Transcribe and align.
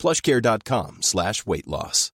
plushcare.com 0.00 1.02
slash 1.02 1.46
weight 1.46 1.66
loss. 1.66 2.10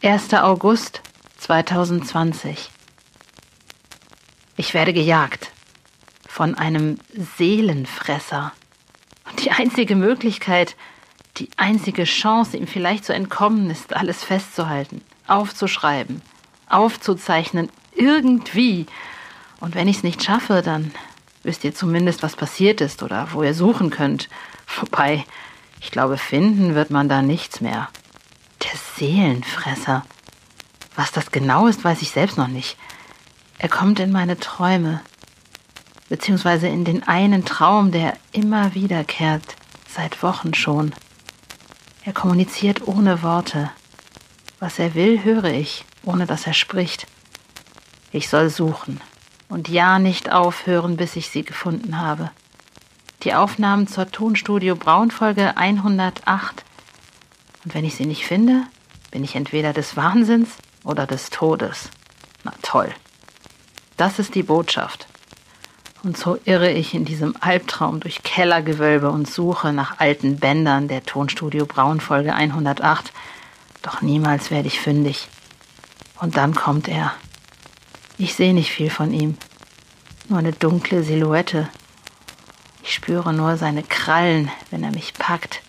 Erster 0.00 0.44
August 0.44 1.02
2020. 1.38 2.70
Ich 4.56 4.72
werde 4.72 4.92
gejagt 4.92 5.50
von 6.28 6.54
einem 6.54 6.98
Seelenfresser. 7.36 8.52
Und 9.28 9.44
die 9.44 9.50
einzige 9.50 9.96
Möglichkeit, 9.96 10.76
die 11.38 11.50
einzige 11.56 12.04
Chance, 12.04 12.56
ihm 12.56 12.66
vielleicht 12.66 13.04
zu 13.04 13.14
entkommen, 13.14 13.70
ist, 13.70 13.94
alles 13.94 14.24
festzuhalten, 14.24 15.02
aufzuschreiben, 15.26 16.22
aufzuzeichnen, 16.68 17.70
irgendwie. 17.94 18.86
Und 19.60 19.74
wenn 19.74 19.88
ich 19.88 19.98
es 19.98 20.02
nicht 20.02 20.22
schaffe, 20.22 20.62
dann 20.62 20.92
wisst 21.42 21.64
ihr 21.64 21.74
zumindest, 21.74 22.22
was 22.22 22.36
passiert 22.36 22.80
ist 22.80 23.02
oder 23.02 23.28
wo 23.32 23.42
ihr 23.42 23.54
suchen 23.54 23.90
könnt. 23.90 24.28
Wobei, 24.80 25.24
ich 25.80 25.90
glaube, 25.90 26.18
finden 26.18 26.74
wird 26.74 26.90
man 26.90 27.08
da 27.08 27.22
nichts 27.22 27.60
mehr. 27.60 27.88
Der 28.62 28.78
Seelenfresser. 28.96 30.04
Was 30.94 31.12
das 31.12 31.30
genau 31.30 31.66
ist, 31.66 31.84
weiß 31.84 32.02
ich 32.02 32.10
selbst 32.10 32.38
noch 32.38 32.48
nicht. 32.48 32.76
Er 33.58 33.68
kommt 33.68 34.00
in 34.00 34.12
meine 34.12 34.38
Träume, 34.38 35.00
beziehungsweise 36.08 36.68
in 36.68 36.84
den 36.84 37.06
einen 37.06 37.44
Traum, 37.44 37.92
der 37.92 38.16
immer 38.32 38.74
wiederkehrt, 38.74 39.56
seit 39.88 40.22
Wochen 40.22 40.54
schon. 40.54 40.94
Er 42.06 42.12
kommuniziert 42.12 42.86
ohne 42.86 43.24
Worte. 43.24 43.68
Was 44.60 44.78
er 44.78 44.94
will, 44.94 45.24
höre 45.24 45.46
ich, 45.46 45.84
ohne 46.04 46.24
dass 46.24 46.46
er 46.46 46.54
spricht. 46.54 47.08
Ich 48.12 48.28
soll 48.28 48.48
suchen 48.48 49.00
und 49.48 49.68
ja 49.68 49.98
nicht 49.98 50.30
aufhören, 50.30 50.96
bis 50.96 51.16
ich 51.16 51.30
sie 51.30 51.42
gefunden 51.42 51.98
habe. 51.98 52.30
Die 53.24 53.34
Aufnahmen 53.34 53.88
zur 53.88 54.08
Tonstudio 54.08 54.76
Braunfolge 54.76 55.56
108. 55.56 56.64
Und 57.64 57.74
wenn 57.74 57.84
ich 57.84 57.96
sie 57.96 58.06
nicht 58.06 58.24
finde, 58.24 58.62
bin 59.10 59.24
ich 59.24 59.34
entweder 59.34 59.72
des 59.72 59.96
Wahnsinns 59.96 60.50
oder 60.84 61.08
des 61.08 61.30
Todes. 61.30 61.90
Na 62.44 62.52
toll. 62.62 62.94
Das 63.96 64.20
ist 64.20 64.36
die 64.36 64.44
Botschaft. 64.44 65.05
Und 66.02 66.16
so 66.16 66.38
irre 66.44 66.70
ich 66.70 66.94
in 66.94 67.04
diesem 67.04 67.34
Albtraum 67.40 68.00
durch 68.00 68.22
Kellergewölbe 68.22 69.10
und 69.10 69.28
suche 69.28 69.72
nach 69.72 69.98
alten 69.98 70.38
Bändern 70.38 70.88
der 70.88 71.04
Tonstudio 71.04 71.66
Braun 71.66 72.00
Folge 72.00 72.34
108. 72.34 73.12
Doch 73.82 74.02
niemals 74.02 74.50
werde 74.50 74.68
ich 74.68 74.80
fündig. 74.80 75.28
Und 76.20 76.36
dann 76.36 76.54
kommt 76.54 76.88
er. 76.88 77.12
Ich 78.18 78.34
sehe 78.34 78.54
nicht 78.54 78.70
viel 78.70 78.90
von 78.90 79.12
ihm. 79.12 79.36
Nur 80.28 80.38
eine 80.38 80.52
dunkle 80.52 81.02
Silhouette. 81.02 81.68
Ich 82.82 82.94
spüre 82.94 83.32
nur 83.32 83.56
seine 83.56 83.82
Krallen, 83.82 84.50
wenn 84.70 84.82
er 84.82 84.92
mich 84.92 85.14
packt. 85.14 85.60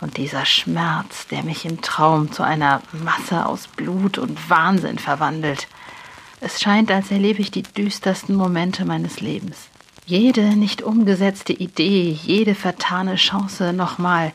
Und 0.00 0.16
dieser 0.16 0.44
Schmerz, 0.44 1.26
der 1.26 1.42
mich 1.42 1.64
im 1.64 1.80
Traum 1.82 2.30
zu 2.30 2.42
einer 2.42 2.82
Masse 2.92 3.46
aus 3.46 3.66
Blut 3.66 4.18
und 4.18 4.48
Wahnsinn 4.48 4.98
verwandelt. 4.98 5.66
Es 6.40 6.60
scheint, 6.60 6.90
als 6.90 7.10
erlebe 7.10 7.40
ich 7.40 7.50
die 7.50 7.62
düstersten 7.62 8.36
Momente 8.36 8.84
meines 8.84 9.20
Lebens. 9.20 9.68
Jede 10.06 10.56
nicht 10.56 10.82
umgesetzte 10.82 11.52
Idee, 11.52 12.10
jede 12.10 12.54
vertane 12.54 13.16
Chance 13.16 13.72
nochmal. 13.72 14.32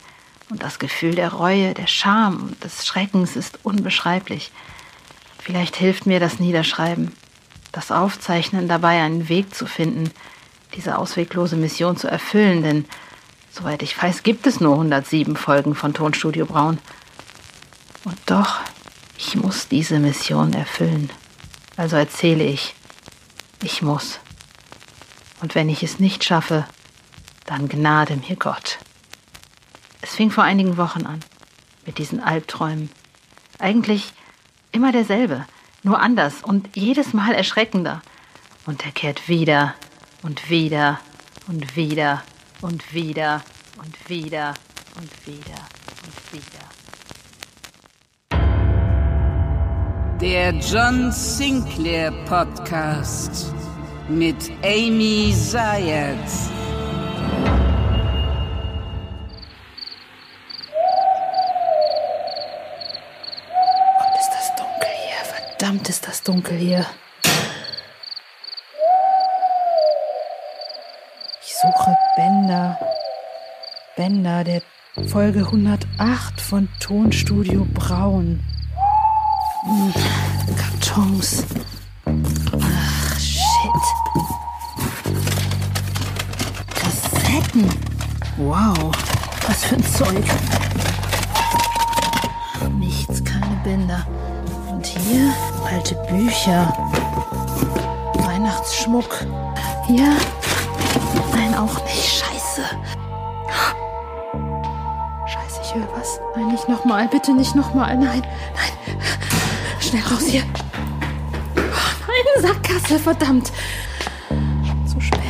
Und 0.50 0.62
das 0.62 0.78
Gefühl 0.78 1.14
der 1.14 1.32
Reue, 1.32 1.72
der 1.72 1.86
Scham 1.86 2.42
und 2.42 2.62
des 2.62 2.86
Schreckens 2.86 3.36
ist 3.36 3.58
unbeschreiblich. 3.62 4.52
Vielleicht 5.38 5.76
hilft 5.76 6.06
mir 6.06 6.20
das 6.20 6.38
Niederschreiben, 6.38 7.12
das 7.72 7.90
Aufzeichnen 7.90 8.68
dabei, 8.68 9.02
einen 9.02 9.28
Weg 9.28 9.54
zu 9.54 9.66
finden, 9.66 10.10
diese 10.74 10.98
ausweglose 10.98 11.56
Mission 11.56 11.96
zu 11.96 12.08
erfüllen, 12.08 12.62
denn 12.62 12.84
soweit 13.50 13.82
ich 13.82 14.00
weiß, 14.00 14.22
gibt 14.22 14.46
es 14.46 14.60
nur 14.60 14.74
107 14.74 15.36
Folgen 15.36 15.74
von 15.74 15.94
Tonstudio 15.94 16.46
Braun. 16.46 16.78
Und 18.04 18.18
doch, 18.26 18.60
ich 19.16 19.36
muss 19.36 19.68
diese 19.68 19.98
Mission 19.98 20.52
erfüllen. 20.52 21.10
Also 21.76 21.96
erzähle 21.96 22.44
ich, 22.44 22.74
ich 23.62 23.82
muss. 23.82 24.20
Und 25.40 25.54
wenn 25.54 25.68
ich 25.68 25.82
es 25.82 25.98
nicht 25.98 26.24
schaffe, 26.24 26.66
dann 27.46 27.68
gnade 27.68 28.16
mir 28.16 28.36
Gott. 28.36 28.78
Es 30.00 30.14
fing 30.14 30.30
vor 30.30 30.44
einigen 30.44 30.76
Wochen 30.76 31.06
an, 31.06 31.20
mit 31.84 31.98
diesen 31.98 32.20
Albträumen. 32.20 32.90
Eigentlich 33.58 34.12
immer 34.72 34.92
derselbe, 34.92 35.46
nur 35.82 36.00
anders 36.00 36.42
und 36.42 36.76
jedes 36.76 37.12
Mal 37.12 37.34
erschreckender. 37.34 38.02
Und 38.66 38.84
er 38.84 38.92
kehrt 38.92 39.28
wieder 39.28 39.74
und 40.22 40.50
wieder 40.50 41.00
und 41.46 41.76
wieder 41.76 42.22
und 42.60 42.94
wieder 42.94 43.42
und 43.78 44.08
wieder 44.08 44.54
und 44.96 45.26
wieder 45.26 45.66
und 46.04 46.32
wieder. 46.32 46.73
Der 50.24 50.54
John 50.54 51.12
Sinclair 51.12 52.10
Podcast 52.24 53.52
mit 54.08 54.50
Amy 54.62 55.34
Zayat. 55.36 56.16
Gott, 63.98 64.18
ist 64.18 64.30
das 64.32 64.56
dunkel 64.56 64.88
hier. 64.96 65.24
Verdammt 65.26 65.88
ist 65.90 66.08
das 66.08 66.22
dunkel 66.22 66.56
hier. 66.56 66.86
Ich 71.42 71.54
suche 71.54 71.94
Bänder. 72.16 72.78
Bänder 73.94 74.42
der 74.42 74.62
Folge 75.06 75.40
108 75.40 76.40
von 76.40 76.70
Tonstudio 76.80 77.66
Braun. 77.74 78.42
Kartons. 80.56 81.44
Ach, 82.04 83.18
shit. 83.18 83.82
Kassetten. 86.74 87.70
Wow, 88.36 88.92
was 89.48 89.64
für 89.64 89.76
ein 89.76 89.84
Zeug. 89.84 90.24
Nichts, 92.78 93.24
keine 93.24 93.56
Bänder. 93.64 94.06
Und 94.70 94.84
hier 94.84 95.32
alte 95.66 95.94
Bücher. 96.10 96.70
Weihnachtsschmuck. 98.16 99.24
Hier? 99.86 100.14
Nein, 101.32 101.54
auch 101.54 101.82
nicht. 101.84 102.22
Scheiße. 102.22 102.62
Scheiße, 105.26 105.60
ich 105.62 105.74
höre 105.74 105.88
was. 105.96 106.20
Nein, 106.36 106.48
nicht 106.48 106.68
nochmal. 106.68 107.08
Bitte 107.08 107.32
nicht 107.32 107.54
nochmal. 107.54 107.96
Nein, 107.96 108.20
nein. 108.54 108.73
Schnell 109.94 110.12
raus 110.12 110.26
hier. 110.26 110.42
Oh, 111.56 111.60
nein, 112.08 112.42
Sackgasse, 112.42 112.98
verdammt. 112.98 113.52
Zu 114.88 115.00
spät. 115.00 115.20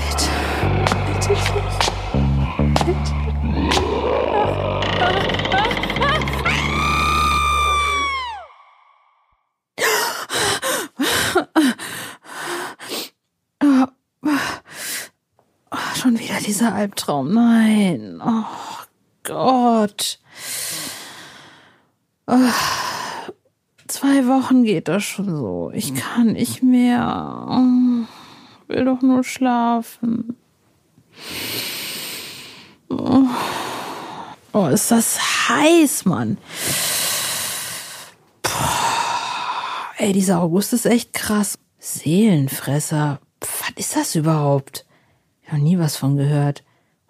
Bitte 1.12 1.32
nicht. 1.32 1.92
Bitte. 2.86 3.12
Oh, 15.70 15.76
schon 15.94 16.18
wieder 16.18 16.40
dieser 16.40 16.74
Albtraum. 16.74 17.34
Nein. 17.34 18.22
Oh 18.24 18.46
Gott. 19.24 20.18
Oh, 22.26 22.38
zwei 24.04 24.26
Wochen 24.26 24.64
geht 24.64 24.88
das 24.88 25.02
schon 25.02 25.34
so. 25.34 25.70
Ich 25.72 25.94
kann 25.94 26.32
nicht 26.34 26.62
mehr. 26.62 27.46
Oh, 27.48 28.04
will 28.68 28.84
doch 28.84 29.00
nur 29.00 29.24
schlafen. 29.24 30.36
Oh, 32.90 33.24
oh 34.52 34.66
ist 34.66 34.90
das 34.90 35.48
heiß, 35.48 36.04
Mann. 36.04 36.36
Puh, 38.42 38.52
ey, 39.96 40.12
dieser 40.12 40.40
August 40.40 40.74
ist 40.74 40.84
echt 40.84 41.14
krass. 41.14 41.58
Seelenfresser. 41.78 43.20
Was 43.40 43.70
ist 43.76 43.96
das 43.96 44.14
überhaupt? 44.14 44.84
Ich 45.42 45.52
habe 45.52 45.62
nie 45.62 45.78
was 45.78 45.96
von 45.96 46.16
gehört. 46.16 46.62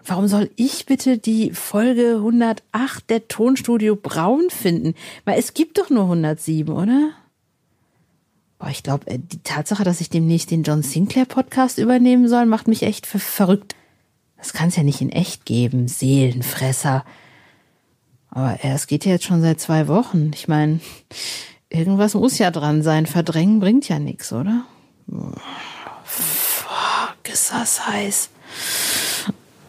Warum 0.06 0.28
soll 0.28 0.50
ich 0.56 0.84
bitte 0.84 1.16
die 1.16 1.52
Folge 1.52 2.16
108 2.16 3.08
der 3.08 3.26
Tonstudio 3.26 3.96
Braun 3.96 4.50
finden? 4.50 4.94
Weil 5.24 5.38
es 5.38 5.54
gibt 5.54 5.78
doch 5.78 5.88
nur 5.88 6.02
107, 6.04 6.74
oder? 6.74 7.12
Boah, 8.58 8.68
ich 8.68 8.82
glaube, 8.82 9.06
äh, 9.06 9.18
die 9.18 9.42
Tatsache, 9.42 9.82
dass 9.82 10.02
ich 10.02 10.10
demnächst 10.10 10.50
den 10.50 10.62
John 10.62 10.82
Sinclair 10.82 11.24
Podcast 11.24 11.78
übernehmen 11.78 12.28
soll, 12.28 12.44
macht 12.44 12.68
mich 12.68 12.82
echt 12.82 13.06
ver 13.06 13.18
verrückt. 13.18 13.74
Das 14.36 14.52
kann 14.52 14.68
es 14.68 14.76
ja 14.76 14.82
nicht 14.82 15.00
in 15.00 15.10
echt 15.10 15.46
geben, 15.46 15.88
Seelenfresser. 15.88 17.04
Aber 18.28 18.58
es 18.62 18.86
geht 18.86 19.06
ja 19.06 19.12
jetzt 19.12 19.24
schon 19.24 19.40
seit 19.40 19.58
zwei 19.58 19.88
Wochen. 19.88 20.32
Ich 20.34 20.48
meine, 20.48 20.80
irgendwas 21.70 22.12
muss 22.12 22.36
ja 22.36 22.50
dran 22.50 22.82
sein. 22.82 23.06
Verdrängen 23.06 23.58
bringt 23.58 23.88
ja 23.88 23.98
nichts, 23.98 24.34
oder? 24.34 24.64
Fuck, 26.04 27.32
ist 27.32 27.52
das 27.52 27.86
heiß. 27.86 28.28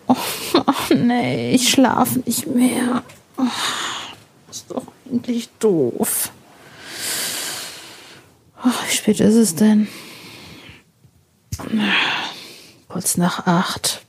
Oh, 0.07 0.15
oh 0.55 0.93
nee, 0.93 1.51
ich 1.53 1.69
schlafe 1.69 2.19
nicht 2.19 2.47
mehr. 2.47 3.03
Oh, 3.37 3.43
ist 4.49 4.69
doch 4.69 4.83
eigentlich 5.09 5.49
doof. 5.59 6.31
Oh, 8.63 8.69
wie 8.87 8.95
spät 8.95 9.19
ist 9.19 9.35
es 9.35 9.55
denn? 9.55 9.87
Kurz 12.87 13.17
nach 13.17 13.45
acht. 13.45 14.05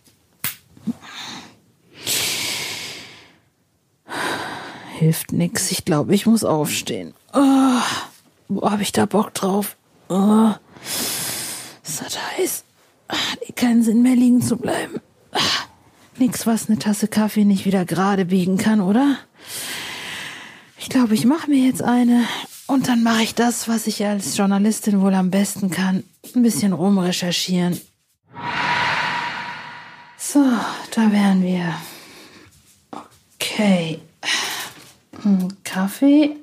Hilft 4.98 5.32
nix. 5.32 5.70
Ich 5.70 5.84
glaube, 5.84 6.14
ich 6.14 6.26
muss 6.26 6.44
aufstehen. 6.44 7.14
Oh, 7.34 7.80
wo 8.48 8.70
habe 8.70 8.82
ich 8.82 8.92
da 8.92 9.06
Bock 9.06 9.34
drauf? 9.34 9.76
Oh, 10.08 10.52
ist 11.82 12.00
das 12.00 12.18
heiß? 12.38 12.64
Hat 13.08 13.38
eh 13.42 13.52
keinen 13.52 13.82
Sinn 13.82 14.02
mehr 14.02 14.16
liegen 14.16 14.40
zu 14.40 14.56
bleiben. 14.56 15.00
Nix, 16.18 16.46
was 16.46 16.68
eine 16.68 16.78
Tasse 16.78 17.08
Kaffee 17.08 17.44
nicht 17.44 17.66
wieder 17.66 17.84
gerade 17.84 18.24
biegen 18.24 18.56
kann, 18.56 18.80
oder? 18.80 19.18
Ich 20.78 20.88
glaube, 20.88 21.14
ich 21.14 21.24
mache 21.24 21.50
mir 21.50 21.64
jetzt 21.64 21.82
eine 21.82 22.24
und 22.66 22.88
dann 22.88 23.02
mache 23.02 23.22
ich 23.22 23.34
das, 23.34 23.68
was 23.68 23.86
ich 23.86 24.04
als 24.04 24.36
Journalistin 24.36 25.00
wohl 25.00 25.14
am 25.14 25.30
besten 25.30 25.70
kann. 25.70 26.04
Ein 26.34 26.42
bisschen 26.42 26.72
rumrecherchieren. 26.72 27.80
So, 30.16 30.44
da 30.94 31.12
wären 31.12 31.42
wir. 31.42 31.74
Okay. 33.34 34.00
Hm, 35.22 35.48
Kaffee. 35.64 36.36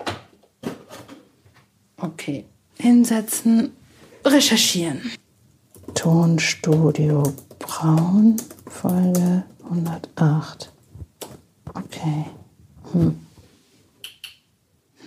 Okay. 1.98 2.46
Hinsetzen. 2.80 3.72
Recherchieren. 4.26 5.12
Tonstudio 5.94 7.34
Braun, 7.64 8.36
Folge 8.68 9.46
108. 9.64 10.72
Okay. 11.74 12.26
Hm. 12.92 13.26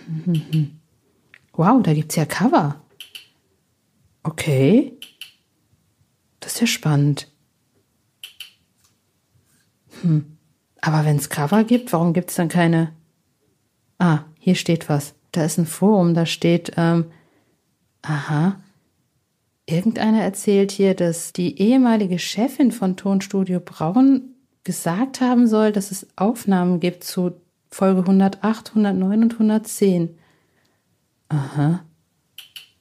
Hm, 0.07 0.25
hm, 0.25 0.43
hm. 0.51 0.81
Wow, 1.53 1.83
da 1.83 1.93
gibt's 1.93 2.17
ja 2.17 2.25
Cover. 2.25 2.81
Okay. 4.23 4.99
Das 6.41 6.55
ist 6.55 6.61
ja 6.61 6.67
spannend. 6.67 7.29
Hm. 10.01 10.39
Aber 10.81 11.05
wenn 11.05 11.17
es 11.17 11.29
Cover 11.29 11.63
gibt, 11.63 11.93
warum 11.93 12.15
gibt 12.15 12.31
es 12.31 12.37
dann 12.37 12.49
keine. 12.49 12.95
Ah, 13.99 14.21
hier 14.39 14.55
steht 14.55 14.89
was. 14.89 15.15
Da 15.33 15.45
ist 15.45 15.59
ein 15.59 15.67
Forum, 15.67 16.15
da 16.15 16.25
steht, 16.25 16.73
ähm, 16.79 17.11
aha. 18.01 18.61
Irgendeiner 19.69 20.23
erzählt 20.23 20.71
hier, 20.71 20.95
dass 20.95 21.33
die 21.33 21.61
ehemalige 21.61 22.21
Chefin 22.21 22.71
von 22.71 22.97
Tonstudio 22.97 23.59
Braun 23.59 24.37
gesagt 24.63 25.21
haben 25.21 25.49
soll, 25.49 25.73
dass 25.73 25.91
es 25.91 26.07
Aufnahmen 26.15 26.79
gibt 26.79 27.03
zu 27.03 27.33
Folge 27.69 28.01
108, 28.01 28.71
109 28.71 29.23
und 29.25 29.33
110. 29.33 30.17
Aha. 31.29 31.85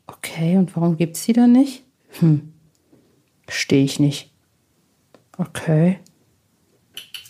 Okay, 0.05 0.57
und 0.57 0.75
warum 0.75 0.95
gibt's 0.95 1.25
die 1.25 1.33
dann 1.33 1.51
nicht? 1.51 1.83
Hm. 2.19 2.53
Verstehe 3.45 3.83
ich 3.83 3.99
nicht. 3.99 4.31
Okay. 5.39 5.99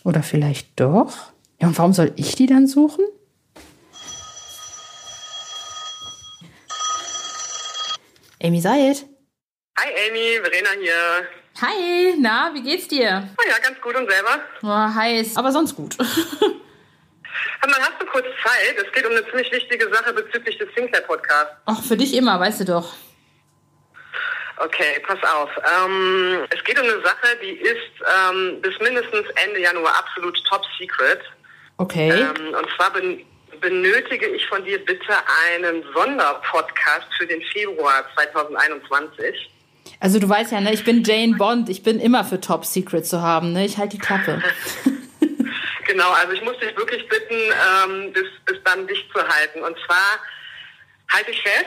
Oder 0.03 0.21
vielleicht 0.21 0.77
doch? 0.79 1.31
Ja, 1.61 1.69
und 1.69 1.77
warum 1.77 1.93
soll 1.93 2.11
ich 2.17 2.35
die 2.35 2.45
dann 2.45 2.67
suchen? 2.67 3.05
Amy 8.43 8.59
Sayed. 8.59 9.07
Hi 9.77 9.89
Amy, 10.07 10.39
Verena 10.41 10.69
hier. 10.79 11.27
Hi, 11.61 12.15
na, 12.19 12.51
wie 12.53 12.63
geht's 12.63 12.87
dir? 12.87 13.27
Oh 13.37 13.49
ja, 13.49 13.57
ganz 13.59 13.79
gut 13.81 13.95
und 13.95 14.09
selber? 14.09 14.39
Oh, 14.63 14.95
heiß, 14.95 15.35
aber 15.35 15.51
sonst 15.51 15.75
gut. 15.75 15.97
Mann, 15.99 17.81
hast 17.81 17.99
du 18.01 18.05
kurz 18.05 18.25
Zeit? 18.43 18.77
Es 18.77 18.91
geht 18.93 19.05
um 19.05 19.11
eine 19.11 19.25
ziemlich 19.25 19.51
wichtige 19.51 19.91
Sache 19.93 20.13
bezüglich 20.13 20.57
des 20.57 20.69
Sinclair-Podcasts. 20.75 21.55
Ach, 21.65 21.83
für 21.83 21.97
dich 21.97 22.13
immer, 22.13 22.39
weißt 22.39 22.61
du 22.61 22.65
doch. 22.65 22.93
Okay, 24.57 25.03
pass 25.05 25.19
auf. 25.23 25.49
Ähm, 25.57 26.45
es 26.51 26.63
geht 26.63 26.79
um 26.79 26.85
eine 26.85 27.01
Sache, 27.01 27.35
die 27.41 27.51
ist 27.51 27.91
ähm, 28.29 28.61
bis 28.61 28.79
mindestens 28.79 29.27
Ende 29.43 29.59
Januar 29.59 29.97
absolut 29.97 30.41
top 30.45 30.63
secret. 30.79 31.21
Okay. 31.77 32.11
Ähm, 32.11 32.53
und 32.53 32.67
zwar 32.75 32.93
ben 32.93 33.25
benötige 33.61 34.27
ich 34.27 34.45
von 34.47 34.63
dir 34.65 34.83
bitte 34.83 35.13
einen 35.47 35.83
Sonderpodcast 35.93 37.07
für 37.17 37.25
den 37.25 37.41
Februar 37.41 38.05
2021. 38.15 39.49
Also 39.99 40.19
du 40.19 40.27
weißt 40.27 40.51
ja, 40.51 40.61
ne, 40.61 40.73
ich 40.73 40.83
bin 40.83 41.03
Jane 41.03 41.35
Bond, 41.35 41.69
ich 41.69 41.83
bin 41.83 41.99
immer 41.99 42.23
für 42.23 42.39
Top 42.39 42.65
Secret 42.65 43.05
zu 43.05 43.21
haben, 43.21 43.53
ne? 43.53 43.65
Ich 43.65 43.77
halte 43.77 43.97
die 43.97 44.01
Klappe. 44.01 44.41
genau, 45.87 46.11
also 46.11 46.33
ich 46.33 46.43
muss 46.43 46.57
dich 46.59 46.75
wirklich 46.75 47.07
bitten, 47.07 47.35
ähm, 47.35 48.13
bis, 48.13 48.25
bis 48.45 48.57
dann 48.63 48.85
dicht 48.87 49.05
zu 49.13 49.19
halten. 49.19 49.61
Und 49.61 49.75
zwar 49.85 50.19
halte 51.11 51.31
ich 51.31 51.41
fest, 51.41 51.65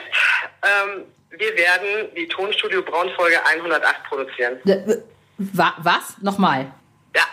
ähm, 0.62 1.04
wir 1.30 1.56
werden 1.56 2.08
die 2.16 2.26
Tonstudio 2.28 2.82
Braunfolge 2.82 3.44
108 3.44 4.04
produzieren. 4.04 4.58
Was? 5.36 6.16
Nochmal. 6.20 6.72
Ja. 7.14 7.26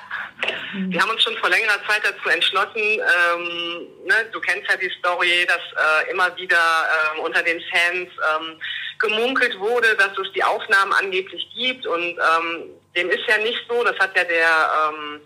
Wir 0.90 1.02
haben 1.02 1.12
uns 1.12 1.24
schon 1.24 1.38
vor 1.38 1.50
längerer 1.50 1.80
Zeit 1.88 2.02
dazu 2.04 2.30
entschlossen, 2.30 2.82
ähm, 2.82 3.88
ne, 4.06 4.26
du 4.32 4.40
kennst 4.42 4.70
ja 4.70 4.78
die 4.78 4.92
Story, 5.00 5.46
dass 5.48 5.58
äh, 5.58 6.12
immer 6.12 6.36
wieder 6.38 6.58
äh, 6.58 7.20
unter 7.20 7.42
den 7.44 7.62
Fans 7.72 8.10
ähm, 8.10 8.60
gemunkelt 9.00 9.58
wurde, 9.60 9.96
dass 9.96 10.18
es 10.18 10.32
die 10.34 10.44
Aufnahmen 10.44 10.94
angeblich 10.94 11.48
gibt 11.56 11.86
und 11.88 12.18
ähm, 12.18 12.70
dem 12.96 13.10
ist 13.10 13.28
ja 13.28 13.38
nicht 13.40 13.60
so, 13.68 13.84
das 13.84 13.98
hat 14.00 14.16
ja 14.16 14.24
der 14.24 14.92
ähm, 14.94 15.22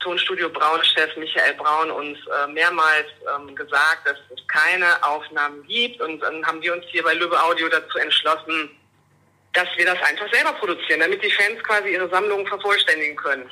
Tonstudio 0.00 0.48
Braun-Chef 0.50 1.16
Michael 1.16 1.54
Braun 1.54 1.90
uns 1.90 2.18
äh, 2.26 2.46
mehrmals 2.48 3.06
ähm, 3.34 3.54
gesagt, 3.54 4.06
dass 4.06 4.18
es 4.34 4.46
keine 4.48 5.02
Aufnahmen 5.04 5.64
gibt 5.66 6.00
und 6.00 6.20
dann 6.20 6.44
haben 6.46 6.60
wir 6.60 6.72
uns 6.72 6.84
hier 6.88 7.02
bei 7.02 7.14
Löwe 7.14 7.40
Audio 7.40 7.68
dazu 7.68 7.98
entschlossen, 7.98 8.70
dass 9.52 9.68
wir 9.76 9.86
das 9.86 10.00
einfach 10.02 10.32
selber 10.32 10.52
produzieren, 10.54 11.00
damit 11.00 11.22
die 11.22 11.30
Fans 11.30 11.62
quasi 11.62 11.90
ihre 11.90 12.08
Sammlungen 12.08 12.46
vervollständigen 12.46 13.16
können. 13.16 13.48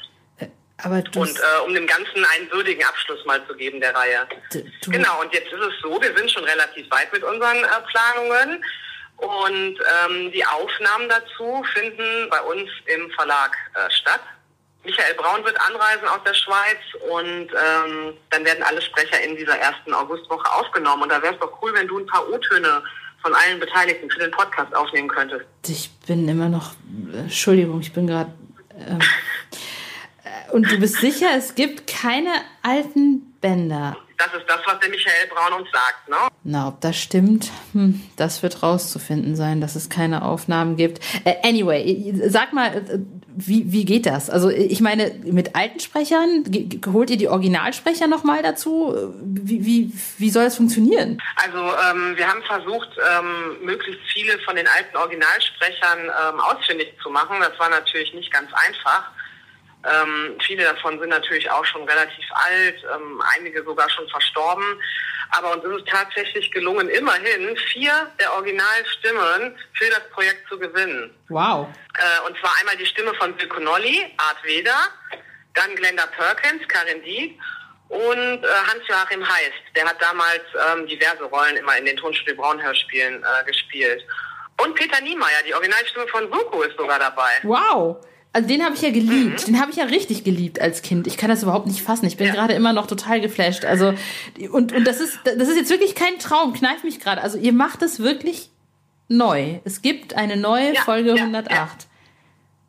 Und 1.20 1.38
äh, 1.38 1.66
um 1.66 1.74
dem 1.74 1.86
Ganzen 1.86 2.24
einen 2.34 2.50
würdigen 2.50 2.84
Abschluss 2.84 3.24
mal 3.24 3.40
zu 3.46 3.54
geben 3.54 3.80
der 3.80 3.94
Reihe. 3.94 4.26
Genau, 4.86 5.20
und 5.20 5.32
jetzt 5.32 5.52
ist 5.52 5.60
es 5.60 5.74
so, 5.82 6.00
wir 6.00 6.16
sind 6.16 6.30
schon 6.30 6.44
relativ 6.44 6.90
weit 6.90 7.12
mit 7.12 7.22
unseren 7.22 7.56
äh, 7.56 7.68
Planungen 7.90 8.64
und 9.16 9.78
ähm, 9.78 10.32
die 10.32 10.44
Aufnahmen 10.46 11.08
dazu 11.08 11.62
finden 11.74 12.28
bei 12.30 12.40
uns 12.40 12.68
im 12.86 13.10
Verlag 13.10 13.56
äh, 13.74 13.90
statt. 13.90 14.20
Michael 14.82 15.14
Braun 15.14 15.44
wird 15.44 15.60
anreisen 15.60 16.08
aus 16.08 16.20
der 16.24 16.32
Schweiz 16.32 16.78
und 17.10 17.48
ähm, 17.52 18.14
dann 18.30 18.44
werden 18.44 18.62
alle 18.62 18.80
Sprecher 18.80 19.22
in 19.22 19.36
dieser 19.36 19.58
ersten 19.58 19.92
Augustwoche 19.92 20.50
aufgenommen. 20.52 21.02
Und 21.02 21.10
da 21.10 21.22
wäre 21.22 21.34
es 21.34 21.40
doch 21.40 21.60
cool, 21.60 21.74
wenn 21.74 21.86
du 21.86 21.98
ein 21.98 22.06
paar 22.06 22.26
O-Töne 22.30 22.82
von 23.20 23.34
allen 23.34 23.60
Beteiligten 23.60 24.10
für 24.10 24.20
den 24.20 24.30
Podcast 24.30 24.74
aufnehmen 24.74 25.08
könntest. 25.08 25.44
Ich 25.66 25.90
bin 26.06 26.26
immer 26.26 26.48
noch, 26.48 26.72
Entschuldigung, 27.12 27.80
ich 27.80 27.92
bin 27.92 28.06
gerade. 28.06 28.32
Ähm, 28.74 29.00
äh, 29.00 29.04
und 30.52 30.70
du 30.70 30.78
bist 30.78 30.96
sicher, 30.96 31.28
es 31.36 31.54
gibt 31.54 31.86
keine 31.86 32.30
alten 32.62 33.34
Bänder? 33.40 33.96
Das 34.18 34.28
ist 34.34 34.44
das, 34.46 34.58
was 34.66 34.78
der 34.80 34.90
Michael 34.90 35.28
Braun 35.28 35.60
uns 35.60 35.68
sagt, 35.72 36.08
ne? 36.10 36.16
Na, 36.44 36.68
ob 36.68 36.80
das 36.82 36.96
stimmt, 36.98 37.50
hm, 37.72 38.02
das 38.16 38.42
wird 38.42 38.62
rauszufinden 38.62 39.34
sein, 39.34 39.62
dass 39.62 39.76
es 39.76 39.88
keine 39.88 40.22
Aufnahmen 40.22 40.76
gibt. 40.76 41.00
Äh, 41.24 41.36
anyway, 41.42 42.12
sag 42.28 42.52
mal, 42.52 42.76
äh, 42.76 42.98
wie, 43.34 43.72
wie 43.72 43.84
geht 43.84 44.04
das? 44.06 44.28
Also 44.28 44.50
ich 44.50 44.80
meine, 44.80 45.12
mit 45.24 45.56
alten 45.56 45.80
Sprechern, 45.80 46.44
holt 46.92 47.10
ihr 47.10 47.16
die 47.16 47.28
Originalsprecher 47.28 48.08
nochmal 48.08 48.42
dazu? 48.42 48.94
Wie, 49.22 49.64
wie, 49.64 49.92
wie 50.18 50.30
soll 50.30 50.44
das 50.44 50.56
funktionieren? 50.56 51.18
Also 51.36 51.58
ähm, 51.58 52.16
wir 52.16 52.28
haben 52.28 52.42
versucht, 52.42 52.90
ähm, 52.98 53.64
möglichst 53.64 54.02
viele 54.12 54.38
von 54.40 54.56
den 54.56 54.66
alten 54.66 54.96
Originalsprechern 54.96 55.98
ähm, 56.00 56.40
ausfindig 56.40 56.92
zu 57.02 57.08
machen. 57.08 57.36
Das 57.40 57.58
war 57.58 57.70
natürlich 57.70 58.12
nicht 58.12 58.32
ganz 58.32 58.50
einfach. 58.52 59.10
Ähm, 59.88 60.36
viele 60.46 60.64
davon 60.64 60.98
sind 60.98 61.08
natürlich 61.08 61.50
auch 61.50 61.64
schon 61.64 61.88
relativ 61.88 62.24
alt, 62.32 62.76
ähm, 62.94 63.22
einige 63.36 63.62
sogar 63.64 63.88
schon 63.88 64.08
verstorben. 64.08 64.80
Aber 65.30 65.52
uns 65.52 65.64
ist 65.64 65.86
es 65.86 65.92
tatsächlich 65.92 66.50
gelungen, 66.50 66.88
immerhin 66.88 67.56
vier 67.72 68.10
der 68.20 68.32
Originalstimmen 68.34 69.56
für 69.74 69.88
das 69.90 70.08
Projekt 70.10 70.48
zu 70.48 70.58
gewinnen. 70.58 71.14
Wow. 71.28 71.68
Äh, 71.94 72.28
und 72.28 72.36
zwar 72.38 72.50
einmal 72.58 72.76
die 72.76 72.86
Stimme 72.86 73.14
von 73.14 73.34
Bill 73.36 73.48
Connolly, 73.48 74.06
Art 74.16 74.42
Veda, 74.42 74.88
dann 75.54 75.74
Glenda 75.76 76.06
Perkins, 76.06 76.66
Karin 76.68 77.02
Diek 77.02 77.38
und 77.88 78.44
äh, 78.44 78.48
Hans-Joachim 78.68 79.26
Heist. 79.26 79.62
Der 79.74 79.84
hat 79.86 80.00
damals 80.00 80.42
ähm, 80.72 80.86
diverse 80.86 81.24
Rollen 81.24 81.56
immer 81.56 81.76
in 81.76 81.86
den 81.86 81.96
Tonstudio 81.96 82.36
Braun-Hörspielen 82.36 83.22
äh, 83.22 83.44
gespielt. 83.44 84.02
Und 84.62 84.74
Peter 84.74 85.00
Niemeyer, 85.00 85.42
die 85.46 85.54
Originalstimme 85.54 86.06
von 86.08 86.30
Suko, 86.30 86.62
ist 86.62 86.76
sogar 86.76 86.98
dabei. 86.98 87.38
Wow. 87.42 88.04
Also 88.32 88.48
den 88.48 88.64
habe 88.64 88.76
ich 88.76 88.82
ja 88.82 88.90
geliebt. 88.90 89.42
Mhm. 89.42 89.46
Den 89.46 89.60
habe 89.60 89.72
ich 89.72 89.76
ja 89.76 89.84
richtig 89.84 90.22
geliebt 90.22 90.60
als 90.60 90.82
Kind. 90.82 91.06
Ich 91.06 91.16
kann 91.16 91.30
das 91.30 91.42
überhaupt 91.42 91.66
nicht 91.66 91.82
fassen. 91.82 92.06
Ich 92.06 92.16
bin 92.16 92.28
ja. 92.28 92.32
gerade 92.32 92.54
immer 92.54 92.72
noch 92.72 92.86
total 92.86 93.20
geflasht. 93.20 93.64
Also 93.64 93.94
und 94.50 94.72
und 94.72 94.84
das 94.84 95.00
ist 95.00 95.18
das 95.24 95.48
ist 95.48 95.56
jetzt 95.56 95.70
wirklich 95.70 95.94
kein 95.94 96.18
Traum. 96.18 96.52
Kneif 96.52 96.84
mich 96.84 97.00
gerade. 97.00 97.20
Also 97.22 97.38
ihr 97.38 97.52
macht 97.52 97.82
es 97.82 98.00
wirklich 98.00 98.50
neu. 99.08 99.58
Es 99.64 99.82
gibt 99.82 100.14
eine 100.14 100.36
neue 100.36 100.74
ja, 100.74 100.82
Folge 100.82 101.10
ja, 101.10 101.16
108. 101.16 101.88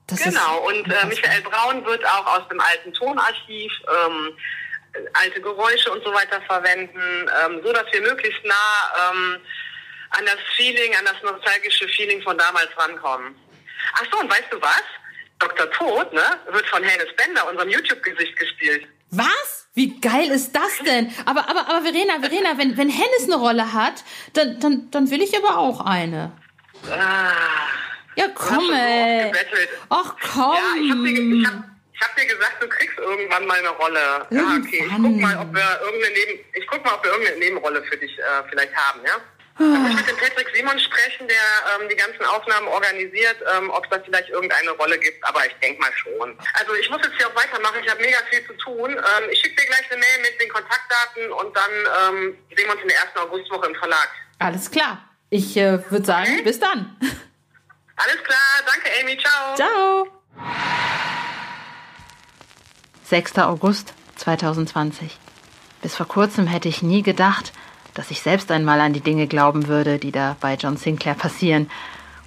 genau. 0.08 0.68
und 0.68 0.92
äh, 0.92 1.06
Michael 1.06 1.42
Braun 1.42 1.86
wird 1.86 2.04
auch 2.06 2.40
aus 2.40 2.48
dem 2.50 2.60
alten 2.60 2.92
Tonarchiv 2.94 3.72
ähm, 3.88 4.36
alte 5.14 5.40
Geräusche 5.40 5.92
und 5.92 6.04
so 6.04 6.12
weiter 6.12 6.42
verwenden, 6.42 7.30
ähm, 7.46 7.62
so 7.64 7.72
dass 7.72 7.86
wir 7.92 8.02
möglichst 8.02 8.44
nah 8.44 9.12
ähm, 9.12 9.38
an 10.10 10.26
das 10.26 10.40
Feeling, 10.56 10.94
an 10.96 11.06
das 11.06 11.22
nostalgische 11.24 11.88
Feeling 11.90 12.22
von 12.24 12.38
damals 12.38 12.70
rankommen. 12.76 13.36
Ach 13.94 14.06
so, 14.12 14.20
und 14.20 14.30
weißt 14.30 14.52
du 14.52 14.62
was? 14.62 14.84
Dr. 15.42 15.72
Tod, 15.72 16.14
ne, 16.14 16.24
wird 16.52 16.66
von 16.68 16.84
Hannes 16.84 17.14
Bender, 17.18 17.50
unserem 17.50 17.70
YouTube-Gesicht, 17.70 18.38
gespielt. 18.38 18.88
Was? 19.12 19.68
Wie 19.74 20.00
geil 20.00 20.30
ist 20.32 20.54
das 20.54 20.78
denn? 20.86 21.14
Aber, 21.26 21.50
aber, 21.50 21.68
aber 21.70 21.82
Verena, 21.82 22.20
Verena, 22.20 22.58
wenn, 22.58 22.78
wenn 22.78 22.90
Hennes 22.90 23.24
eine 23.24 23.36
Rolle 23.36 23.74
hat, 23.74 24.04
dann, 24.34 24.60
dann, 24.60 24.92
dann 24.92 25.10
will 25.10 25.22
ich 25.22 25.36
aber 25.38 25.58
auch 25.58 25.86
eine. 25.86 26.32
Ah, 26.90 27.32
ja, 28.16 28.26
komm, 28.34 28.72
ey. 28.74 29.32
Ach, 29.90 30.16
komm. 30.34 30.56
Ja, 30.56 30.82
ich 30.82 30.92
hab, 30.92 30.98
dir, 30.98 31.12
ich, 31.12 31.48
hab, 31.48 31.64
ich 31.94 32.02
hab 32.02 32.16
dir 32.16 32.26
gesagt, 32.26 32.58
du 32.62 32.68
kriegst 32.68 32.98
irgendwann 32.98 33.46
mal 33.46 33.60
eine 33.60 33.70
Rolle. 33.70 34.28
Irgendwann. 34.30 34.64
Ja, 34.64 34.68
okay. 34.68 34.86
Ich 34.86 35.04
guck 35.04 35.22
mal, 35.22 35.38
ob 35.38 35.54
wir 35.54 35.82
irgendeine 35.84 36.14
Neben, 36.16 36.40
ich 36.54 36.68
guck 36.68 36.86
mal, 36.86 36.94
ob 36.96 37.04
wir 37.04 37.12
irgendeine 37.12 37.40
Nebenrolle 37.40 37.84
für 37.84 37.98
dich 37.98 38.20
äh, 38.20 38.24
vielleicht 38.50 38.76
haben, 38.76 39.00
ja? 39.06 39.16
Da 39.62 39.80
muss 39.80 39.92
ich 39.92 39.96
mit 39.96 40.10
dem 40.10 40.18
Patrick 40.18 40.50
Simon 40.56 40.80
sprechen, 40.80 41.28
der 41.28 41.38
ähm, 41.78 41.88
die 41.90 41.96
ganzen 41.96 42.26
Aufnahmen 42.26 42.68
organisiert, 42.68 43.38
ähm, 43.56 43.70
ob 43.70 43.84
es 43.86 43.90
da 43.92 44.00
vielleicht 44.04 44.30
irgendeine 44.30 44.72
Rolle 44.72 44.98
gibt, 44.98 45.24
aber 45.24 45.46
ich 45.46 45.54
denke 45.62 45.80
mal 45.80 45.92
schon. 45.94 46.38
Also 46.54 46.74
ich 46.74 46.90
muss 46.90 47.02
jetzt 47.04 47.16
hier 47.18 47.28
auch 47.28 47.36
weitermachen, 47.36 47.78
ich 47.84 47.90
habe 47.90 48.02
mega 48.02 48.18
viel 48.30 48.46
zu 48.48 48.54
tun. 48.54 48.92
Ähm, 48.92 49.30
ich 49.32 49.40
schicke 49.40 49.62
dir 49.62 49.68
gleich 49.68 49.92
eine 49.92 50.00
Mail 50.00 50.22
mit 50.22 50.42
den 50.42 50.50
Kontaktdaten 50.50 51.32
und 51.32 51.56
dann 51.56 51.72
ähm, 51.72 52.38
sehen 52.56 52.66
wir 52.66 52.74
uns 52.74 52.82
in 52.82 52.88
der 52.88 52.98
ersten 52.98 53.20
Augustwoche 53.20 53.68
im 53.68 53.76
Verlag. 53.76 54.10
Alles 54.40 54.72
klar. 54.72 55.08
Ich 55.30 55.56
äh, 55.56 55.80
würde 55.92 56.06
sagen, 56.06 56.34
okay. 56.34 56.42
bis 56.42 56.60
dann. 56.60 56.98
Alles 57.96 58.24
klar, 58.24 58.40
danke 58.66 58.90
Amy, 59.00 59.18
ciao. 59.18 59.56
Ciao. 59.56 60.08
6. 63.06 63.38
August 63.40 63.94
2020. 64.16 65.18
Bis 65.82 65.96
vor 65.96 66.08
kurzem 66.08 66.48
hätte 66.48 66.70
ich 66.70 66.82
nie 66.82 67.04
gedacht, 67.04 67.52
dass 67.94 68.12
ich 68.12 68.22
selbst 68.22 68.52
einmal 68.52 68.80
an 68.80 68.94
die 68.94 69.02
Dinge 69.02 69.28
glauben 69.28 69.68
würde, 69.68 70.00
die 70.00 70.12
da 70.12 70.36
bei 70.40 70.56
John 70.56 70.78
Sinclair 70.78 71.16
passieren. 71.16 71.70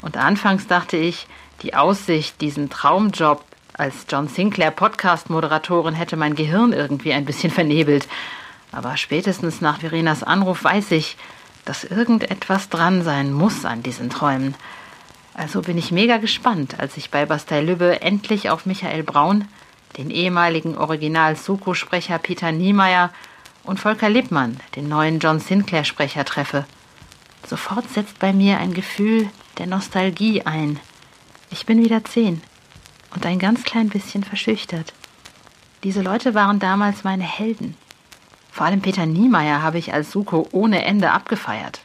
Und 0.02 0.16
anfangs 0.16 0.66
dachte 0.66 0.96
ich, 0.96 1.26
die 1.62 1.74
Aussicht, 1.74 2.40
diesen 2.40 2.68
Traumjob 2.70 3.44
als 3.72 4.06
John 4.08 4.28
Sinclair 4.28 4.70
Podcast-Moderatorin 4.70 5.94
hätte 5.94 6.16
mein 6.16 6.34
Gehirn 6.34 6.72
irgendwie 6.72 7.12
ein 7.12 7.24
bisschen 7.24 7.50
vernebelt. 7.50 8.06
Aber 8.70 8.96
spätestens 8.96 9.60
nach 9.60 9.80
Verenas 9.80 10.22
Anruf 10.22 10.64
weiß 10.64 10.92
ich, 10.92 11.16
dass 11.64 11.84
irgendetwas 11.84 12.68
dran 12.68 13.02
sein 13.02 13.32
muss 13.32 13.64
an 13.64 13.82
diesen 13.82 14.10
Träumen. 14.10 14.54
Also 15.32 15.62
bin 15.62 15.78
ich 15.78 15.90
mega 15.90 16.18
gespannt, 16.18 16.78
als 16.78 16.96
ich 16.96 17.10
bei 17.10 17.26
Bastei 17.26 17.60
Lübbe 17.62 18.02
endlich 18.02 18.50
auf 18.50 18.66
Michael 18.66 19.02
Braun, 19.02 19.48
den 19.96 20.10
ehemaligen 20.10 20.76
Original-Suko-Sprecher 20.76 22.18
Peter 22.18 22.52
Niemeyer 22.52 23.10
und 23.64 23.80
Volker 23.80 24.08
Lippmann, 24.08 24.58
den 24.76 24.88
neuen 24.88 25.18
John 25.18 25.40
Sinclair-Sprecher, 25.40 26.24
treffe. 26.24 26.64
Sofort 27.46 27.88
setzt 27.90 28.18
bei 28.18 28.32
mir 28.32 28.58
ein 28.58 28.74
Gefühl 28.74 29.28
der 29.58 29.66
Nostalgie 29.66 30.42
ein. 30.42 30.78
Ich 31.50 31.66
bin 31.66 31.82
wieder 31.82 32.04
zehn 32.04 32.42
und 33.14 33.26
ein 33.26 33.38
ganz 33.38 33.62
klein 33.64 33.88
bisschen 33.88 34.24
verschüchtert. 34.24 34.92
Diese 35.82 36.02
Leute 36.02 36.34
waren 36.34 36.58
damals 36.58 37.04
meine 37.04 37.24
Helden. 37.24 37.76
Vor 38.50 38.66
allem 38.66 38.80
Peter 38.80 39.04
Niemeyer 39.04 39.62
habe 39.62 39.78
ich 39.78 39.92
als 39.92 40.10
Suko 40.10 40.48
ohne 40.52 40.84
Ende 40.84 41.10
abgefeiert. 41.10 41.80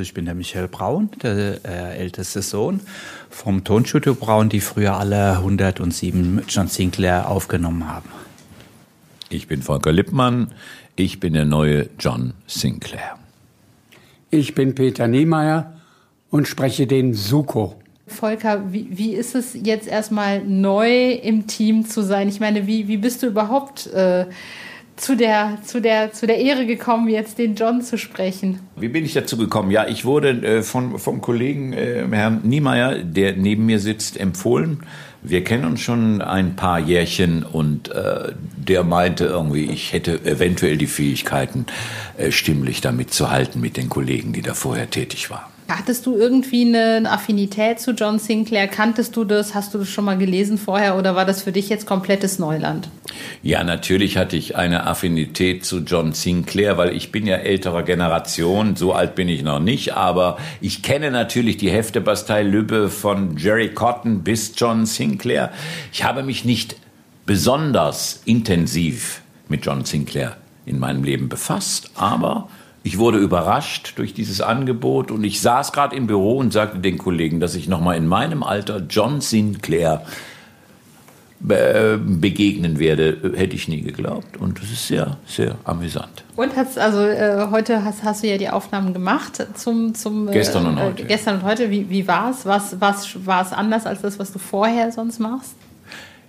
Ich 0.00 0.14
bin 0.14 0.24
der 0.24 0.34
Michael 0.34 0.66
Braun, 0.68 1.10
der 1.22 1.64
äh, 1.64 1.98
älteste 1.98 2.42
Sohn 2.42 2.80
vom 3.30 3.62
Tonstudio 3.62 4.14
Braun, 4.14 4.48
die 4.48 4.60
früher 4.60 4.96
alle 4.96 5.36
107 5.36 6.42
John 6.48 6.66
Sinclair 6.66 7.28
aufgenommen 7.28 7.88
haben. 7.88 8.08
Ich 9.30 9.48
bin 9.48 9.62
Volker 9.62 9.92
Lippmann. 9.92 10.48
Ich 10.96 11.20
bin 11.20 11.32
der 11.32 11.44
neue 11.44 11.88
John 11.98 12.34
Sinclair. 12.46 13.18
Ich 14.30 14.54
bin 14.54 14.74
Peter 14.74 15.08
Niemeyer 15.08 15.74
und 16.30 16.46
spreche 16.46 16.86
den 16.86 17.14
Suko. 17.14 17.76
Volker, 18.06 18.72
wie, 18.72 18.88
wie 18.90 19.14
ist 19.14 19.34
es 19.34 19.56
jetzt 19.60 19.88
erstmal 19.88 20.44
neu 20.44 21.12
im 21.12 21.46
Team 21.46 21.86
zu 21.86 22.02
sein? 22.02 22.28
Ich 22.28 22.38
meine, 22.38 22.66
wie, 22.66 22.86
wie 22.86 22.98
bist 22.98 23.22
du 23.22 23.28
überhaupt 23.28 23.86
äh, 23.86 24.26
zu, 24.96 25.16
der, 25.16 25.58
zu, 25.64 25.80
der, 25.80 26.12
zu 26.12 26.26
der 26.26 26.38
Ehre 26.38 26.66
gekommen, 26.66 27.08
jetzt 27.08 27.38
den 27.38 27.54
John 27.54 27.80
zu 27.80 27.96
sprechen? 27.96 28.60
Wie 28.76 28.88
bin 28.88 29.04
ich 29.04 29.14
dazu 29.14 29.36
gekommen? 29.36 29.70
Ja, 29.70 29.86
ich 29.86 30.04
wurde 30.04 30.30
äh, 30.30 30.62
von, 30.62 30.98
vom 30.98 31.20
Kollegen 31.20 31.72
äh, 31.72 32.06
Herrn 32.10 32.40
Niemeyer, 32.44 32.98
der 32.98 33.36
neben 33.36 33.66
mir 33.66 33.80
sitzt, 33.80 34.20
empfohlen 34.20 34.82
wir 35.24 35.42
kennen 35.42 35.64
uns 35.64 35.80
schon 35.80 36.20
ein 36.20 36.54
paar 36.54 36.78
Jährchen 36.78 37.42
und 37.42 37.88
äh, 37.88 38.32
der 38.56 38.84
meinte 38.84 39.24
irgendwie, 39.24 39.64
ich 39.64 39.92
hätte 39.94 40.24
eventuell 40.24 40.76
die 40.76 40.86
Fähigkeiten, 40.86 41.66
äh, 42.18 42.30
stimmlich 42.30 42.82
damit 42.82 43.12
zu 43.12 43.30
halten 43.30 43.60
mit 43.60 43.78
den 43.78 43.88
Kollegen, 43.88 44.34
die 44.34 44.42
da 44.42 44.52
vorher 44.52 44.90
tätig 44.90 45.30
waren. 45.30 45.53
Hattest 45.76 46.06
du 46.06 46.16
irgendwie 46.16 46.72
eine 46.72 47.10
Affinität 47.10 47.80
zu 47.80 47.90
John 47.92 48.20
Sinclair? 48.20 48.68
Kanntest 48.68 49.16
du 49.16 49.24
das? 49.24 49.56
Hast 49.56 49.74
du 49.74 49.78
das 49.78 49.88
schon 49.88 50.04
mal 50.04 50.16
gelesen 50.16 50.56
vorher 50.56 50.96
oder 50.96 51.16
war 51.16 51.24
das 51.24 51.42
für 51.42 51.50
dich 51.50 51.68
jetzt 51.68 51.84
komplettes 51.84 52.38
Neuland? 52.38 52.88
Ja, 53.42 53.64
natürlich 53.64 54.16
hatte 54.16 54.36
ich 54.36 54.54
eine 54.54 54.86
Affinität 54.86 55.64
zu 55.64 55.80
John 55.80 56.12
Sinclair, 56.12 56.78
weil 56.78 56.94
ich 56.94 57.10
bin 57.10 57.26
ja 57.26 57.36
älterer 57.36 57.82
Generation, 57.82 58.76
so 58.76 58.92
alt 58.92 59.16
bin 59.16 59.28
ich 59.28 59.42
noch 59.42 59.58
nicht, 59.58 59.94
aber 59.94 60.38
ich 60.60 60.82
kenne 60.82 61.10
natürlich 61.10 61.56
die 61.56 61.70
Hefte 61.70 62.00
Bastei 62.00 62.44
Lübbe 62.44 62.88
von 62.88 63.36
Jerry 63.36 63.70
Cotton 63.70 64.22
bis 64.22 64.52
John 64.56 64.86
Sinclair. 64.86 65.50
Ich 65.92 66.04
habe 66.04 66.22
mich 66.22 66.44
nicht 66.44 66.76
besonders 67.26 68.22
intensiv 68.24 69.22
mit 69.48 69.66
John 69.66 69.84
Sinclair 69.84 70.36
in 70.66 70.78
meinem 70.78 71.02
Leben 71.02 71.28
befasst, 71.28 71.90
aber 71.96 72.48
ich 72.84 72.98
wurde 72.98 73.18
überrascht 73.18 73.94
durch 73.96 74.12
dieses 74.12 74.42
Angebot 74.42 75.10
und 75.10 75.24
ich 75.24 75.40
saß 75.40 75.72
gerade 75.72 75.96
im 75.96 76.06
Büro 76.06 76.36
und 76.36 76.52
sagte 76.52 76.78
den 76.78 76.98
Kollegen, 76.98 77.40
dass 77.40 77.54
ich 77.54 77.66
noch 77.66 77.80
mal 77.80 77.96
in 77.96 78.06
meinem 78.06 78.42
Alter 78.42 78.82
John 78.88 79.20
Sinclair 79.22 80.04
begegnen 81.40 82.78
werde, 82.78 83.32
hätte 83.34 83.54
ich 83.54 83.68
nie 83.68 83.82
geglaubt. 83.82 84.38
Und 84.38 84.62
das 84.62 84.70
ist 84.70 84.86
sehr, 84.86 85.18
sehr 85.26 85.56
amüsant. 85.64 86.24
Und 86.36 86.56
hast 86.56 86.78
also 86.78 87.00
äh, 87.00 87.48
heute 87.50 87.84
hast, 87.84 88.02
hast 88.02 88.22
du 88.22 88.28
ja 88.28 88.38
die 88.38 88.48
Aufnahmen 88.48 88.94
gemacht 88.94 89.46
zum, 89.54 89.94
zum 89.94 90.28
äh, 90.28 90.32
gestern 90.32 90.66
und 90.66 90.80
heute. 90.80 91.02
Äh, 91.02 91.06
gestern 91.06 91.36
und 91.36 91.42
heute. 91.42 91.70
Wie, 91.70 91.90
wie 91.90 92.08
war 92.08 92.30
es? 92.30 92.46
War 92.46 93.42
es 93.42 93.52
anders 93.52 93.84
als 93.84 94.00
das, 94.00 94.18
was 94.18 94.32
du 94.32 94.38
vorher 94.38 94.90
sonst 94.90 95.18
machst? 95.18 95.54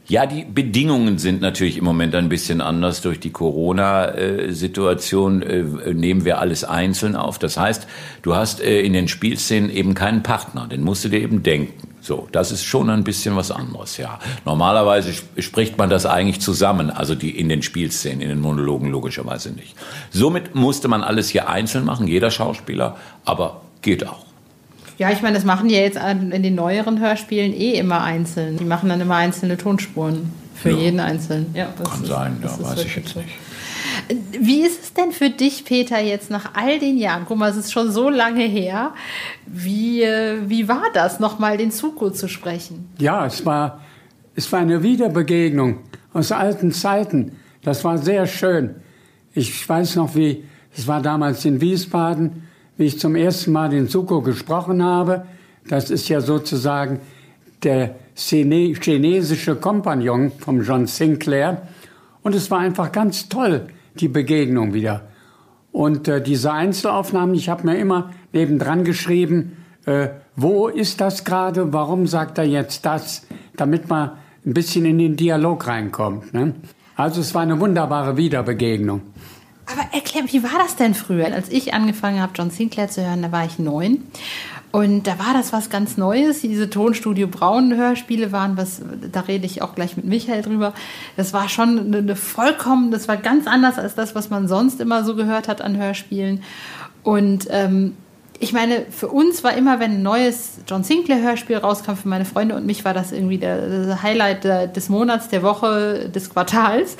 Ja, 0.07 0.27
die 0.27 0.45
Bedingungen 0.45 1.17
sind 1.17 1.41
natürlich 1.41 1.77
im 1.77 1.83
Moment 1.83 2.13
ein 2.13 2.29
bisschen 2.29 2.61
anders. 2.61 3.01
Durch 3.01 3.19
die 3.19 3.31
Corona-Situation 3.31 5.41
äh, 5.41 5.63
nehmen 5.95 6.25
wir 6.25 6.37
alles 6.37 6.63
einzeln 6.63 7.15
auf. 7.15 7.39
Das 7.39 7.57
heißt, 7.57 7.87
du 8.21 8.35
hast 8.35 8.61
äh, 8.61 8.81
in 8.81 8.93
den 8.93 9.07
Spielszenen 9.07 9.71
eben 9.71 9.95
keinen 9.95 10.21
Partner. 10.21 10.67
Den 10.67 10.83
musst 10.83 11.05
du 11.05 11.09
dir 11.09 11.21
eben 11.21 11.41
denken. 11.41 11.87
So, 12.01 12.27
das 12.31 12.51
ist 12.51 12.63
schon 12.63 12.91
ein 12.91 13.03
bisschen 13.03 13.35
was 13.35 13.49
anderes, 13.49 13.97
ja. 13.97 14.19
Normalerweise 14.45 15.11
spricht 15.39 15.79
man 15.79 15.89
das 15.89 16.05
eigentlich 16.05 16.39
zusammen, 16.39 16.91
also 16.91 17.15
die 17.15 17.31
in 17.31 17.49
den 17.49 17.63
Spielszenen, 17.63 18.21
in 18.21 18.29
den 18.29 18.41
Monologen 18.41 18.91
logischerweise 18.91 19.53
nicht. 19.53 19.75
Somit 20.11 20.53
musste 20.53 20.87
man 20.87 21.01
alles 21.01 21.29
hier 21.29 21.49
einzeln 21.49 21.83
machen, 21.83 22.05
jeder 22.05 22.29
Schauspieler, 22.29 22.95
aber 23.23 23.61
geht 23.81 24.07
auch. 24.07 24.34
Ja, 24.97 25.11
ich 25.11 25.21
meine, 25.21 25.35
das 25.35 25.43
machen 25.43 25.67
die 25.67 25.75
ja 25.75 25.81
jetzt 25.81 25.97
in 25.97 26.43
den 26.43 26.55
neueren 26.55 26.99
Hörspielen 26.99 27.53
eh 27.53 27.73
immer 27.73 28.01
einzeln. 28.01 28.57
Die 28.57 28.63
machen 28.63 28.89
dann 28.89 29.01
immer 29.01 29.15
einzelne 29.15 29.57
Tonspuren 29.57 30.31
für 30.55 30.71
ja. 30.71 30.77
jeden 30.77 30.99
einzelnen. 30.99 31.47
Ja, 31.53 31.65
Kann 31.65 32.01
ist, 32.01 32.07
sein, 32.07 32.37
ja, 32.41 32.63
weiß 32.63 32.85
ich 32.85 32.95
jetzt 32.95 33.09
so. 33.09 33.19
nicht. 33.19 33.33
Wie 34.39 34.61
ist 34.61 34.83
es 34.83 34.93
denn 34.93 35.11
für 35.11 35.29
dich, 35.29 35.65
Peter, 35.65 35.99
jetzt 35.99 36.29
nach 36.29 36.53
all 36.53 36.79
den 36.79 36.97
Jahren? 36.97 37.23
Guck 37.27 37.37
mal, 37.37 37.49
es 37.49 37.57
ist 37.57 37.71
schon 37.71 37.91
so 37.91 38.09
lange 38.09 38.43
her. 38.43 38.93
Wie, 39.45 40.01
äh, 40.01 40.37
wie 40.47 40.67
war 40.67 40.83
das, 40.93 41.19
nochmal 41.19 41.57
den 41.57 41.71
Zuko 41.71 42.09
zu 42.09 42.27
sprechen? 42.27 42.89
Ja, 42.97 43.25
es 43.25 43.45
war, 43.45 43.81
es 44.35 44.51
war 44.51 44.59
eine 44.59 44.83
Wiederbegegnung 44.83 45.79
aus 46.13 46.31
alten 46.31 46.71
Zeiten. 46.71 47.33
Das 47.63 47.83
war 47.83 47.97
sehr 47.97 48.27
schön. 48.27 48.75
Ich 49.33 49.67
weiß 49.67 49.95
noch, 49.95 50.15
wie 50.15 50.43
Es 50.77 50.87
war 50.87 51.01
damals 51.01 51.45
in 51.45 51.61
Wiesbaden, 51.61 52.44
wie 52.77 52.85
ich 52.85 52.99
zum 52.99 53.15
ersten 53.15 53.51
Mal 53.51 53.69
den 53.69 53.87
Suko 53.87 54.21
gesprochen 54.21 54.83
habe. 54.83 55.25
Das 55.67 55.89
ist 55.89 56.09
ja 56.09 56.21
sozusagen 56.21 56.99
der 57.63 57.95
chinesische 58.15 59.55
Kompagnon 59.55 60.31
vom 60.39 60.61
John 60.61 60.87
Sinclair. 60.87 61.63
Und 62.21 62.35
es 62.35 62.49
war 62.51 62.59
einfach 62.59 62.91
ganz 62.91 63.29
toll, 63.29 63.67
die 63.99 64.07
Begegnung 64.07 64.73
wieder. 64.73 65.01
Und 65.71 66.07
äh, 66.07 66.21
diese 66.21 66.51
Einzelaufnahmen, 66.53 67.35
ich 67.35 67.49
habe 67.49 67.65
mir 67.67 67.77
immer 67.77 68.11
nebendran 68.33 68.83
geschrieben, 68.83 69.57
äh, 69.85 70.09
wo 70.35 70.67
ist 70.67 71.01
das 71.01 71.25
gerade, 71.25 71.73
warum 71.73 72.07
sagt 72.07 72.37
er 72.37 72.45
jetzt 72.45 72.85
das, 72.85 73.27
damit 73.55 73.89
man 73.89 74.11
ein 74.45 74.53
bisschen 74.53 74.85
in 74.85 74.99
den 74.99 75.15
Dialog 75.15 75.67
reinkommt. 75.67 76.33
Ne? 76.33 76.53
Also 76.95 77.21
es 77.21 77.33
war 77.35 77.41
eine 77.41 77.59
wunderbare 77.59 78.15
Wiederbegegnung. 78.15 79.01
Aber 79.65 79.81
erklär, 79.93 80.23
wie 80.31 80.43
war 80.43 80.59
das 80.59 80.75
denn 80.75 80.93
früher? 80.93 81.33
Als 81.33 81.49
ich 81.49 81.73
angefangen 81.73 82.21
habe, 82.21 82.33
John 82.35 82.51
Sinclair 82.51 82.87
zu 82.87 83.03
hören, 83.03 83.23
da 83.23 83.31
war 83.31 83.45
ich 83.45 83.57
neun. 83.57 84.03
Und 84.71 85.07
da 85.07 85.17
war 85.17 85.33
das 85.33 85.53
was 85.53 85.69
ganz 85.69 85.95
Neues. 85.95 86.41
Diese 86.41 86.69
Tonstudio 86.69 87.27
Braun 87.27 87.73
Hörspiele 87.75 88.31
waren 88.31 88.57
was, 88.57 88.81
da 89.11 89.21
rede 89.21 89.45
ich 89.45 89.61
auch 89.61 89.73
gleich 89.73 89.95
mit 89.95 90.05
Michael 90.05 90.41
drüber. 90.41 90.73
Das 91.15 91.31
war 91.31 91.47
schon 91.47 91.79
eine, 91.79 91.97
eine 91.99 92.15
vollkommen, 92.15 92.91
das 92.91 93.07
war 93.07 93.17
ganz 93.17 93.47
anders 93.47 93.79
als 93.79 93.95
das, 93.95 94.15
was 94.15 94.29
man 94.29 94.47
sonst 94.47 94.81
immer 94.81 95.03
so 95.05 95.15
gehört 95.15 95.47
hat 95.47 95.61
an 95.61 95.77
Hörspielen. 95.77 96.43
Und 97.03 97.47
ähm, 97.51 97.93
ich 98.39 98.51
meine, 98.51 98.85
für 98.89 99.07
uns 99.07 99.45
war 99.45 99.55
immer, 99.55 99.79
wenn 99.79 99.91
ein 99.91 100.03
neues 100.03 100.59
John 100.67 100.83
Sinclair 100.83 101.21
Hörspiel 101.21 101.55
rauskam, 101.55 101.93
für 101.93 102.09
meine 102.09 102.25
Freunde 102.25 102.55
und 102.55 102.65
mich 102.65 102.83
war 102.83 102.93
das 102.93 103.13
irgendwie 103.13 103.37
der, 103.37 103.85
der 103.85 104.03
Highlight 104.03 104.43
des 104.75 104.89
Monats, 104.89 105.29
der 105.29 105.41
Woche, 105.41 106.09
des 106.13 106.29
Quartals. 106.29 106.97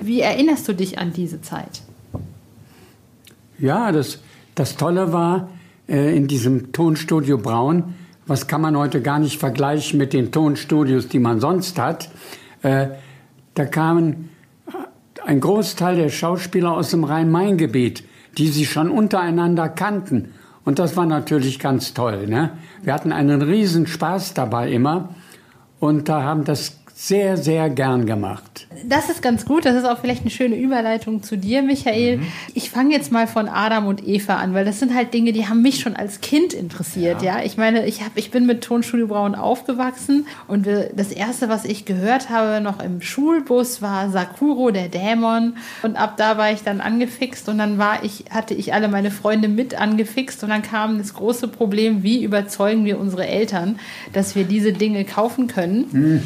Wie 0.00 0.20
erinnerst 0.20 0.66
du 0.66 0.72
dich 0.72 0.98
an 0.98 1.12
diese 1.12 1.40
Zeit? 1.40 1.82
Ja, 3.62 3.92
das, 3.92 4.18
das 4.56 4.76
Tolle 4.76 5.12
war 5.12 5.48
äh, 5.88 6.16
in 6.16 6.26
diesem 6.26 6.72
Tonstudio 6.72 7.38
Braun, 7.38 7.94
was 8.26 8.48
kann 8.48 8.60
man 8.60 8.76
heute 8.76 9.00
gar 9.00 9.20
nicht 9.20 9.38
vergleichen 9.38 9.98
mit 9.98 10.12
den 10.12 10.32
Tonstudios, 10.32 11.06
die 11.06 11.20
man 11.20 11.38
sonst 11.38 11.78
hat. 11.78 12.10
Äh, 12.62 12.88
da 13.54 13.64
kamen 13.64 14.30
ein 15.24 15.38
Großteil 15.38 15.94
der 15.94 16.08
Schauspieler 16.08 16.72
aus 16.72 16.90
dem 16.90 17.04
Rhein-Main-Gebiet, 17.04 18.02
die 18.36 18.48
sich 18.48 18.68
schon 18.68 18.90
untereinander 18.90 19.68
kannten 19.68 20.34
und 20.64 20.80
das 20.80 20.96
war 20.96 21.06
natürlich 21.06 21.60
ganz 21.60 21.94
toll. 21.94 22.26
Ne? 22.26 22.50
Wir 22.82 22.94
hatten 22.94 23.12
einen 23.12 23.42
riesen 23.42 23.86
Spaß 23.86 24.34
dabei 24.34 24.72
immer 24.72 25.10
und 25.78 26.08
da 26.08 26.24
haben 26.24 26.44
das 26.44 26.81
sehr, 27.02 27.36
sehr 27.36 27.68
gern 27.68 28.06
gemacht. 28.06 28.68
Das 28.84 29.10
ist 29.10 29.22
ganz 29.22 29.44
gut. 29.44 29.64
Das 29.64 29.74
ist 29.74 29.84
auch 29.84 29.98
vielleicht 29.98 30.20
eine 30.20 30.30
schöne 30.30 30.54
Überleitung 30.54 31.24
zu 31.24 31.36
dir, 31.36 31.60
Michael. 31.60 32.18
Mhm. 32.18 32.26
Ich 32.54 32.70
fange 32.70 32.94
jetzt 32.94 33.10
mal 33.10 33.26
von 33.26 33.48
Adam 33.48 33.86
und 33.86 34.06
Eva 34.06 34.36
an, 34.36 34.54
weil 34.54 34.64
das 34.64 34.78
sind 34.78 34.94
halt 34.94 35.12
Dinge, 35.12 35.32
die 35.32 35.48
haben 35.48 35.62
mich 35.62 35.80
schon 35.80 35.96
als 35.96 36.20
Kind 36.20 36.52
interessiert. 36.52 37.20
Ja, 37.20 37.38
ja? 37.38 37.44
ich 37.44 37.56
meine, 37.56 37.86
ich, 37.86 38.04
hab, 38.04 38.12
ich 38.14 38.30
bin 38.30 38.46
mit 38.46 38.62
Tonstudio 38.62 39.08
Braun 39.08 39.34
aufgewachsen 39.34 40.28
und 40.46 40.68
das 40.94 41.10
erste, 41.10 41.48
was 41.48 41.64
ich 41.64 41.86
gehört 41.86 42.30
habe, 42.30 42.60
noch 42.60 42.80
im 42.80 43.00
Schulbus, 43.00 43.82
war 43.82 44.08
Sakuro, 44.10 44.70
der 44.70 44.88
Dämon. 44.88 45.56
Und 45.82 45.96
ab 45.96 46.16
da 46.18 46.38
war 46.38 46.52
ich 46.52 46.62
dann 46.62 46.80
angefixt 46.80 47.48
und 47.48 47.58
dann 47.58 47.78
war 47.78 48.04
ich, 48.04 48.26
hatte 48.30 48.54
ich 48.54 48.74
alle 48.74 48.86
meine 48.86 49.10
Freunde 49.10 49.48
mit 49.48 49.74
angefixt 49.74 50.44
und 50.44 50.50
dann 50.50 50.62
kam 50.62 50.98
das 50.98 51.14
große 51.14 51.48
Problem, 51.48 52.04
wie 52.04 52.22
überzeugen 52.22 52.84
wir 52.84 53.00
unsere 53.00 53.26
Eltern, 53.26 53.80
dass 54.12 54.36
wir 54.36 54.44
diese 54.44 54.72
Dinge 54.72 55.04
kaufen 55.04 55.48
können. 55.48 55.86
Mhm. 55.90 56.22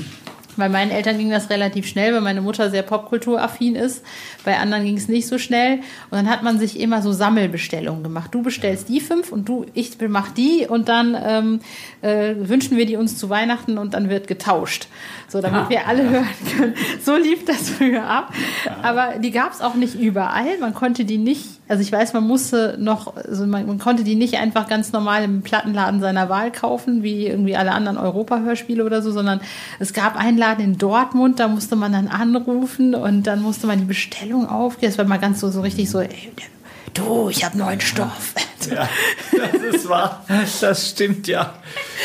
Bei 0.56 0.68
meinen 0.68 0.90
Eltern 0.90 1.18
ging 1.18 1.30
das 1.30 1.50
relativ 1.50 1.86
schnell, 1.86 2.14
weil 2.14 2.20
meine 2.20 2.40
Mutter 2.40 2.70
sehr 2.70 2.82
popkulturaffin 2.82 3.76
ist. 3.76 4.04
Bei 4.44 4.58
anderen 4.58 4.84
ging 4.84 4.96
es 4.96 5.08
nicht 5.08 5.26
so 5.26 5.38
schnell. 5.38 5.76
Und 6.10 6.12
dann 6.12 6.30
hat 6.30 6.42
man 6.42 6.58
sich 6.58 6.80
immer 6.80 7.02
so 7.02 7.12
Sammelbestellungen 7.12 8.02
gemacht. 8.02 8.34
Du 8.34 8.42
bestellst 8.42 8.88
die 8.88 9.00
fünf 9.00 9.32
und 9.32 9.48
du, 9.48 9.66
ich 9.74 9.96
mach 10.08 10.30
die 10.30 10.66
und 10.68 10.88
dann 10.88 11.16
ähm, 11.20 11.60
äh, 12.02 12.34
wünschen 12.38 12.76
wir 12.76 12.86
die 12.86 12.96
uns 12.96 13.18
zu 13.18 13.30
Weihnachten 13.30 13.78
und 13.78 13.94
dann 13.94 14.08
wird 14.08 14.26
getauscht. 14.26 14.88
So, 15.28 15.40
damit 15.40 15.64
ja. 15.64 15.70
wir 15.70 15.86
alle 15.88 16.08
hören 16.08 16.28
können. 16.56 16.74
So 17.02 17.16
lief 17.16 17.44
das 17.44 17.70
früher 17.70 18.04
ab. 18.04 18.32
Aber 18.82 19.18
die 19.18 19.32
gab 19.32 19.52
es 19.52 19.60
auch 19.60 19.74
nicht 19.74 19.94
überall. 19.94 20.58
Man 20.60 20.74
konnte 20.74 21.04
die 21.04 21.18
nicht 21.18 21.44
also 21.68 21.82
ich 21.82 21.90
weiß, 21.90 22.12
man 22.12 22.26
musste 22.26 22.76
noch, 22.78 23.16
also 23.16 23.46
man, 23.46 23.66
man, 23.66 23.78
konnte 23.78 24.04
die 24.04 24.14
nicht 24.14 24.34
einfach 24.38 24.68
ganz 24.68 24.92
normal 24.92 25.24
im 25.24 25.42
Plattenladen 25.42 26.00
seiner 26.00 26.28
Wahl 26.28 26.52
kaufen, 26.52 27.02
wie 27.02 27.26
irgendwie 27.26 27.56
alle 27.56 27.72
anderen 27.72 27.98
Europa-Hörspiele 27.98 28.84
oder 28.84 29.02
so, 29.02 29.10
sondern 29.10 29.40
es 29.80 29.92
gab 29.92 30.16
einen 30.16 30.38
Laden 30.38 30.64
in 30.64 30.78
Dortmund, 30.78 31.40
da 31.40 31.48
musste 31.48 31.74
man 31.74 31.92
dann 31.92 32.08
anrufen 32.08 32.94
und 32.94 33.26
dann 33.26 33.42
musste 33.42 33.66
man 33.66 33.78
die 33.80 33.84
Bestellung 33.84 34.48
aufgeben. 34.48 34.92
Das 34.92 34.98
war 34.98 35.04
mal 35.06 35.18
ganz 35.18 35.40
so, 35.40 35.50
so 35.50 35.60
richtig 35.60 35.90
so, 35.90 36.00
ey, 36.00 36.32
du, 36.96 37.28
ich 37.28 37.44
habe 37.44 37.58
neuen 37.58 37.80
Stoff. 37.80 38.34
Ja, 38.68 38.88
das 39.52 39.62
ist 39.62 39.88
wahr. 39.88 40.24
Das 40.60 40.90
stimmt 40.90 41.28
ja. 41.28 41.54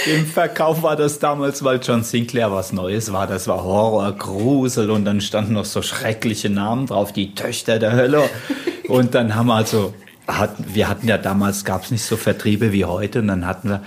Im 0.05 0.27
Verkauf 0.27 0.83
war 0.83 0.95
das 0.95 1.17
damals, 1.17 1.63
weil 1.63 1.79
John 1.81 2.03
Sinclair 2.03 2.51
was 2.51 2.71
Neues 2.71 3.11
war. 3.11 3.25
Das 3.25 3.47
war 3.47 3.63
Horror, 3.63 4.11
Grusel 4.11 4.91
und 4.91 5.03
dann 5.03 5.21
standen 5.21 5.53
noch 5.53 5.65
so 5.65 5.81
schreckliche 5.81 6.51
Namen 6.51 6.85
drauf, 6.85 7.13
die 7.13 7.33
Töchter 7.33 7.79
der 7.79 7.93
Hölle. 7.93 8.29
Und 8.87 9.15
dann 9.15 9.33
haben 9.33 9.47
wir 9.47 9.55
also, 9.55 9.95
hatten, 10.27 10.65
wir 10.67 10.87
hatten 10.87 11.07
ja 11.07 11.17
damals, 11.17 11.65
gab 11.65 11.83
es 11.83 11.89
nicht 11.89 12.03
so 12.03 12.15
Vertriebe 12.15 12.73
wie 12.73 12.85
heute 12.85 13.19
und 13.19 13.29
dann 13.29 13.47
hatten 13.47 13.69
wir 13.69 13.81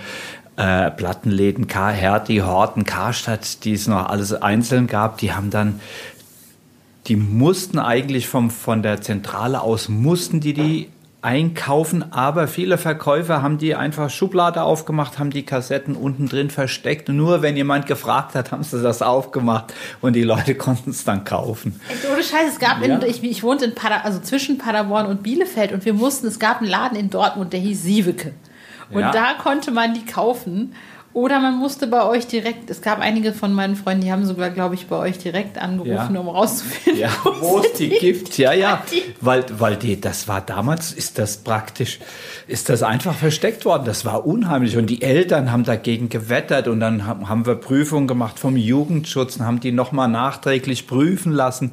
äh, 0.57 0.91
Plattenläden, 0.91 1.67
K. 1.67 1.91
Hertie, 1.91 2.41
Horten, 2.41 2.83
Karstadt, 2.83 3.63
die 3.63 3.73
es 3.73 3.87
noch 3.87 4.09
alles 4.09 4.33
einzeln 4.33 4.87
gab, 4.87 5.19
die 5.19 5.31
haben 5.31 5.49
dann 5.49 5.79
die 7.07 7.15
mussten 7.15 7.77
eigentlich 7.77 8.27
vom, 8.27 8.49
von 8.49 8.81
der 8.81 9.01
Zentrale 9.01 9.61
aus, 9.61 9.89
mussten 9.89 10.39
die 10.39 10.53
die 10.53 10.89
einkaufen, 11.25 12.13
aber 12.13 12.47
viele 12.47 12.77
Verkäufer 12.77 13.41
haben 13.41 13.57
die 13.57 13.73
einfach 13.73 14.11
Schublade 14.11 14.61
aufgemacht, 14.61 15.17
haben 15.17 15.31
die 15.31 15.43
Kassetten 15.43 15.95
unten 15.95 16.29
drin 16.29 16.51
versteckt. 16.51 17.09
Nur 17.09 17.41
wenn 17.41 17.57
jemand 17.57 17.87
gefragt 17.87 18.35
hat, 18.35 18.51
haben 18.51 18.63
sie 18.63 18.81
das 18.81 19.01
aufgemacht 19.01 19.73
und 20.01 20.13
die 20.13 20.21
Leute 20.21 20.53
konnten 20.55 20.91
es 20.91 21.03
dann 21.03 21.23
kaufen. 21.23 21.81
Echt, 21.89 22.05
ohne 22.09 22.21
Scheiß, 22.21 22.53
es 22.53 22.59
gab, 22.59 22.85
ja. 22.85 22.95
in, 22.95 23.09
ich, 23.09 23.23
ich 23.23 23.41
wohnte 23.41 23.65
in 23.65 23.73
Pader, 23.73 24.05
also 24.05 24.19
zwischen 24.19 24.59
Paderborn 24.59 25.07
und 25.07 25.23
Bielefeld 25.23 25.71
und 25.71 25.83
wir 25.83 25.95
mussten, 25.95 26.27
es 26.27 26.37
gab 26.37 26.61
einen 26.61 26.69
Laden 26.69 26.97
in 26.97 27.09
Dortmund, 27.09 27.53
der 27.53 27.59
hieß 27.59 27.81
Sieveke. 27.81 28.33
Und 28.91 29.01
ja. 29.01 29.11
da 29.11 29.33
konnte 29.41 29.71
man 29.71 29.95
die 29.95 30.05
kaufen. 30.05 30.73
Oder 31.15 31.39
man 31.39 31.55
musste 31.57 31.87
bei 31.87 32.05
euch 32.05 32.27
direkt, 32.27 32.69
es 32.69 32.81
gab 32.81 32.99
einige 32.99 33.31
von 33.31 33.53
meinen 33.53 33.77
Freunden, 33.77 34.01
die 34.01 34.11
haben 34.11 34.25
sogar, 34.25 34.49
glaube 34.49 34.75
ich, 34.75 34.87
bei 34.87 34.97
euch 34.97 35.17
direkt 35.17 35.57
angerufen, 35.57 36.13
ja. 36.13 36.19
um 36.19 36.27
rauszufinden, 36.27 36.99
ja, 36.99 37.09
wo 37.39 37.59
es 37.59 37.71
die 37.71 37.87
gibt. 37.87 38.37
Ja, 38.37 38.51
ja, 38.51 38.83
weil, 39.21 39.45
weil 39.57 39.77
die, 39.77 40.01
das 40.01 40.27
war 40.27 40.41
damals, 40.41 40.91
ist 40.91 41.17
das 41.17 41.37
praktisch, 41.37 41.99
ist 42.47 42.67
das 42.67 42.83
einfach 42.83 43.15
versteckt 43.15 43.63
worden. 43.63 43.85
Das 43.85 44.03
war 44.03 44.27
unheimlich. 44.27 44.75
Und 44.75 44.87
die 44.89 45.03
Eltern 45.03 45.53
haben 45.53 45.63
dagegen 45.63 46.09
gewettert 46.09 46.67
und 46.67 46.81
dann 46.81 47.07
haben 47.07 47.45
wir 47.45 47.55
Prüfungen 47.55 48.09
gemacht 48.09 48.37
vom 48.37 48.57
Jugendschutz 48.57 49.37
und 49.37 49.45
haben 49.45 49.61
die 49.61 49.71
nochmal 49.71 50.09
nachträglich 50.09 50.85
prüfen 50.85 51.31
lassen. 51.31 51.71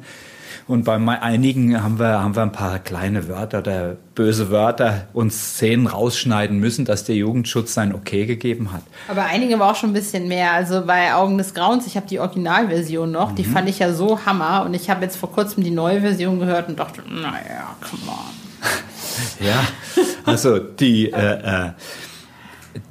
Und 0.67 0.85
bei 0.85 0.95
einigen 0.95 1.83
haben 1.83 1.99
wir, 1.99 2.21
haben 2.21 2.35
wir 2.35 2.43
ein 2.43 2.51
paar 2.51 2.79
kleine 2.79 3.27
Wörter 3.27 3.59
oder 3.59 3.97
böse 4.15 4.49
Wörter 4.51 5.07
und 5.13 5.33
Szenen 5.33 5.87
rausschneiden 5.87 6.59
müssen, 6.59 6.85
dass 6.85 7.03
der 7.03 7.15
Jugendschutz 7.15 7.73
sein 7.73 7.93
Okay 7.93 8.25
gegeben 8.25 8.71
hat. 8.71 8.83
Aber 9.07 9.25
einige 9.25 9.59
war 9.59 9.71
auch 9.71 9.75
schon 9.75 9.91
ein 9.91 9.93
bisschen 9.93 10.27
mehr. 10.27 10.51
Also 10.53 10.85
bei 10.85 11.13
Augen 11.13 11.37
des 11.37 11.53
Grauens, 11.53 11.87
ich 11.87 11.95
habe 11.95 12.07
die 12.07 12.19
Originalversion 12.19 13.11
noch, 13.11 13.31
mhm. 13.31 13.35
die 13.35 13.45
fand 13.45 13.69
ich 13.69 13.79
ja 13.79 13.93
so 13.93 14.25
hammer. 14.25 14.63
Und 14.65 14.73
ich 14.73 14.89
habe 14.89 15.03
jetzt 15.03 15.17
vor 15.17 15.31
kurzem 15.31 15.63
die 15.63 15.71
neue 15.71 16.01
Version 16.01 16.39
gehört 16.39 16.69
und 16.69 16.79
dachte, 16.79 17.01
naja, 17.07 17.75
come 17.81 18.11
on. 18.11 18.43
ja, 19.45 19.63
also 20.25 20.59
die, 20.59 21.11
äh, 21.11 21.65
äh, 21.65 21.69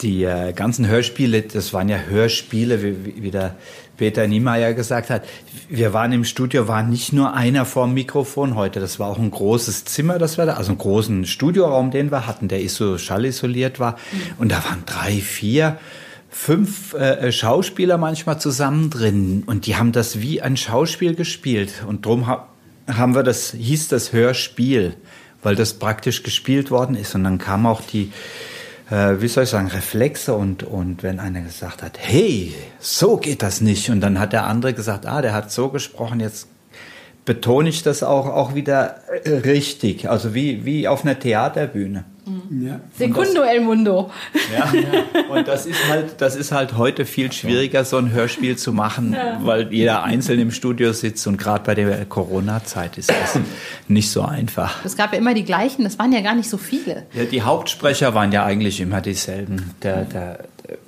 die 0.01 0.25
äh, 0.25 0.53
ganzen 0.53 0.87
Hörspiele, 0.87 1.43
das 1.43 1.73
waren 1.73 1.89
ja 1.89 1.99
Hörspiele, 1.99 2.83
wie, 2.83 3.23
wie 3.23 3.31
der 3.31 3.57
Peter 3.97 4.27
Niemeyer 4.27 4.75
gesagt 4.75 5.11
hat, 5.11 5.25
wir 5.69 5.93
waren 5.93 6.13
im 6.13 6.25
Studio, 6.25 6.69
war 6.69 6.83
nicht 6.83 7.13
nur 7.13 7.35
einer 7.35 7.65
vorm 7.65 7.95
Mikrofon 7.95 8.55
heute, 8.55 8.81
das 8.81 8.99
war 8.99 9.09
auch 9.09 9.19
ein 9.19 9.31
großes 9.31 9.85
Zimmer, 9.85 10.19
das 10.19 10.39
wir 10.39 10.47
da, 10.47 10.55
also 10.55 10.71
einen 10.71 10.79
großen 10.79 11.27
Studioraum, 11.27 11.91
den 11.91 12.11
wir 12.11 12.27
hatten, 12.27 12.49
der 12.49 12.63
ist 12.63 12.77
so 12.77 12.99
schallisoliert 12.99 13.81
war. 13.81 13.97
Und 14.39 14.51
da 14.51 14.65
waren 14.65 14.85
drei, 14.87 15.13
vier, 15.13 15.79
fünf 16.33 16.95
äh, 16.95 17.31
Schauspieler 17.31 17.99
manchmal 17.99 18.41
zusammen 18.41 18.91
drin. 18.91 19.45
Und 19.47 19.67
die 19.67 19.77
haben 19.77 19.93
das 19.93 20.21
wie 20.21 20.41
ein 20.41 20.57
Schauspiel 20.57 21.15
gespielt. 21.15 21.85
Und 21.87 22.07
drum 22.07 22.27
ha 22.27 22.49
haben 22.89 23.15
wir 23.15 23.23
das, 23.23 23.53
hieß 23.53 23.89
das 23.89 24.13
Hörspiel, 24.13 24.95
weil 25.43 25.55
das 25.55 25.75
praktisch 25.75 26.25
gespielt 26.25 26.73
worden 26.73 26.97
ist. 26.97 27.15
Und 27.15 27.23
dann 27.23 27.39
kam 27.39 27.65
auch 27.65 27.81
die, 27.81 28.11
äh, 28.93 29.23
wie 29.23 29.29
soll 29.29 29.45
ich 29.45 29.51
sagen, 29.51 29.69
Reflexe 29.69 30.35
und, 30.35 30.63
und 30.63 31.03
wenn 31.03 31.19
einer 31.19 31.41
gesagt 31.41 31.83
hat, 31.83 31.99
hey, 31.99 32.55
so 32.79 33.17
geht 33.17 33.43
das 33.43 33.63
nicht. 33.63 33.89
Und 33.89 34.03
dann 34.03 34.21
hat 34.21 34.35
der 34.35 34.47
andere 34.47 34.75
gesagt, 34.75 35.07
ah, 35.07 35.23
der 35.23 35.33
hat 35.33 35.51
so 35.51 35.71
gesprochen, 35.71 36.21
jetzt 36.21 36.49
betone 37.25 37.69
ich 37.69 37.83
das 37.83 38.03
auch, 38.03 38.27
auch 38.27 38.55
wieder 38.55 38.97
äh, 39.25 39.31
richtig. 39.31 40.09
Also 40.09 40.35
wie, 40.35 40.65
wie 40.65 40.89
auf 40.89 41.05
einer 41.05 41.19
Theaterbühne. 41.19 42.05
Ja. 42.61 42.81
Secundo 42.97 43.43
El 43.43 43.61
Mundo. 43.61 44.11
Ja, 44.53 44.73
und 45.35 45.49
das 45.49 45.67
ist 45.67 45.89
halt, 45.89 46.21
das 46.21 46.37
ist 46.37 46.53
halt 46.53 46.77
heute 46.77 47.05
viel 47.05 47.33
schwieriger, 47.33 47.85
so 47.85 47.97
ein 47.97 48.13
Hörspiel 48.13 48.57
zu 48.57 48.73
machen, 48.73 49.13
ja. 49.13 49.41
weil 49.43 49.73
jeder 49.73 50.05
einzeln 50.05 50.39
im 50.39 50.53
Studio 50.53 50.93
sitzt 50.93 51.27
und 51.27 51.37
gerade 51.37 51.65
bei 51.65 51.75
der 51.75 52.05
Corona-Zeit 52.05 52.97
ist 52.99 53.11
das 53.11 53.39
nicht 53.89 54.11
so 54.11 54.23
einfach. 54.23 54.85
Es 54.85 54.97
gab 54.97 55.13
ja 55.13 55.19
immer 55.19 55.35
die 55.35 55.45
gleichen, 55.45 55.83
das 55.83 55.99
waren 55.99 56.13
ja 56.13 56.21
gar 56.21 56.35
nicht 56.35 56.49
so 56.49 56.59
viele. 56.59 57.05
Ja, 57.13 57.25
die 57.25 57.43
Hauptsprecher 57.43 58.15
waren 58.15 58.31
ja 58.31 58.45
eigentlich 58.45 58.81
immer 58.81 59.01
dieselben. 59.01 59.71
Der, 59.83 60.05
der, 60.05 60.39
der 60.69 60.79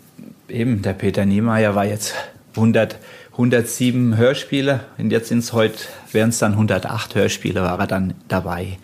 eben, 0.57 0.83
der 0.83 0.93
Peter 0.93 1.25
Niemeyer 1.25 1.75
war 1.75 1.85
jetzt 1.85 2.15
100, 2.55 2.97
107 3.35 4.17
Hörspiele 4.17 4.81
und 4.99 5.11
jetzt 5.11 5.29
sind 5.29 5.41
es 5.41 5.53
heute, 5.53 5.79
wären 6.13 6.31
es 6.31 6.39
dann 6.39 6.53
108 6.53 7.15
Hörspiele, 7.15 7.63
war 7.63 7.79
er 7.79 7.87
dann 7.87 8.15
dabei 8.29 8.79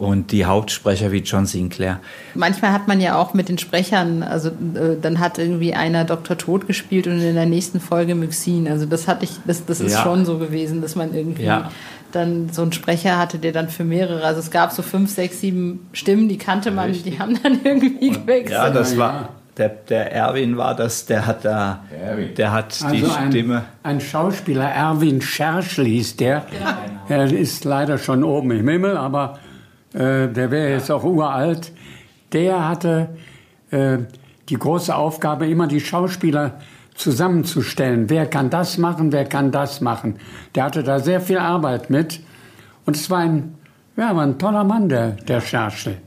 und 0.00 0.32
die 0.32 0.46
Hauptsprecher 0.46 1.12
wie 1.12 1.18
John 1.18 1.44
Sinclair. 1.44 2.00
Manchmal 2.34 2.72
hat 2.72 2.88
man 2.88 3.02
ja 3.02 3.18
auch 3.18 3.34
mit 3.34 3.50
den 3.50 3.58
Sprechern, 3.58 4.22
also 4.22 4.48
äh, 4.48 4.96
dann 5.00 5.20
hat 5.20 5.38
irgendwie 5.38 5.74
einer 5.74 6.06
Dr. 6.06 6.38
Tod 6.38 6.66
gespielt 6.66 7.06
und 7.06 7.20
in 7.20 7.34
der 7.34 7.44
nächsten 7.44 7.80
Folge 7.80 8.14
Myxin. 8.14 8.66
Also 8.66 8.86
das 8.86 9.06
hatte 9.06 9.24
ich, 9.26 9.32
das, 9.46 9.66
das 9.66 9.80
ist 9.80 9.92
ja. 9.92 10.02
schon 10.02 10.24
so 10.24 10.38
gewesen, 10.38 10.80
dass 10.80 10.96
man 10.96 11.12
irgendwie 11.12 11.42
ja. 11.42 11.70
dann 12.12 12.48
so 12.50 12.62
einen 12.62 12.72
Sprecher 12.72 13.18
hatte, 13.18 13.38
der 13.38 13.52
dann 13.52 13.68
für 13.68 13.84
mehrere, 13.84 14.24
also 14.24 14.40
es 14.40 14.50
gab 14.50 14.72
so 14.72 14.80
fünf, 14.80 15.10
sechs, 15.10 15.42
sieben 15.42 15.86
Stimmen, 15.92 16.30
die 16.30 16.38
kannte 16.38 16.70
man, 16.70 16.88
Richtig. 16.88 17.12
die 17.12 17.20
haben 17.20 17.38
dann 17.42 17.60
irgendwie 17.64 18.08
und, 18.08 18.22
gewechselt. 18.22 18.58
Ja, 18.58 18.70
das 18.70 18.96
war, 18.96 19.28
der, 19.60 19.68
der 19.68 20.12
Erwin 20.12 20.56
war 20.56 20.74
das, 20.74 21.04
der 21.06 21.26
hat 21.26 21.44
da, 21.44 21.84
der 22.36 22.52
hat 22.52 22.78
also 22.82 22.88
die 22.88 23.04
Stimme. 23.04 23.64
Ein, 23.82 23.96
ein 23.96 24.00
Schauspieler, 24.00 24.64
Erwin 24.64 25.20
Scherschli 25.20 25.98
ist 25.98 26.18
der. 26.20 26.46
Genau. 26.50 26.70
Er 27.08 27.32
ist 27.32 27.64
leider 27.64 27.98
schon 27.98 28.24
oben 28.24 28.50
im 28.52 28.66
Himmel, 28.66 28.96
aber 28.96 29.38
äh, 29.92 30.28
der 30.28 30.50
wäre 30.50 30.70
jetzt 30.70 30.90
auch 30.90 31.04
uralt, 31.04 31.72
der 32.32 32.68
hatte 32.68 33.10
äh, 33.70 33.98
die 34.48 34.56
große 34.56 34.94
Aufgabe, 34.94 35.46
immer 35.46 35.66
die 35.66 35.80
Schauspieler 35.80 36.54
zusammenzustellen. 36.94 38.08
Wer 38.08 38.26
kann 38.26 38.50
das 38.50 38.78
machen, 38.78 39.12
wer 39.12 39.24
kann 39.26 39.52
das 39.52 39.80
machen. 39.80 40.16
Der 40.54 40.64
hatte 40.64 40.82
da 40.82 40.98
sehr 40.98 41.20
viel 41.20 41.38
Arbeit 41.38 41.90
mit. 41.90 42.20
Und 42.86 42.96
es 42.96 43.10
war 43.10 43.18
ein, 43.18 43.54
ja, 43.96 44.16
war 44.16 44.24
ein 44.24 44.38
toller 44.38 44.64
Mann, 44.64 44.88
der, 44.88 45.10
der 45.10 45.40
Scherschel. 45.40 45.98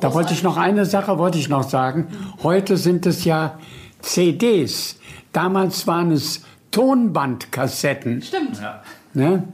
Da 0.00 0.14
wollte 0.14 0.32
ich 0.32 0.42
noch 0.42 0.56
eine 0.56 0.86
Sache 0.86 1.18
wollte 1.18 1.38
ich 1.38 1.48
noch 1.48 1.68
sagen. 1.68 2.08
Heute 2.42 2.76
sind 2.76 3.06
es 3.06 3.24
ja 3.24 3.58
CDs. 4.00 4.96
Damals 5.32 5.86
waren 5.86 6.12
es 6.12 6.44
Tonbandkassetten. 6.70 8.22
Stimmt. 8.22 8.60
Ja. 8.60 8.82
Ne? 9.14 9.44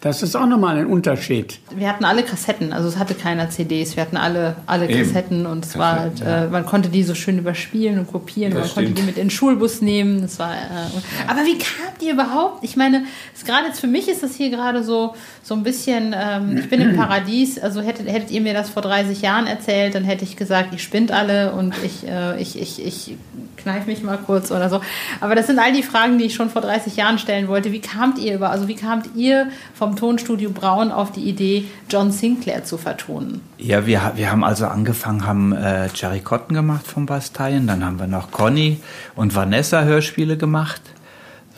Das 0.00 0.22
ist 0.22 0.34
auch 0.34 0.46
nochmal 0.46 0.78
ein 0.78 0.86
Unterschied. 0.86 1.58
Wir 1.74 1.88
hatten 1.88 2.06
alle 2.06 2.22
Kassetten, 2.22 2.72
also 2.72 2.88
es 2.88 2.96
hatte 2.96 3.14
keiner 3.14 3.50
CDs, 3.50 3.96
wir 3.96 4.02
hatten 4.02 4.16
alle, 4.16 4.56
alle 4.64 4.88
Kassetten 4.88 5.44
und 5.44 5.66
es 5.66 5.76
war 5.76 6.00
halt, 6.00 6.20
ja. 6.20 6.44
äh, 6.44 6.48
man 6.48 6.64
konnte 6.64 6.88
die 6.88 7.02
so 7.02 7.14
schön 7.14 7.38
überspielen 7.38 7.98
und 7.98 8.10
kopieren, 8.10 8.52
das 8.54 8.60
man 8.60 8.70
stimmt. 8.70 8.86
konnte 8.86 9.00
die 9.02 9.06
mit 9.06 9.18
in 9.18 9.24
den 9.24 9.30
Schulbus 9.30 9.82
nehmen. 9.82 10.22
Das 10.22 10.38
war, 10.38 10.54
äh, 10.54 11.26
aber 11.28 11.44
wie 11.44 11.58
kamt 11.58 12.00
ihr 12.00 12.14
überhaupt? 12.14 12.64
Ich 12.64 12.76
meine, 12.76 13.04
gerade 13.44 13.66
jetzt 13.66 13.80
für 13.80 13.88
mich 13.88 14.08
ist 14.08 14.22
das 14.22 14.36
hier 14.36 14.48
gerade 14.48 14.82
so, 14.84 15.14
so 15.42 15.54
ein 15.54 15.62
bisschen, 15.62 16.14
ähm, 16.18 16.56
ich 16.56 16.70
bin 16.70 16.80
im 16.80 16.96
Paradies, 16.96 17.58
also 17.58 17.82
hättet, 17.82 18.08
hättet 18.08 18.30
ihr 18.30 18.40
mir 18.40 18.54
das 18.54 18.70
vor 18.70 18.80
30 18.80 19.20
Jahren 19.20 19.46
erzählt, 19.46 19.94
dann 19.94 20.04
hätte 20.04 20.24
ich 20.24 20.36
gesagt, 20.36 20.72
ihr 20.72 20.78
spinnt 20.78 21.12
alle 21.12 21.52
und 21.52 21.74
ich, 21.84 22.08
äh, 22.08 22.40
ich, 22.40 22.58
ich, 22.58 22.82
ich 22.84 23.16
kneif 23.58 23.86
mich 23.86 24.02
mal 24.02 24.18
kurz 24.18 24.50
oder 24.50 24.68
so. 24.70 24.80
Aber 25.20 25.34
das 25.34 25.46
sind 25.46 25.58
all 25.58 25.72
die 25.72 25.82
Fragen, 25.82 26.18
die 26.18 26.24
ich 26.24 26.34
schon 26.34 26.50
vor 26.50 26.62
30 26.62 26.96
Jahren 26.96 27.18
stellen 27.18 27.48
wollte. 27.48 27.72
Wie 27.72 27.80
kamt 27.80 28.18
ihr 28.18 28.34
über, 28.34 28.50
also 28.50 28.68
wie 28.68 28.74
kamt 28.74 29.10
ihr 29.14 29.48
vom 29.74 29.89
Tonstudio 29.96 30.50
Braun 30.50 30.92
auf 30.92 31.12
die 31.12 31.28
Idee, 31.28 31.64
John 31.88 32.12
Sinclair 32.12 32.64
zu 32.64 32.78
vertonen? 32.78 33.40
Ja, 33.58 33.86
wir, 33.86 34.12
wir 34.14 34.30
haben 34.30 34.44
also 34.44 34.66
angefangen, 34.66 35.26
haben 35.26 35.52
äh, 35.52 35.88
Jerry 35.94 36.20
Cotton 36.20 36.54
gemacht 36.54 36.86
von 36.86 37.06
Bastien, 37.06 37.66
dann 37.66 37.84
haben 37.84 37.98
wir 37.98 38.06
noch 38.06 38.30
Conny 38.30 38.80
und 39.16 39.34
Vanessa 39.34 39.82
Hörspiele 39.82 40.36
gemacht. 40.36 40.80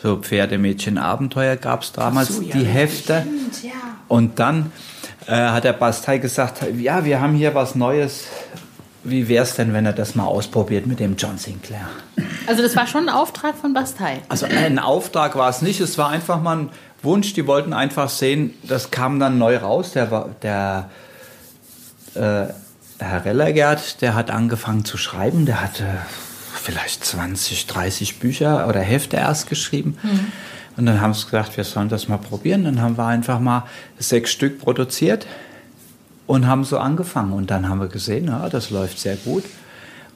So 0.01 0.17
Pferdemädchen 0.17 0.97
Abenteuer 0.97 1.55
gab 1.55 1.83
es 1.83 1.93
damals, 1.93 2.29
so, 2.29 2.41
ja, 2.41 2.55
die 2.57 2.65
Hefte. 2.65 3.21
Stimmt, 3.21 3.63
ja. 3.63 3.71
Und 4.09 4.39
dann 4.39 4.71
äh, 5.27 5.31
hat 5.31 5.63
der 5.63 5.73
Bastei 5.73 6.17
gesagt, 6.17 6.63
ja, 6.77 7.05
wir 7.05 7.21
haben 7.21 7.33
hier 7.35 7.55
was 7.55 7.75
Neues 7.75 8.25
wie 9.03 9.27
wäre 9.27 9.43
es 9.43 9.55
denn, 9.55 9.73
wenn 9.73 9.85
er 9.85 9.93
das 9.93 10.15
mal 10.15 10.25
ausprobiert 10.25 10.87
mit 10.87 10.99
dem 10.99 11.15
John 11.17 11.37
Sinclair? 11.37 11.87
Also 12.47 12.61
das 12.61 12.75
war 12.75 12.87
schon 12.87 13.09
ein 13.09 13.13
Auftrag 13.13 13.55
von 13.55 13.73
Bastei? 13.73 14.21
Also 14.29 14.45
ein 14.45 14.79
Auftrag 14.79 15.35
war 15.35 15.49
es 15.49 15.61
nicht, 15.61 15.81
es 15.81 15.97
war 15.97 16.09
einfach 16.09 16.41
mal 16.41 16.57
ein 16.57 16.69
Wunsch, 17.03 17.33
die 17.33 17.47
wollten 17.47 17.73
einfach 17.73 18.09
sehen, 18.09 18.53
das 18.63 18.91
kam 18.91 19.19
dann 19.19 19.37
neu 19.37 19.57
raus, 19.57 19.91
der, 19.91 20.29
der 20.41 20.89
äh, 22.15 22.45
Herr 22.99 23.25
Rellergert, 23.25 24.01
der 24.01 24.15
hat 24.15 24.31
angefangen 24.31 24.85
zu 24.85 24.97
schreiben, 24.97 25.45
der 25.45 25.61
hatte 25.61 25.85
vielleicht 26.53 27.03
20, 27.03 27.67
30 27.67 28.19
Bücher 28.19 28.67
oder 28.67 28.79
Hefte 28.79 29.17
erst 29.17 29.49
geschrieben. 29.49 29.97
Mhm. 30.01 30.31
Und 30.77 30.85
dann 30.85 31.01
haben 31.01 31.13
sie 31.13 31.25
gesagt, 31.25 31.55
wir 31.57 31.63
sollen 31.63 31.89
das 31.89 32.07
mal 32.07 32.17
probieren. 32.17 32.63
Dann 32.63 32.81
haben 32.81 32.97
wir 32.97 33.05
einfach 33.05 33.39
mal 33.39 33.65
sechs 33.99 34.31
Stück 34.31 34.59
produziert 34.59 35.27
und 36.25 36.47
haben 36.47 36.63
so 36.63 36.79
angefangen. 36.79 37.33
Und 37.33 37.51
dann 37.51 37.69
haben 37.69 37.79
wir 37.79 37.87
gesehen, 37.87 38.27
ja, 38.27 38.49
das 38.49 38.69
läuft 38.69 38.99
sehr 38.99 39.17
gut. 39.17 39.43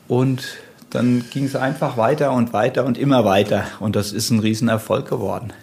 Und 0.07 0.57
dann 0.89 1.25
ging 1.29 1.45
es 1.45 1.55
einfach 1.55 1.97
weiter 1.97 2.31
und 2.31 2.53
weiter 2.53 2.85
und 2.85 2.97
immer 2.97 3.25
weiter. 3.25 3.65
Und 3.79 3.95
das 3.95 4.13
ist 4.13 4.31
ein 4.31 4.39
Riesenerfolg 4.39 5.07
geworden. 5.07 5.53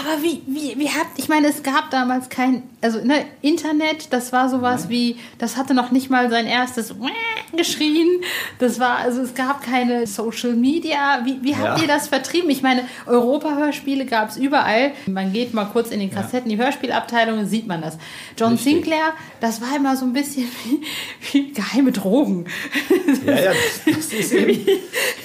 Aber 0.00 0.22
wie, 0.22 0.42
wie, 0.46 0.78
wie 0.78 0.88
habt, 0.88 1.18
ich 1.18 1.28
meine, 1.28 1.48
es 1.48 1.62
gab 1.62 1.90
damals 1.90 2.28
kein, 2.28 2.62
also 2.80 3.04
ne, 3.04 3.26
Internet, 3.42 4.12
das 4.12 4.32
war 4.32 4.48
sowas 4.48 4.88
wie, 4.88 5.16
das 5.38 5.56
hatte 5.56 5.74
noch 5.74 5.90
nicht 5.90 6.08
mal 6.08 6.30
sein 6.30 6.46
erstes 6.46 6.94
geschrien. 7.54 8.08
Das 8.58 8.80
war, 8.80 8.98
also 8.98 9.20
es 9.20 9.34
gab 9.34 9.62
keine 9.62 10.06
Social 10.06 10.54
Media. 10.54 11.20
Wie, 11.24 11.42
wie 11.42 11.56
habt 11.56 11.78
ja. 11.78 11.82
ihr 11.82 11.88
das 11.88 12.08
vertrieben? 12.08 12.48
Ich 12.50 12.62
meine, 12.62 12.84
Europa-Hörspiele 13.06 14.06
gab 14.06 14.30
es 14.30 14.36
überall. 14.36 14.92
Man 15.06 15.32
geht 15.32 15.52
mal 15.52 15.66
kurz 15.66 15.90
in 15.90 16.00
den 16.00 16.10
Kassetten, 16.10 16.48
die 16.48 16.58
Hörspielabteilung, 16.58 17.46
sieht 17.46 17.66
man 17.66 17.82
das. 17.82 17.98
John 18.38 18.52
Richtig. 18.52 18.74
Sinclair, 18.74 19.12
das 19.40 19.60
war 19.60 19.76
immer 19.76 19.96
so 19.96 20.06
ein 20.06 20.12
bisschen 20.12 20.48
wie, 20.64 20.82
wie 21.32 21.52
geheime 21.52 21.92
Drogen. 21.92 22.46
Ja, 23.26 23.32
ja, 23.34 23.52
das, 23.84 24.06
ist 24.12 24.32
eben. 24.32 24.66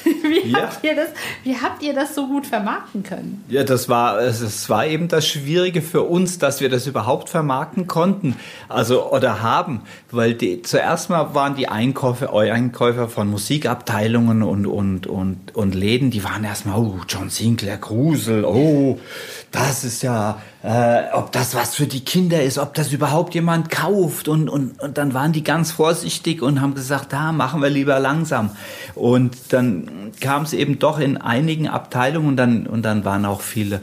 Wie, 0.03 0.23
wie, 0.23 0.51
ja. 0.51 0.63
habt 0.63 0.83
ihr 0.83 0.95
das, 0.95 1.09
wie 1.43 1.55
habt 1.55 1.81
ihr 1.81 1.93
das 1.93 2.15
so 2.15 2.27
gut 2.27 2.45
vermarkten 2.45 3.03
können? 3.03 3.43
Ja, 3.49 3.63
das 3.63 3.87
war, 3.87 4.17
es 4.57 4.69
war 4.69 4.87
eben 4.87 5.07
das 5.07 5.27
Schwierige 5.27 5.81
für 5.81 6.01
uns, 6.01 6.39
dass 6.39 6.61
wir 6.61 6.69
das 6.69 6.87
überhaupt 6.87 7.29
vermarkten 7.29 7.85
konnten. 7.85 8.35
Also, 8.69 9.11
oder 9.11 9.41
haben. 9.41 9.81
Weil 10.11 10.33
die, 10.33 10.63
zuerst 10.63 11.09
mal 11.09 11.35
waren 11.35 11.55
die 11.55 11.67
Einkäufe, 11.67 12.33
Einkäufer 12.33 13.07
von 13.07 13.29
Musikabteilungen 13.29 14.41
und, 14.41 14.65
und, 14.65 15.07
und, 15.07 15.55
und 15.55 15.75
Läden, 15.75 16.09
die 16.09 16.23
waren 16.23 16.43
erstmal, 16.43 16.79
oh, 16.79 16.99
John 17.07 17.29
Sinclair, 17.29 17.77
Grusel, 17.77 18.43
oh, 18.45 18.99
das 19.51 19.83
ist 19.83 20.01
ja, 20.03 20.41
äh, 20.67 21.13
ob 21.13 21.31
das 21.31 21.55
was 21.55 21.75
für 21.75 21.87
die 21.87 22.01
Kinder 22.01 22.43
ist, 22.43 22.57
ob 22.57 22.73
das 22.73 22.91
überhaupt 22.91 23.33
jemand 23.33 23.71
kauft. 23.71 24.27
Und, 24.27 24.49
und, 24.49 24.81
und 24.81 24.97
dann 24.97 25.13
waren 25.13 25.31
die 25.31 25.43
ganz 25.43 25.71
vorsichtig 25.71 26.41
und 26.41 26.59
haben 26.59 26.75
gesagt, 26.75 27.13
da 27.13 27.31
machen 27.31 27.61
wir 27.61 27.69
lieber 27.69 27.99
langsam. 27.99 28.49
Und 28.93 29.53
dann 29.53 30.11
kam 30.19 30.43
es 30.43 30.51
eben 30.51 30.77
doch 30.77 30.99
in 30.99 31.15
einigen 31.15 31.69
Abteilungen 31.69 32.27
und 32.27 32.35
dann, 32.35 32.67
und 32.67 32.83
dann 32.83 33.05
waren 33.05 33.25
auch 33.25 33.39
viele, 33.39 33.79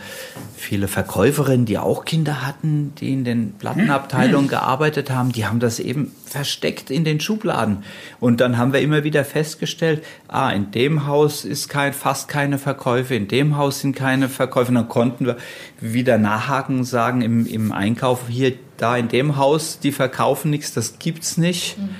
viele 0.56 0.86
Verkäuferinnen, 0.86 1.64
die 1.64 1.78
auch 1.78 2.04
Kinder 2.04 2.46
hatten, 2.46 2.92
die 3.00 3.14
in 3.14 3.24
den 3.24 3.54
Plattenabteilungen 3.54 4.48
gearbeitet 4.48 5.10
haben, 5.10 5.32
die 5.32 5.46
haben 5.46 5.60
das 5.60 5.80
eben 5.80 6.12
versteckt 6.34 6.90
in 6.90 7.04
den 7.04 7.20
Schubladen. 7.20 7.84
Und 8.18 8.40
dann 8.40 8.58
haben 8.58 8.72
wir 8.72 8.80
immer 8.80 9.04
wieder 9.04 9.24
festgestellt, 9.24 10.04
ah, 10.26 10.50
in 10.50 10.72
dem 10.72 11.06
Haus 11.06 11.44
ist 11.44 11.68
kein, 11.68 11.92
fast 11.92 12.26
keine 12.28 12.58
Verkäufe, 12.58 13.14
in 13.14 13.28
dem 13.28 13.56
Haus 13.56 13.80
sind 13.80 13.94
keine 13.94 14.28
Verkäufe. 14.28 14.70
Und 14.70 14.74
dann 14.74 14.88
konnten 14.88 15.26
wir 15.26 15.36
wieder 15.80 16.18
nachhaken, 16.18 16.73
sagen 16.82 17.20
im, 17.20 17.46
im 17.46 17.70
Einkauf, 17.70 18.22
hier, 18.28 18.54
da 18.76 18.96
in 18.96 19.06
dem 19.06 19.36
Haus, 19.36 19.78
die 19.78 19.92
verkaufen 19.92 20.50
nichts, 20.50 20.74
das 20.74 20.98
gibt's 20.98 21.36
nicht. 21.36 21.78
Mhm. 21.78 21.90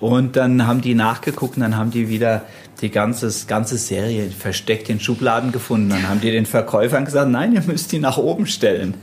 Und 0.00 0.36
dann 0.36 0.66
haben 0.66 0.80
die 0.80 0.94
nachgeguckt 0.94 1.56
und 1.56 1.62
dann 1.62 1.76
haben 1.76 1.90
die 1.90 2.08
wieder 2.08 2.42
die 2.80 2.90
ganze, 2.90 3.30
ganze 3.46 3.76
Serie 3.76 4.30
versteckt 4.30 4.88
in 4.88 4.98
Schubladen 4.98 5.52
gefunden. 5.52 5.90
Dann 5.90 6.08
haben 6.08 6.20
die 6.20 6.30
den 6.30 6.46
Verkäufern 6.46 7.04
gesagt, 7.04 7.30
nein, 7.30 7.52
ihr 7.52 7.62
müsst 7.62 7.92
die 7.92 8.00
nach 8.00 8.16
oben 8.16 8.46
stellen. 8.46 8.94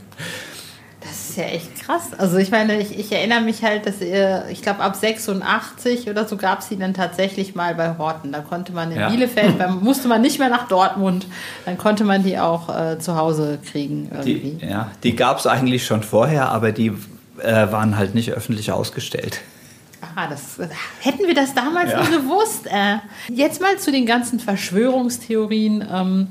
Das 1.30 1.36
ist 1.36 1.44
ja 1.44 1.54
echt 1.54 1.82
krass. 1.84 2.08
Also 2.18 2.38
ich 2.38 2.50
meine, 2.50 2.80
ich, 2.80 2.98
ich 2.98 3.12
erinnere 3.12 3.40
mich 3.40 3.62
halt, 3.62 3.86
dass 3.86 4.00
ihr, 4.00 4.46
ich 4.50 4.62
glaube 4.62 4.80
ab 4.80 4.96
86 4.96 6.10
oder 6.10 6.26
so 6.26 6.36
gab 6.36 6.58
es 6.58 6.68
die 6.68 6.76
dann 6.76 6.92
tatsächlich 6.92 7.54
mal 7.54 7.76
bei 7.76 7.96
Horten. 7.98 8.32
Da 8.32 8.40
konnte 8.40 8.72
man 8.72 8.90
in 8.90 8.98
ja. 8.98 9.08
Bielefeld, 9.08 9.54
da 9.60 9.68
musste 9.68 10.08
man 10.08 10.22
nicht 10.22 10.40
mehr 10.40 10.48
nach 10.48 10.66
Dortmund, 10.66 11.28
dann 11.66 11.78
konnte 11.78 12.02
man 12.02 12.24
die 12.24 12.36
auch 12.40 12.68
äh, 12.68 12.98
zu 12.98 13.14
Hause 13.14 13.60
kriegen. 13.64 14.08
Irgendwie. 14.10 14.58
Die, 14.60 14.66
ja, 14.66 14.90
die 15.04 15.14
gab 15.14 15.38
es 15.38 15.46
eigentlich 15.46 15.86
schon 15.86 16.02
vorher, 16.02 16.48
aber 16.48 16.72
die 16.72 16.88
äh, 17.38 17.70
waren 17.70 17.96
halt 17.96 18.16
nicht 18.16 18.32
öffentlich 18.32 18.72
ausgestellt. 18.72 19.40
Ah, 20.16 20.26
das, 20.26 20.58
hätten 20.98 21.28
wir 21.28 21.34
das 21.34 21.54
damals 21.54 21.92
ja. 21.92 22.02
nur 22.02 22.22
gewusst. 22.22 22.66
Äh, 22.66 22.96
jetzt 23.32 23.60
mal 23.60 23.78
zu 23.78 23.92
den 23.92 24.04
ganzen 24.04 24.40
Verschwörungstheorien. 24.40 25.86
Ähm, 25.92 26.28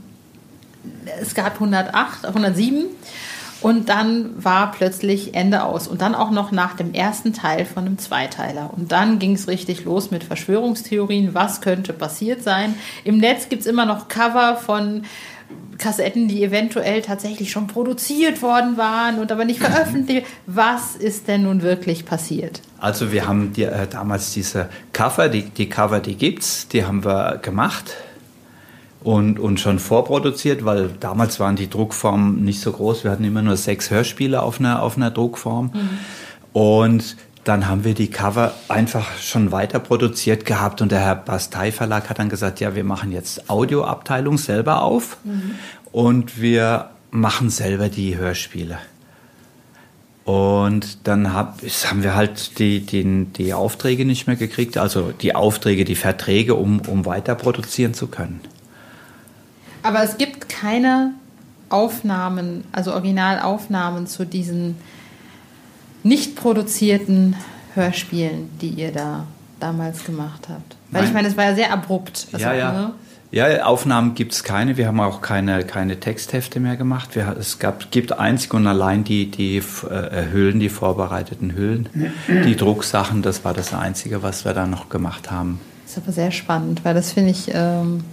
es 1.22 1.36
gab 1.36 1.54
108, 1.54 2.26
107 2.26 2.86
Und 3.62 3.90
dann 3.90 4.44
war 4.44 4.72
plötzlich 4.72 5.36
Ende 5.36 5.64
aus. 5.64 5.88
Und 5.88 6.02
dann 6.02 6.16
auch 6.16 6.32
noch 6.32 6.52
nach 6.52 6.76
dem 6.76 6.94
ersten 6.94 7.34
Teil 7.34 7.66
von 7.66 7.86
einem 7.86 7.98
Zweiteiler. 7.98 8.72
Und 8.76 8.92
dann 8.92 9.20
ging 9.20 9.34
es 9.34 9.48
richtig 9.48 9.84
los 9.84 10.12
mit 10.12 10.24
Verschwörungstheorien. 10.24 11.34
Was 11.34 11.62
könnte 11.62 11.94
passiert 11.94 12.42
sein? 12.44 12.76
Im 13.04 13.18
Netz 13.18 13.50
gibt 13.50 13.62
es 13.62 13.68
immer 13.68 13.86
noch 13.86 14.08
Cover 14.08 14.56
von 14.56 15.04
Kassetten, 15.78 16.28
die 16.28 16.44
eventuell 16.44 17.02
tatsächlich 17.02 17.52
schon 17.52 17.68
produziert 17.68 18.42
worden 18.42 18.78
waren 18.78 19.20
und 19.20 19.32
aber 19.32 19.46
nicht 19.46 19.60
veröffentlicht. 19.60 20.28
Was 20.46 20.96
ist 20.96 21.28
denn 21.28 21.44
nun 21.44 21.62
wirklich 21.62 22.06
passiert? 22.06 22.62
Also 22.80 23.12
wir 23.12 23.28
haben 23.28 23.54
die, 23.54 23.64
äh, 23.64 23.88
damals 23.88 24.34
diese 24.34 24.70
Cover, 24.94 25.30
die, 25.30 25.44
die 25.44 25.70
Cover, 25.70 26.00
die 26.00 26.16
gibt's, 26.16 26.68
die 26.68 26.86
haben 26.86 27.04
wir 27.04 27.40
gemacht 27.42 27.96
und, 29.04 29.40
und 29.40 29.60
schon 29.60 29.80
vorproduziert, 29.80 30.66
weil 30.66 30.90
damals 31.00 31.40
waren 31.40 31.56
die 31.56 31.70
Druckformen 31.70 32.44
nicht 32.44 32.60
so 32.60 32.72
groß. 32.72 33.04
Wir 33.04 33.12
hatten 33.12 33.24
immer 33.24 33.42
nur 33.42 33.56
sechs 33.56 33.92
Hörspiele 33.92 34.42
auf 34.42 34.60
einer, 34.60 34.82
auf 34.84 34.98
einer 34.98 35.12
Druckform. 35.12 35.72
Mhm. 35.74 35.90
Und 36.52 37.16
dann 37.46 37.68
haben 37.68 37.84
wir 37.86 37.94
die 37.94 38.10
Cover 38.10 38.54
einfach 38.68 39.18
schon 39.18 39.52
weiter 39.52 39.80
produziert 39.80 40.46
gehabt 40.46 40.82
und 40.82 40.92
der 40.92 41.00
Herr 41.00 41.16
Bastei 41.16 41.72
Verlag 41.72 42.10
hat 42.10 42.20
dann 42.20 42.30
gesagt, 42.30 42.60
ja, 42.60 42.76
wir 42.76 42.84
machen 42.84 43.12
jetzt 43.12 43.50
Audioabteilung 43.50 44.38
selber 44.38 44.84
auf 44.84 45.18
mhm. 45.24 45.56
und 45.92 46.42
wir 46.42 46.90
machen 47.12 47.50
selber 47.50 47.90
die 47.90 48.18
Hörspiele. 48.18 48.78
Und 50.26 51.08
dann 51.08 51.34
hab, 51.34 51.62
haben 51.90 52.04
wir 52.04 52.14
halt 52.14 52.60
die, 52.60 52.82
die, 52.82 53.26
die 53.26 53.54
Aufträge 53.54 54.06
nicht 54.06 54.28
mehr 54.28 54.36
gekriegt, 54.36 54.78
also 54.78 55.12
die 55.12 55.34
Aufträge, 55.34 55.86
die 55.86 55.96
Verträge, 55.96 56.54
um, 56.54 56.82
um 56.82 57.06
weiter 57.06 57.34
produzieren 57.34 57.96
zu 57.96 58.08
können. 58.08 58.42
Aber 59.84 60.04
es 60.04 60.18
gibt 60.18 60.50
keine 60.50 61.14
Aufnahmen, 61.70 62.64
also 62.72 62.94
Originalaufnahmen 62.94 64.08
zu 64.08 64.26
diesen 64.26 64.76
nicht 66.04 66.36
produzierten 66.36 67.36
Hörspielen, 67.76 68.50
die 68.62 68.70
ihr 68.70 68.92
da 68.92 69.26
damals 69.60 70.04
gemacht 70.04 70.48
habt. 70.50 70.78
Weil 70.92 71.02
Nein. 71.02 71.10
ich 71.10 71.14
meine, 71.14 71.28
es 71.28 71.38
war 71.38 71.46
ja 71.46 71.56
sehr 71.56 71.74
abrupt. 71.74 72.28
Also, 72.32 72.46
ja, 72.46 72.54
ja. 72.54 72.72
Ne? 72.72 72.92
Ja, 73.32 73.64
Aufnahmen 73.66 74.16
gibt 74.16 74.34
es 74.34 74.44
keine. 74.44 74.78
Wir 74.78 74.88
haben 74.88 75.00
auch 75.00 75.22
keine, 75.22 75.64
keine 75.64 76.00
Texthefte 76.00 76.60
mehr 76.60 76.78
gemacht. 76.78 77.16
Wir, 77.16 77.36
es 77.38 77.60
gab, 77.60 77.92
gibt 77.92 78.14
einzig 78.14 78.54
und 78.56 78.66
allein 78.66 79.04
die, 79.04 79.30
die 79.30 79.58
äh, 79.58 80.32
Hüllen, 80.32 80.60
die 80.60 80.70
vorbereiteten 80.70 81.54
Hüllen. 81.56 81.90
Die 82.28 82.56
Drucksachen, 82.56 83.22
das 83.22 83.46
war 83.46 83.54
das 83.54 83.74
Einzige, 83.74 84.24
was 84.24 84.46
wir 84.46 84.54
da 84.54 84.66
noch 84.66 84.90
gemacht 84.90 85.30
haben. 85.30 85.60
Das 85.84 85.98
ist 85.98 86.04
aber 86.04 86.12
sehr 86.12 86.32
spannend, 86.32 86.84
weil 86.84 86.96
das 86.96 87.12
finde 87.12 87.32
ich. 87.32 87.52
Ähm 87.54 88.04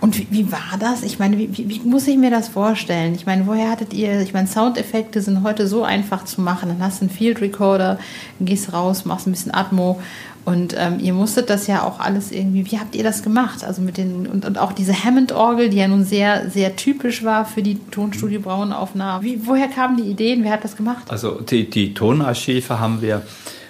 und 0.00 0.18
wie, 0.18 0.26
wie, 0.30 0.52
war 0.52 0.78
das? 0.78 1.02
Ich 1.02 1.18
meine, 1.18 1.38
wie, 1.38 1.50
wie, 1.52 1.80
muss 1.80 2.06
ich 2.06 2.16
mir 2.16 2.30
das 2.30 2.48
vorstellen? 2.48 3.14
Ich 3.14 3.26
meine, 3.26 3.46
woher 3.46 3.70
hattet 3.70 3.92
ihr, 3.92 4.20
ich 4.20 4.32
meine, 4.32 4.46
Soundeffekte 4.46 5.22
sind 5.22 5.42
heute 5.42 5.66
so 5.66 5.84
einfach 5.84 6.24
zu 6.24 6.40
machen. 6.40 6.68
Dann 6.68 6.82
hast 6.82 7.00
du 7.00 7.06
einen 7.06 7.10
Field 7.10 7.40
Recorder, 7.40 7.98
gehst 8.40 8.72
raus, 8.72 9.04
machst 9.04 9.26
ein 9.26 9.32
bisschen 9.32 9.54
Atmo 9.54 10.00
und 10.48 10.74
ähm, 10.78 10.98
ihr 10.98 11.12
musstet 11.12 11.50
das 11.50 11.66
ja 11.66 11.82
auch 11.82 12.00
alles 12.00 12.32
irgendwie, 12.32 12.70
wie 12.70 12.78
habt 12.78 12.94
ihr 12.94 13.02
das 13.02 13.22
gemacht? 13.22 13.64
Also 13.64 13.82
mit 13.82 13.98
den, 13.98 14.26
und, 14.26 14.46
und 14.46 14.56
auch 14.56 14.72
diese 14.72 15.04
Hammond-Orgel, 15.04 15.68
die 15.68 15.76
ja 15.76 15.88
nun 15.88 16.04
sehr, 16.04 16.48
sehr 16.48 16.74
typisch 16.74 17.22
war 17.22 17.44
für 17.44 17.62
die 17.62 17.78
Tonstudio 17.90 18.40
Braunaufnahmen. 18.40 19.22
Wie, 19.22 19.46
woher 19.46 19.68
kamen 19.68 19.98
die 19.98 20.10
Ideen? 20.10 20.44
Wer 20.44 20.52
hat 20.52 20.64
das 20.64 20.74
gemacht? 20.74 21.10
Also 21.10 21.40
die, 21.42 21.68
die 21.68 21.92
Tonarchive 21.92 22.80
haben 22.80 23.02
wir, 23.02 23.22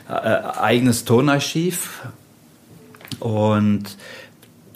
äh, 0.09 0.13
eigenes 0.13 1.05
Tonarchiv 1.05 2.07
und 3.19 3.97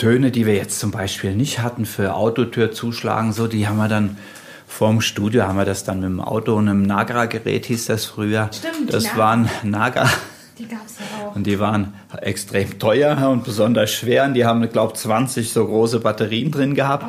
Töne, 0.02 0.32
die 0.32 0.46
wir 0.46 0.56
jetzt 0.56 0.80
zum 0.80 0.90
Beispiel 0.90 1.32
nicht 1.32 1.60
hatten 1.60 1.86
für 1.86 2.16
Autotür 2.16 2.72
zuschlagen, 2.72 3.32
so, 3.32 3.46
die 3.46 3.68
haben 3.68 3.76
wir 3.76 3.86
dann 3.86 4.16
vorm 4.66 5.00
Studio, 5.00 5.44
haben 5.44 5.56
wir 5.56 5.64
das 5.64 5.84
dann 5.84 6.00
mit 6.00 6.08
dem 6.08 6.20
Auto 6.20 6.56
und 6.56 6.68
einem 6.68 6.82
Nagra-Gerät 6.82 7.66
hieß 7.66 7.86
das 7.86 8.06
früher. 8.06 8.50
Stimmt, 8.52 8.92
das 8.92 9.16
waren 9.16 9.48
Nagra. 9.62 10.10
Die 10.58 10.66
gab 10.66 10.84
es 10.84 10.96
ja 10.98 11.28
auch. 11.28 11.36
Und 11.36 11.46
die 11.46 11.60
waren 11.60 11.94
extrem 12.20 12.80
teuer 12.80 13.28
und 13.30 13.44
besonders 13.44 13.92
schwer. 13.92 14.24
Und 14.24 14.34
die 14.34 14.44
haben, 14.44 14.68
glaube 14.70 14.94
ich, 14.96 15.00
20 15.02 15.52
so 15.52 15.64
große 15.64 16.00
Batterien 16.00 16.50
drin 16.50 16.74
gehabt. 16.74 17.06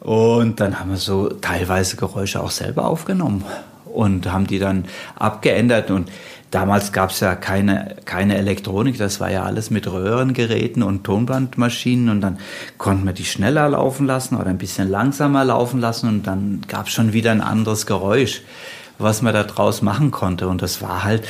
Oh. 0.00 0.38
Und 0.40 0.58
dann 0.58 0.80
haben 0.80 0.90
wir 0.90 0.96
so 0.96 1.28
teilweise 1.28 1.94
Geräusche 1.94 2.40
auch 2.40 2.50
selber 2.50 2.86
aufgenommen 2.86 3.44
und 3.84 4.32
haben 4.32 4.48
die 4.48 4.58
dann 4.58 4.86
abgeändert. 5.14 5.92
Und 5.92 6.10
Damals 6.50 6.92
gab 6.92 7.10
es 7.10 7.20
ja 7.20 7.34
keine, 7.34 7.96
keine 8.06 8.38
Elektronik, 8.38 8.96
das 8.96 9.20
war 9.20 9.30
ja 9.30 9.42
alles 9.42 9.70
mit 9.70 9.86
Röhrengeräten 9.86 10.82
und 10.82 11.04
Tonbandmaschinen 11.04 12.08
und 12.08 12.22
dann 12.22 12.38
konnten 12.78 13.04
wir 13.04 13.12
die 13.12 13.26
schneller 13.26 13.68
laufen 13.68 14.06
lassen 14.06 14.34
oder 14.36 14.46
ein 14.46 14.56
bisschen 14.56 14.88
langsamer 14.88 15.44
laufen 15.44 15.78
lassen 15.78 16.08
und 16.08 16.26
dann 16.26 16.62
gab 16.66 16.86
es 16.86 16.94
schon 16.94 17.12
wieder 17.12 17.32
ein 17.32 17.42
anderes 17.42 17.84
Geräusch, 17.84 18.42
was 18.98 19.20
man 19.20 19.34
da 19.34 19.42
draus 19.42 19.82
machen 19.82 20.10
konnte 20.10 20.48
und 20.48 20.62
das 20.62 20.80
war 20.80 21.04
halt, 21.04 21.24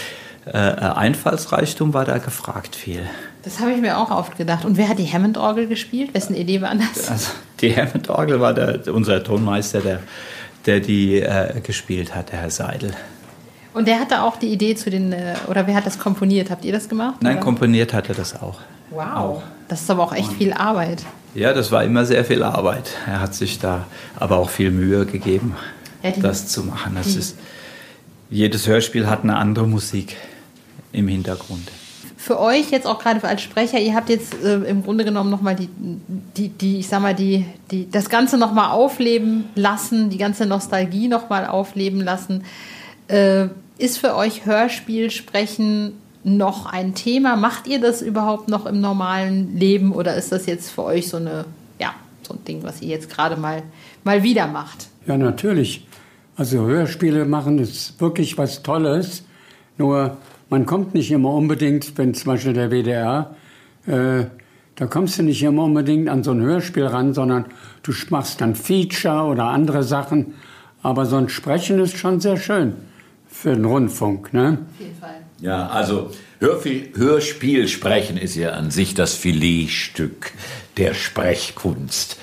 äh, 0.46 0.56
Einfallsreichtum 0.56 1.94
war 1.94 2.04
da 2.04 2.18
gefragt 2.18 2.76
viel. 2.76 3.02
Das 3.42 3.60
habe 3.60 3.72
ich 3.72 3.80
mir 3.80 3.98
auch 3.98 4.10
oft 4.10 4.36
gedacht. 4.36 4.64
Und 4.64 4.76
wer 4.76 4.88
hat 4.88 4.98
die 4.98 5.06
Hammond-Orgel 5.06 5.66
gespielt? 5.68 6.14
Wessen 6.14 6.34
Idee 6.34 6.60
war 6.60 6.74
das? 6.74 7.10
Also, 7.10 7.30
die 7.60 7.76
Hammond-Orgel 7.76 8.40
war 8.40 8.54
der, 8.54 8.92
unser 8.92 9.22
Tonmeister, 9.22 9.80
der, 9.80 10.00
der 10.66 10.80
die 10.80 11.20
äh, 11.20 11.60
gespielt 11.60 12.14
hat, 12.14 12.30
der 12.32 12.40
Herr 12.40 12.50
Seidel. 12.50 12.94
Und 13.74 13.86
der 13.86 14.00
hatte 14.00 14.22
auch 14.22 14.36
die 14.36 14.48
Idee 14.48 14.74
zu 14.74 14.90
den, 14.90 15.12
äh, 15.12 15.34
oder 15.48 15.66
wer 15.66 15.74
hat 15.74 15.86
das 15.86 15.98
komponiert? 15.98 16.50
Habt 16.50 16.64
ihr 16.64 16.72
das 16.72 16.88
gemacht? 16.88 17.16
Nein, 17.20 17.36
oder? 17.36 17.44
komponiert 17.44 17.92
hat 17.92 18.08
er 18.08 18.14
das 18.14 18.40
auch. 18.40 18.58
Wow. 18.90 19.14
Auch. 19.14 19.42
Das 19.68 19.82
ist 19.82 19.90
aber 19.90 20.02
auch 20.02 20.14
echt 20.14 20.32
viel 20.32 20.52
Arbeit. 20.52 21.04
Ja, 21.34 21.52
das 21.52 21.70
war 21.70 21.84
immer 21.84 22.06
sehr 22.06 22.24
viel 22.24 22.42
Arbeit. 22.42 22.90
Er 23.06 23.20
hat 23.20 23.34
sich 23.34 23.58
da 23.58 23.86
aber 24.16 24.38
auch 24.38 24.48
viel 24.48 24.70
Mühe 24.70 25.04
gegeben, 25.04 25.54
ja, 26.02 26.10
das 26.12 26.48
zu 26.48 26.64
machen. 26.64 26.94
Das 26.94 27.14
ist, 27.14 27.36
jedes 28.30 28.66
Hörspiel 28.66 29.06
hat 29.06 29.24
eine 29.24 29.36
andere 29.36 29.66
Musik 29.66 30.16
im 30.92 31.06
Hintergrund. 31.06 31.70
Für 32.16 32.40
euch 32.40 32.70
jetzt 32.70 32.86
auch 32.86 32.98
gerade 32.98 33.22
als 33.24 33.42
Sprecher, 33.42 33.78
ihr 33.78 33.94
habt 33.94 34.08
jetzt 34.08 34.34
äh, 34.42 34.56
im 34.56 34.82
Grunde 34.82 35.04
genommen 35.04 35.30
nochmal 35.30 35.54
die, 35.54 35.68
die, 36.36 36.48
die, 36.48 36.80
ich 36.80 36.88
sag 36.88 37.00
mal, 37.00 37.14
die, 37.14 37.46
die, 37.70 37.90
das 37.90 38.08
Ganze 38.08 38.38
nochmal 38.38 38.70
aufleben 38.70 39.44
lassen, 39.54 40.10
die 40.10 40.18
ganze 40.18 40.46
Nostalgie 40.46 41.08
nochmal 41.08 41.46
aufleben 41.46 42.00
lassen. 42.00 42.44
Äh, 43.08 43.48
ist 43.78 43.98
für 43.98 44.16
euch 44.16 44.44
Hörspielsprechen 44.44 45.92
noch 46.24 46.66
ein 46.66 46.94
Thema? 46.94 47.36
Macht 47.36 47.66
ihr 47.66 47.80
das 47.80 48.02
überhaupt 48.02 48.48
noch 48.48 48.66
im 48.66 48.80
normalen 48.80 49.56
Leben 49.56 49.92
oder 49.92 50.16
ist 50.16 50.32
das 50.32 50.46
jetzt 50.46 50.70
für 50.70 50.84
euch 50.84 51.08
so 51.08 51.16
eine, 51.16 51.44
ja, 51.80 51.94
so 52.22 52.34
ein 52.34 52.44
Ding, 52.44 52.62
was 52.64 52.82
ihr 52.82 52.88
jetzt 52.88 53.08
gerade 53.08 53.36
mal, 53.36 53.62
mal 54.04 54.22
wieder 54.22 54.46
macht? 54.46 54.88
Ja, 55.06 55.16
natürlich. 55.16 55.86
Also 56.36 56.66
Hörspiele 56.66 57.24
machen 57.24 57.58
ist 57.58 58.00
wirklich 58.00 58.36
was 58.36 58.62
Tolles. 58.62 59.24
Nur 59.78 60.16
man 60.50 60.66
kommt 60.66 60.94
nicht 60.94 61.10
immer 61.10 61.32
unbedingt, 61.32 61.96
wenn 61.98 62.14
zum 62.14 62.32
Beispiel 62.32 62.52
der 62.52 62.70
WDR, 62.70 63.34
äh, 63.86 64.24
da 64.74 64.86
kommst 64.86 65.18
du 65.18 65.22
nicht 65.22 65.42
immer 65.42 65.64
unbedingt 65.64 66.08
an 66.08 66.22
so 66.22 66.32
ein 66.32 66.40
Hörspiel 66.40 66.86
ran, 66.86 67.14
sondern 67.14 67.46
du 67.82 67.92
machst 68.10 68.40
dann 68.40 68.54
Feature 68.54 69.24
oder 69.24 69.44
andere 69.44 69.82
Sachen. 69.82 70.34
Aber 70.82 71.06
so 71.06 71.16
ein 71.16 71.28
Sprechen 71.28 71.80
ist 71.80 71.96
schon 71.96 72.20
sehr 72.20 72.36
schön 72.36 72.74
für 73.28 73.54
den 73.54 73.64
Rundfunk. 73.64 74.32
Ne? 74.32 74.58
Auf 74.74 74.80
jeden 74.80 74.96
Fall. 74.96 75.20
Ja, 75.40 75.68
also 75.68 76.10
Hörspiel, 76.40 76.92
Hörspiel 76.96 77.68
sprechen 77.68 78.16
ist 78.16 78.34
ja 78.34 78.50
an 78.50 78.70
sich 78.70 78.94
das 78.94 79.14
Filetstück 79.14 80.32
der 80.76 80.94
Sprechkunst. 80.94 82.18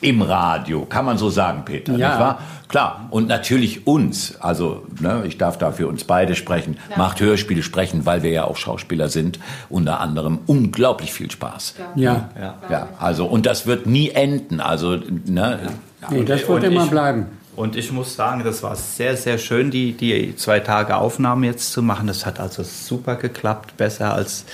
Im 0.00 0.20
Radio, 0.20 0.84
kann 0.84 1.06
man 1.06 1.16
so 1.16 1.30
sagen, 1.30 1.64
Peter, 1.64 1.96
ja. 1.96 2.08
nicht 2.08 2.20
wahr? 2.20 2.40
Klar, 2.68 3.06
und 3.10 3.28
natürlich 3.28 3.86
uns, 3.86 4.36
also 4.40 4.84
ne, 5.00 5.22
ich 5.26 5.38
darf 5.38 5.56
da 5.56 5.72
für 5.72 5.86
uns 5.86 6.04
beide 6.04 6.34
sprechen, 6.34 6.76
ja. 6.90 6.98
macht 6.98 7.20
Hörspiel 7.20 7.62
sprechen, 7.62 8.04
weil 8.04 8.22
wir 8.22 8.30
ja 8.30 8.44
auch 8.44 8.56
Schauspieler 8.56 9.08
sind, 9.08 9.38
unter 9.70 10.00
anderem 10.00 10.40
unglaublich 10.46 11.12
viel 11.12 11.30
Spaß. 11.30 11.76
Ja. 11.94 12.28
Ja, 12.38 12.54
ja. 12.68 12.88
also 12.98 13.26
und 13.26 13.46
das 13.46 13.66
wird 13.66 13.86
nie 13.86 14.10
enden, 14.10 14.60
also 14.60 14.96
ne, 14.96 15.60
ja. 16.02 16.08
Nee, 16.10 16.24
das 16.24 16.46
wird 16.48 16.64
immer 16.64 16.86
bleiben. 16.86 17.26
Und 17.56 17.76
ich 17.76 17.92
muss 17.92 18.16
sagen, 18.16 18.42
das 18.42 18.62
war 18.62 18.74
sehr, 18.74 19.16
sehr 19.16 19.38
schön, 19.38 19.70
die, 19.70 19.92
die 19.92 20.34
zwei 20.36 20.60
Tage 20.60 20.96
Aufnahme 20.96 21.46
jetzt 21.46 21.72
zu 21.72 21.82
machen. 21.82 22.06
Das 22.06 22.26
hat 22.26 22.40
also 22.40 22.62
super 22.64 23.16
geklappt, 23.16 23.76
besser 23.76 24.12
als, 24.14 24.44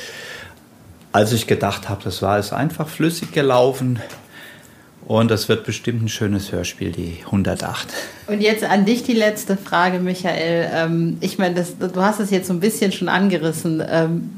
als 1.12 1.32
ich 1.32 1.46
gedacht 1.46 1.88
habe. 1.88 2.02
Das 2.04 2.20
war 2.20 2.38
es 2.38 2.52
einfach 2.52 2.88
flüssig 2.88 3.32
gelaufen. 3.32 4.00
Und 5.06 5.30
das 5.30 5.48
wird 5.48 5.64
bestimmt 5.64 6.02
ein 6.02 6.08
schönes 6.08 6.52
Hörspiel, 6.52 6.92
die 6.92 7.18
108. 7.24 7.88
Und 8.28 8.40
jetzt 8.40 8.62
an 8.62 8.84
dich 8.84 9.02
die 9.02 9.14
letzte 9.14 9.56
Frage, 9.56 9.98
Michael. 9.98 10.70
Ähm, 10.72 11.16
ich 11.20 11.38
meine, 11.38 11.64
du 11.64 12.02
hast 12.02 12.20
es 12.20 12.30
jetzt 12.30 12.46
so 12.46 12.52
ein 12.52 12.60
bisschen 12.60 12.92
schon 12.92 13.08
angerissen. 13.08 13.82
Ähm, 13.88 14.30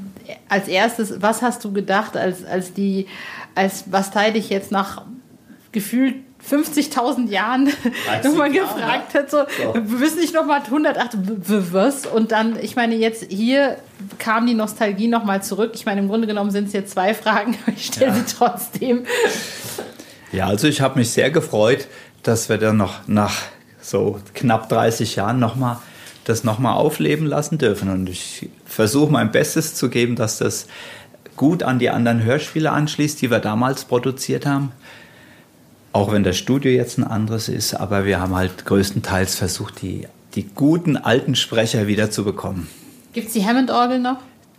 als 0.49 0.69
erstes, 0.69 1.21
was 1.21 1.43
hast 1.43 1.65
du 1.65 1.73
gedacht, 1.73 2.17
als, 2.17 2.45
als 2.45 2.73
die, 2.73 3.07
als 3.55 3.85
was 3.91 4.13
Teil 4.13 4.33
dich 4.33 4.49
jetzt 4.51 4.71
nach 4.71 5.03
gefühlt 5.73 6.15
50.000 6.51 7.29
Jahren 7.29 7.71
nochmal 8.25 8.51
gefragt 8.51 9.15
hat, 9.15 9.31
so, 9.31 9.39
so. 9.39 9.75
wir 9.75 10.01
wissen 10.01 10.21
nicht 10.21 10.35
nochmal 10.35 10.61
108, 10.61 11.17
was? 11.73 12.07
Und 12.07 12.33
dann, 12.33 12.59
ich 12.61 12.77
meine, 12.77 12.97
jetzt 12.97 13.27
hier 13.31 13.79
kam 14.19 14.47
die 14.47 14.55
Nostalgie 14.55 15.09
nochmal 15.09 15.43
zurück. 15.43 15.73
Ich 15.75 15.87
meine, 15.87 16.01
im 16.01 16.09
Grunde 16.09 16.27
genommen 16.27 16.51
sind 16.51 16.67
es 16.67 16.73
jetzt 16.73 16.93
zwei 16.93 17.15
Fragen, 17.15 17.57
aber 17.67 17.77
ich 17.77 17.87
stelle 17.87 18.11
ja. 18.11 18.15
sie 18.15 18.35
trotzdem. 18.37 19.07
Ja, 20.33 20.47
also 20.47 20.67
ich 20.67 20.81
habe 20.81 20.99
mich 20.99 21.11
sehr 21.11 21.31
gefreut, 21.31 21.87
dass 22.23 22.49
wir 22.49 22.59
dann 22.59 22.77
noch 22.77 23.07
nach 23.07 23.35
so 23.81 24.19
knapp 24.35 24.69
30 24.69 25.17
Jahren 25.17 25.39
nochmal 25.39 25.79
das 26.25 26.45
nochmal 26.45 26.77
aufleben 26.77 27.27
lassen 27.27 27.59
dürfen. 27.59 27.91
Und 27.91 28.09
ich 28.09 28.49
versuche 28.65 29.11
mein 29.11 29.33
Bestes 29.33 29.75
zu 29.75 29.89
geben, 29.91 30.17
dass 30.17 30.39
das 30.39 30.67
gut 31.37 31.63
an 31.63 31.79
die 31.79 31.91
anderen 31.91 32.23
Hörspiele 32.23 32.71
anschließt, 32.71 33.21
die 33.21 33.31
wir 33.31 33.41
damals 33.41 33.85
produziert 33.85 34.47
haben. 34.47 34.73
Auch 35.93 36.11
wenn 36.11 36.25
das 36.25 36.39
Studio 36.39 36.73
jetzt 36.73 36.99
ein 36.99 37.05
anderes 37.05 37.49
ist, 37.49 37.75
aber 37.75 38.07
wir 38.07 38.19
haben 38.19 38.35
halt 38.35 38.65
größtenteils 38.65 39.37
versucht, 39.37 39.83
die, 39.83 40.07
die 40.35 40.49
guten 40.55 40.97
alten 40.97 41.35
Sprecher 41.35 41.87
wieder 41.87 42.11
zu 42.11 42.25
bekommen. 42.25 42.69
Gibt 43.13 43.29
es 43.29 43.35
die 43.35 43.45
Hammond-Orgel 43.45 43.99
noch? 43.99 44.17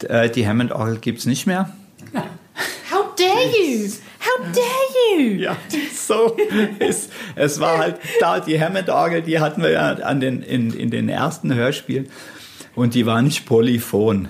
Äh, 0.08 0.30
die 0.30 0.48
Hammond-Orgel 0.48 1.00
gibt 1.00 1.20
es 1.20 1.26
nicht 1.26 1.48
mehr. 1.48 1.74
How 2.92 3.16
dare 3.18 3.50
you! 3.58 3.90
How 4.20 4.46
dare 4.54 5.20
you! 5.20 5.42
Ja, 5.42 5.58
so 5.96 6.38
ist. 6.78 7.12
Es 7.36 7.60
war 7.60 7.80
halt 7.80 7.96
da, 8.20 8.40
die 8.40 8.62
Hammond-Orgel, 8.62 9.24
die 9.24 9.40
hatten 9.40 9.64
wir 9.64 9.72
ja 9.72 9.94
an 9.94 10.20
den, 10.20 10.44
in, 10.44 10.72
in 10.72 10.92
den 10.92 11.10
ersten 11.10 11.54
Hörspielen 11.54 12.10
und 12.76 12.94
die 12.94 13.08
war 13.08 13.24
nicht 13.24 13.48
polyphon. 13.48 14.28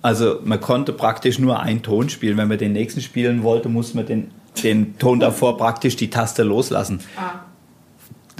Also 0.00 0.38
man 0.44 0.60
konnte 0.60 0.92
praktisch 0.92 1.40
nur 1.40 1.60
einen 1.60 1.82
Ton 1.82 2.08
spielen. 2.08 2.36
Wenn 2.36 2.48
man 2.48 2.58
den 2.58 2.72
nächsten 2.72 3.00
spielen 3.00 3.42
wollte, 3.42 3.68
musste 3.68 3.96
man 3.96 4.06
den, 4.06 4.30
den 4.62 4.98
Ton 4.98 5.20
davor 5.20 5.56
praktisch 5.56 5.96
die 5.96 6.10
Taste 6.10 6.42
loslassen. 6.42 7.00
Ah. 7.16 7.40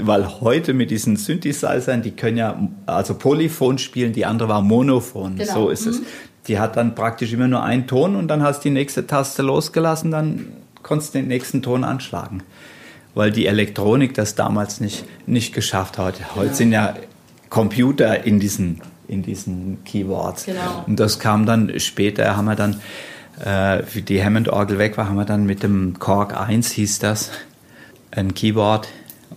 Weil 0.00 0.40
heute 0.40 0.74
mit 0.74 0.90
diesen 0.90 1.16
Synthesizern, 1.16 2.02
die 2.02 2.12
können 2.12 2.36
ja 2.36 2.56
also 2.86 3.14
Polyphon 3.14 3.78
spielen, 3.78 4.12
die 4.12 4.26
andere 4.26 4.48
war 4.48 4.62
Monophon. 4.62 5.36
Genau. 5.36 5.52
So 5.52 5.68
ist 5.70 5.86
mhm. 5.86 5.92
es. 5.92 6.02
Die 6.46 6.58
hat 6.58 6.76
dann 6.76 6.94
praktisch 6.94 7.32
immer 7.32 7.48
nur 7.48 7.62
einen 7.62 7.86
Ton 7.86 8.16
und 8.16 8.28
dann 8.28 8.42
hast 8.42 8.60
du 8.60 8.68
die 8.68 8.74
nächste 8.74 9.06
Taste 9.06 9.42
losgelassen, 9.42 10.10
dann 10.10 10.46
konntest 10.82 11.14
du 11.14 11.18
den 11.18 11.28
nächsten 11.28 11.62
Ton 11.62 11.84
anschlagen. 11.84 12.42
Weil 13.14 13.32
die 13.32 13.46
Elektronik 13.46 14.14
das 14.14 14.34
damals 14.34 14.80
nicht, 14.80 15.04
nicht 15.26 15.52
geschafft 15.52 15.98
hat. 15.98 16.36
Heute 16.36 16.48
ja. 16.48 16.54
sind 16.54 16.72
ja 16.72 16.94
Computer 17.50 18.24
in 18.24 18.38
diesen, 18.38 18.80
in 19.08 19.22
diesen 19.22 19.82
Keyboards. 19.84 20.46
Genau. 20.46 20.84
Und 20.86 21.00
das 21.00 21.18
kam 21.18 21.44
dann 21.44 21.78
später, 21.80 22.36
haben 22.36 22.44
wir 22.46 22.54
dann, 22.54 22.80
äh, 23.44 23.82
wie 23.92 24.02
die 24.02 24.22
Hammond-Orgel 24.22 24.78
weg 24.78 24.96
war, 24.96 25.08
haben 25.08 25.16
wir 25.16 25.24
dann 25.24 25.44
mit 25.44 25.62
dem 25.62 25.98
Korg 25.98 26.38
1, 26.38 26.70
hieß 26.72 26.98
das, 26.98 27.30
ein 28.10 28.34
Keyboard, 28.34 28.88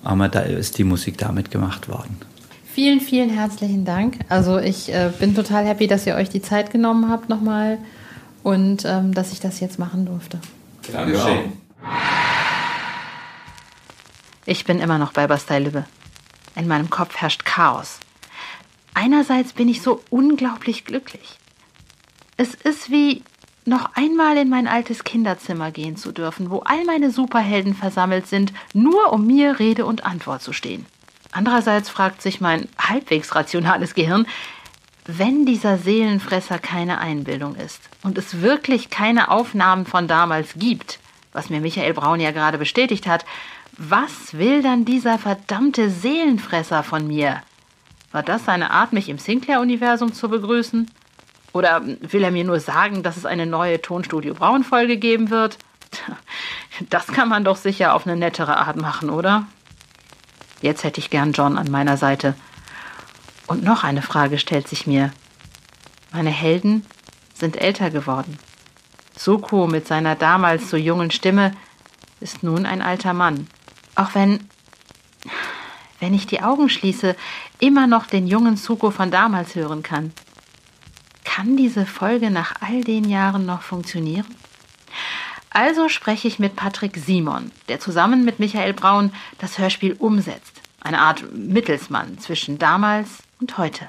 haben 0.04 0.18
wir, 0.20 0.30
da 0.30 0.42
ist 0.42 0.78
die 0.78 0.84
Musik 0.84 1.18
damit 1.18 1.52
gemacht 1.52 1.88
worden. 1.88 2.18
Vielen, 2.74 3.02
vielen 3.02 3.30
herzlichen 3.30 3.84
Dank. 3.84 4.20
Also 4.30 4.58
ich 4.58 4.94
äh, 4.94 5.12
bin 5.20 5.36
total 5.36 5.66
happy, 5.66 5.88
dass 5.88 6.08
ihr 6.08 6.16
euch 6.16 6.30
die 6.30 6.42
Zeit 6.42 6.72
genommen 6.72 7.10
habt 7.10 7.28
nochmal 7.28 7.78
und 8.44 8.86
ähm, 8.86 9.14
dass 9.14 9.34
ich 9.34 9.42
das 9.42 9.60
jetzt 9.60 9.78
machen 9.78 10.06
durfte. 10.06 10.40
Dankeschön. 10.92 11.52
Ich 14.46 14.64
bin 14.64 14.80
immer 14.80 14.98
noch 14.98 15.14
bei 15.14 15.28
Bastei 15.28 15.60
Lübbe. 15.60 15.86
In 16.56 16.68
meinem 16.68 16.90
Kopf 16.90 17.18
herrscht 17.18 17.46
Chaos. 17.46 18.00
Einerseits 18.94 19.54
bin 19.54 19.70
ich 19.70 19.82
so 19.82 20.02
unglaublich 20.10 20.86
glücklich. 20.86 21.38
Es 22.38 22.54
ist 22.54 22.90
wie 22.90 23.24
noch 23.66 23.92
einmal 23.96 24.38
in 24.38 24.50
mein 24.50 24.68
altes 24.68 25.04
Kinderzimmer 25.04 25.72
gehen 25.72 25.96
zu 25.96 26.12
dürfen, 26.12 26.50
wo 26.50 26.60
all 26.60 26.84
meine 26.86 27.12
Superhelden 27.12 27.76
versammelt 27.76 28.28
sind, 28.28 28.54
nur 28.74 29.14
um 29.14 29.28
mir 29.28 29.60
Rede 29.60 29.86
und 29.86 30.06
Antwort 30.06 30.42
zu 30.42 30.54
stehen. 30.54 30.86
Andererseits 31.32 31.90
fragt 31.90 32.22
sich 32.22 32.42
mein 32.42 32.68
halbwegs 32.78 33.36
rationales 33.36 33.94
Gehirn, 33.94 34.26
wenn 35.06 35.46
dieser 35.46 35.78
Seelenfresser 35.78 36.60
keine 36.60 37.00
Einbildung 37.00 37.56
ist 37.56 37.82
und 38.04 38.18
es 38.18 38.42
wirklich 38.42 38.90
keine 38.90 39.32
Aufnahmen 39.32 39.86
von 39.86 40.08
damals 40.08 40.54
gibt, 40.56 41.00
was 41.32 41.50
mir 41.50 41.62
Michael 41.62 41.94
Braun 41.94 42.20
ja 42.20 42.32
gerade 42.32 42.58
bestätigt 42.58 43.08
hat, 43.08 43.26
was 43.78 44.34
will 44.34 44.62
dann 44.62 44.86
dieser 44.86 45.18
verdammte 45.18 45.90
Seelenfresser 45.90 46.84
von 46.84 47.08
mir? 47.08 47.42
War 48.12 48.24
das 48.24 48.46
seine 48.46 48.72
Art, 48.72 48.92
mich 48.94 49.08
im 49.08 49.18
Sinclair-Universum 49.18 50.14
zu 50.14 50.28
begrüßen? 50.30 50.92
Oder 51.54 51.82
will 51.84 52.24
er 52.24 52.32
mir 52.32 52.44
nur 52.44 52.60
sagen, 52.60 53.04
dass 53.04 53.18
es 53.18 53.26
eine 53.26 53.46
neue 53.46 53.82
Tonstudio 53.82 54.34
Braun-Folge 54.34 54.98
geben 54.98 55.30
wird? 55.30 55.58
Das 56.90 57.08
kann 57.08 57.28
man 57.28 57.44
doch 57.44 57.58
sicher 57.58 57.94
auf 57.94 58.08
eine 58.08 58.16
nettere 58.16 58.58
Art 58.58 58.78
machen, 58.78 59.10
oder? 59.10 59.46
Jetzt 60.62 60.84
hätte 60.84 61.00
ich 61.00 61.10
gern 61.10 61.34
John 61.34 61.58
an 61.58 61.70
meiner 61.70 61.98
Seite. 61.98 62.36
Und 63.48 63.64
noch 63.64 63.84
eine 63.84 64.02
Frage 64.02 64.38
stellt 64.38 64.68
sich 64.68 64.88
mir. 64.88 65.12
Meine 66.14 66.30
Helden 66.30 66.86
sind 67.34 67.58
älter 67.58 67.90
geworden. 67.90 68.38
Suko 69.18 69.68
mit 69.68 69.88
seiner 69.88 70.16
damals 70.16 70.70
so 70.70 70.78
jungen 70.78 71.12
Stimme 71.12 71.52
ist 72.22 72.44
nun 72.44 72.66
ein 72.66 72.82
alter 72.82 73.14
Mann. 73.14 73.48
Auch 73.96 74.16
wenn, 74.16 74.48
wenn 76.00 76.14
ich 76.14 76.28
die 76.28 76.42
Augen 76.42 76.70
schließe, 76.70 77.16
immer 77.60 77.88
noch 77.88 78.06
den 78.06 78.28
jungen 78.28 78.56
Suko 78.56 78.92
von 78.92 79.12
damals 79.12 79.56
hören 79.56 79.84
kann. 79.84 80.14
Kann 81.34 81.56
diese 81.56 81.86
Folge 81.86 82.30
nach 82.30 82.56
all 82.60 82.84
den 82.84 83.10
Jahren 83.10 83.46
noch 83.46 83.62
funktionieren? 83.62 84.26
Also 85.50 85.88
spreche 85.88 86.28
ich 86.28 86.40
mit 86.40 86.58
Patrick 86.58 86.98
Simon, 86.98 87.52
der 87.70 87.80
zusammen 87.80 88.26
mit 88.26 88.40
Michael 88.40 88.74
Braun 88.74 89.14
das 89.40 89.58
Hörspiel 89.58 89.96
umsetzt. 89.98 90.62
Eine 90.82 91.00
Art 91.00 91.24
Mittelsmann 91.34 92.20
zwischen 92.20 92.60
damals 92.60 93.20
und 93.40 93.58
heute. 93.58 93.88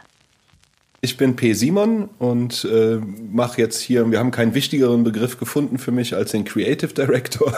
Ich 1.04 1.16
bin 1.16 1.34
P. 1.34 1.52
Simon 1.52 2.10
und 2.20 2.64
äh, 2.64 3.00
mache 3.28 3.60
jetzt 3.60 3.80
hier, 3.80 4.08
wir 4.12 4.20
haben 4.20 4.30
keinen 4.30 4.54
wichtigeren 4.54 5.02
Begriff 5.02 5.36
gefunden 5.36 5.78
für 5.78 5.90
mich 5.90 6.14
als 6.14 6.30
den 6.30 6.44
Creative 6.44 6.94
Director. 6.94 7.52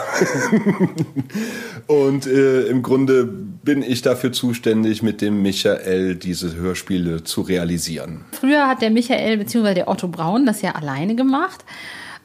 und 1.85 2.25
äh, 2.25 2.61
im 2.63 2.81
Grunde 2.81 3.25
bin 3.25 3.83
ich 3.83 4.01
dafür 4.01 4.31
zuständig, 4.31 5.03
mit 5.03 5.21
dem 5.21 5.43
Michael 5.43 6.15
diese 6.15 6.55
Hörspiele 6.55 7.23
zu 7.23 7.41
realisieren. 7.41 8.25
Früher 8.31 8.67
hat 8.67 8.81
der 8.81 8.89
Michael 8.89 9.37
bzw. 9.37 9.75
der 9.75 9.89
Otto 9.89 10.07
Braun 10.07 10.47
das 10.47 10.63
ja 10.63 10.71
alleine 10.71 11.13
gemacht. 11.13 11.63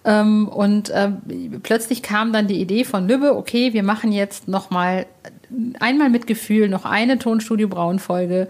Ähm, 0.07 0.49
und 0.49 0.89
äh, 0.89 1.11
plötzlich 1.63 2.03
kam 2.03 2.33
dann 2.33 2.47
die 2.47 2.63
Idee 2.63 2.85
von 2.85 3.07
Lübbe, 3.07 3.37
okay, 3.37 3.75
wir 3.75 3.83
machen 3.83 4.11
jetzt 4.13 4.49
nochmal 4.49 5.05
einmal 5.81 6.09
mit 6.09 6.27
Gefühl 6.27 6.71
noch 6.71 6.87
eine 6.87 7.19
Tonstudio 7.19 7.69
Braun 7.69 7.99
Folge, 7.99 8.49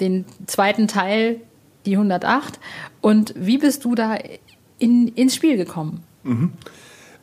den 0.00 0.24
zweiten 0.46 0.88
Teil, 0.88 1.42
die 1.88 1.96
108. 1.96 2.60
Und 3.00 3.34
wie 3.36 3.58
bist 3.58 3.84
du 3.84 3.94
da 3.94 4.16
in, 4.78 5.08
ins 5.08 5.34
Spiel 5.34 5.56
gekommen? 5.56 6.02
Mhm. 6.22 6.52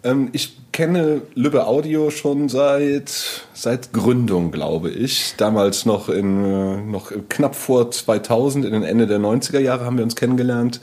Ähm, 0.04 0.30
ich 0.34 0.58
kenne 0.72 1.22
Lübbe 1.36 1.68
Audio 1.68 2.10
schon 2.10 2.50
seit, 2.50 3.48
seit 3.54 3.94
Gründung, 3.94 4.52
glaube 4.52 4.90
ich. 4.90 5.36
Damals 5.38 5.86
noch, 5.86 6.10
in, 6.10 6.44
äh, 6.44 6.78
noch 6.82 7.12
knapp 7.30 7.56
vor 7.56 7.92
2000, 7.92 8.66
in 8.66 8.74
den 8.74 8.84
Ende 8.84 9.08
der 9.08 9.20
90er 9.20 9.60
Jahre 9.60 9.86
haben 9.86 9.98
wir 9.98 10.04
uns 10.04 10.16
kennengelernt. 10.16 10.82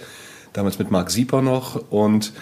Damals 0.53 0.79
mit 0.79 0.91
Marc 0.91 1.11
Sieper 1.11 1.41
noch. 1.41 1.91
Und 1.91 2.33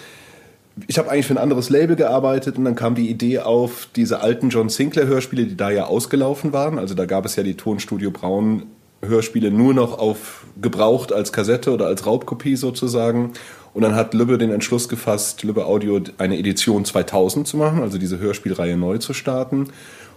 ich 0.86 0.98
habe 0.98 1.10
eigentlich 1.10 1.26
für 1.26 1.34
ein 1.34 1.38
anderes 1.38 1.70
Label 1.70 1.96
gearbeitet 1.96 2.56
und 2.56 2.64
dann 2.64 2.74
kam 2.74 2.94
die 2.94 3.10
Idee 3.10 3.40
auf, 3.40 3.88
diese 3.94 4.20
alten 4.20 4.48
John 4.48 4.68
Sinclair 4.68 5.06
Hörspiele, 5.06 5.44
die 5.44 5.56
da 5.56 5.70
ja 5.70 5.84
ausgelaufen 5.84 6.52
waren. 6.52 6.78
Also 6.78 6.94
da 6.94 7.04
gab 7.06 7.24
es 7.26 7.36
ja 7.36 7.42
die 7.42 7.56
Tonstudio 7.56 8.10
Braun 8.10 8.64
Hörspiele 9.02 9.50
nur 9.50 9.74
noch 9.74 9.98
auf 9.98 10.44
gebraucht 10.60 11.12
als 11.12 11.32
Kassette 11.32 11.72
oder 11.72 11.86
als 11.86 12.06
Raubkopie 12.06 12.56
sozusagen. 12.56 13.32
Und 13.72 13.82
dann 13.82 13.94
hat 13.94 14.14
Lübbe 14.14 14.36
den 14.36 14.50
Entschluss 14.50 14.88
gefasst, 14.88 15.42
Lübbe 15.42 15.66
Audio 15.66 16.00
eine 16.18 16.38
Edition 16.38 16.84
2000 16.84 17.46
zu 17.46 17.56
machen, 17.56 17.82
also 17.82 17.98
diese 17.98 18.18
Hörspielreihe 18.18 18.76
neu 18.76 18.98
zu 18.98 19.14
starten. 19.14 19.68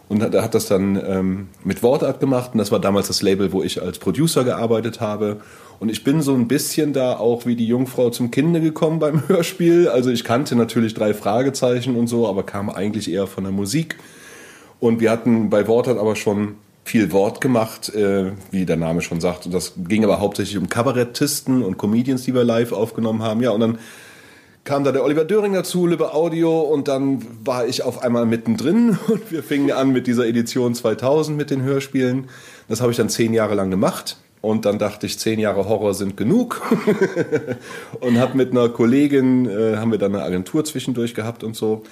Und 0.10 0.22
er 0.22 0.43
hat 0.43 0.54
das 0.54 0.67
dann 0.67 1.02
ähm, 1.08 1.48
mit 1.63 1.82
Wortart 1.82 2.19
gemacht 2.19 2.52
und 2.54 2.58
das 2.58 2.72
war 2.72 2.80
damals 2.80 3.08
das 3.08 3.22
Label, 3.22 3.52
wo 3.54 3.63
ich 3.63 3.82
als 3.82 4.00
Producer 4.00 4.43
gearbeitet 4.43 5.00
habe. 5.00 5.38
Und 5.80 5.89
ich 5.89 6.04
bin 6.04 6.22
so 6.22 6.34
ein 6.34 6.48
bisschen 6.48 6.93
da 6.93 7.17
auch 7.17 7.46
wie 7.46 7.56
die 7.56 7.67
Jungfrau 7.67 8.10
zum 8.10 8.30
Kinde 8.30 8.60
gekommen 8.60 9.00
beim 9.00 9.24
Hörspiel. 9.28 9.88
Also 9.88 10.10
ich 10.10 10.24
kannte 10.24 10.56
natürlich 10.56 10.93
drei 10.93 11.13
Fragezeichen 11.13 11.96
und 11.96 12.08
so, 12.08 12.28
aber 12.28 12.43
kam 12.43 12.69
eigentlich 12.69 13.12
eher 13.12 13.28
von 13.28 13.43
der 13.43 13.54
Musik. 13.54 13.98
Und 14.80 15.00
wir 15.00 15.10
hatten 15.10 15.50
bei 15.50 15.67
Wortart 15.67 15.98
aber 15.98 16.15
schon 16.15 16.56
viel 16.86 17.12
Wort 17.12 17.41
gemacht, 17.41 17.93
äh, 17.93 18.32
wie 18.52 18.65
der 18.65 18.78
Name 18.78 19.02
schon 19.02 19.22
sagt. 19.22 19.46
Und 19.46 19.54
das 19.54 19.74
ging 19.88 20.04
aber 20.04 20.19
hauptsächlich 20.19 20.58
um 20.58 20.69
Kabarettisten 20.69 21.63
und 21.63 21.78
Comedians, 21.78 22.24
die 22.24 22.34
wir 22.34 22.43
live 22.43 22.72
aufgenommen 22.72 23.22
haben. 23.24 23.41
Ja, 23.41 23.52
und 23.52 23.62
dann 23.62 23.78
kam 24.63 24.84
da 24.84 24.91
der 24.91 25.04
Oliver 25.04 25.26
Döring 25.26 25.54
dazu, 25.54 25.88
Liebe 25.88 26.13
Audio, 26.13 26.62
und 26.62 26.88
dann 26.88 27.26
war 27.43 27.65
ich 27.65 27.84
auf 27.84 28.02
einmal 28.02 28.26
mittendrin 28.26 28.98
und 29.08 29.32
wir 29.32 29.43
fingen 29.43 29.72
an 29.72 29.91
mit 29.91 30.08
dieser 30.08 30.26
Edition 30.26 30.76
2000 30.76 31.38
mit 31.38 31.50
den 31.50 31.63
Hörspielen. 31.63 32.30
Das 32.67 32.82
habe 32.82 32.91
ich 32.91 32.98
dann 32.98 33.10
zehn 33.10 33.34
Jahre 33.34 33.56
lang 33.56 33.72
gemacht. 33.72 34.17
Und 34.41 34.65
dann 34.65 34.78
dachte 34.78 35.06
ich, 35.06 35.17
zehn 35.19 35.39
Jahre 35.39 35.69
Horror 35.69 35.93
sind 35.93 36.17
genug. 36.17 36.62
und 38.01 38.20
habe 38.20 38.36
mit 38.36 38.51
einer 38.51 38.68
Kollegin, 38.68 39.45
äh, 39.49 39.78
haben 39.78 39.91
wir 39.91 39.97
dann 39.97 40.14
eine 40.14 40.24
Agentur 40.26 40.66
zwischendurch 40.66 41.16
gehabt 41.16 41.45
und 41.45 41.55
so. 41.55 41.84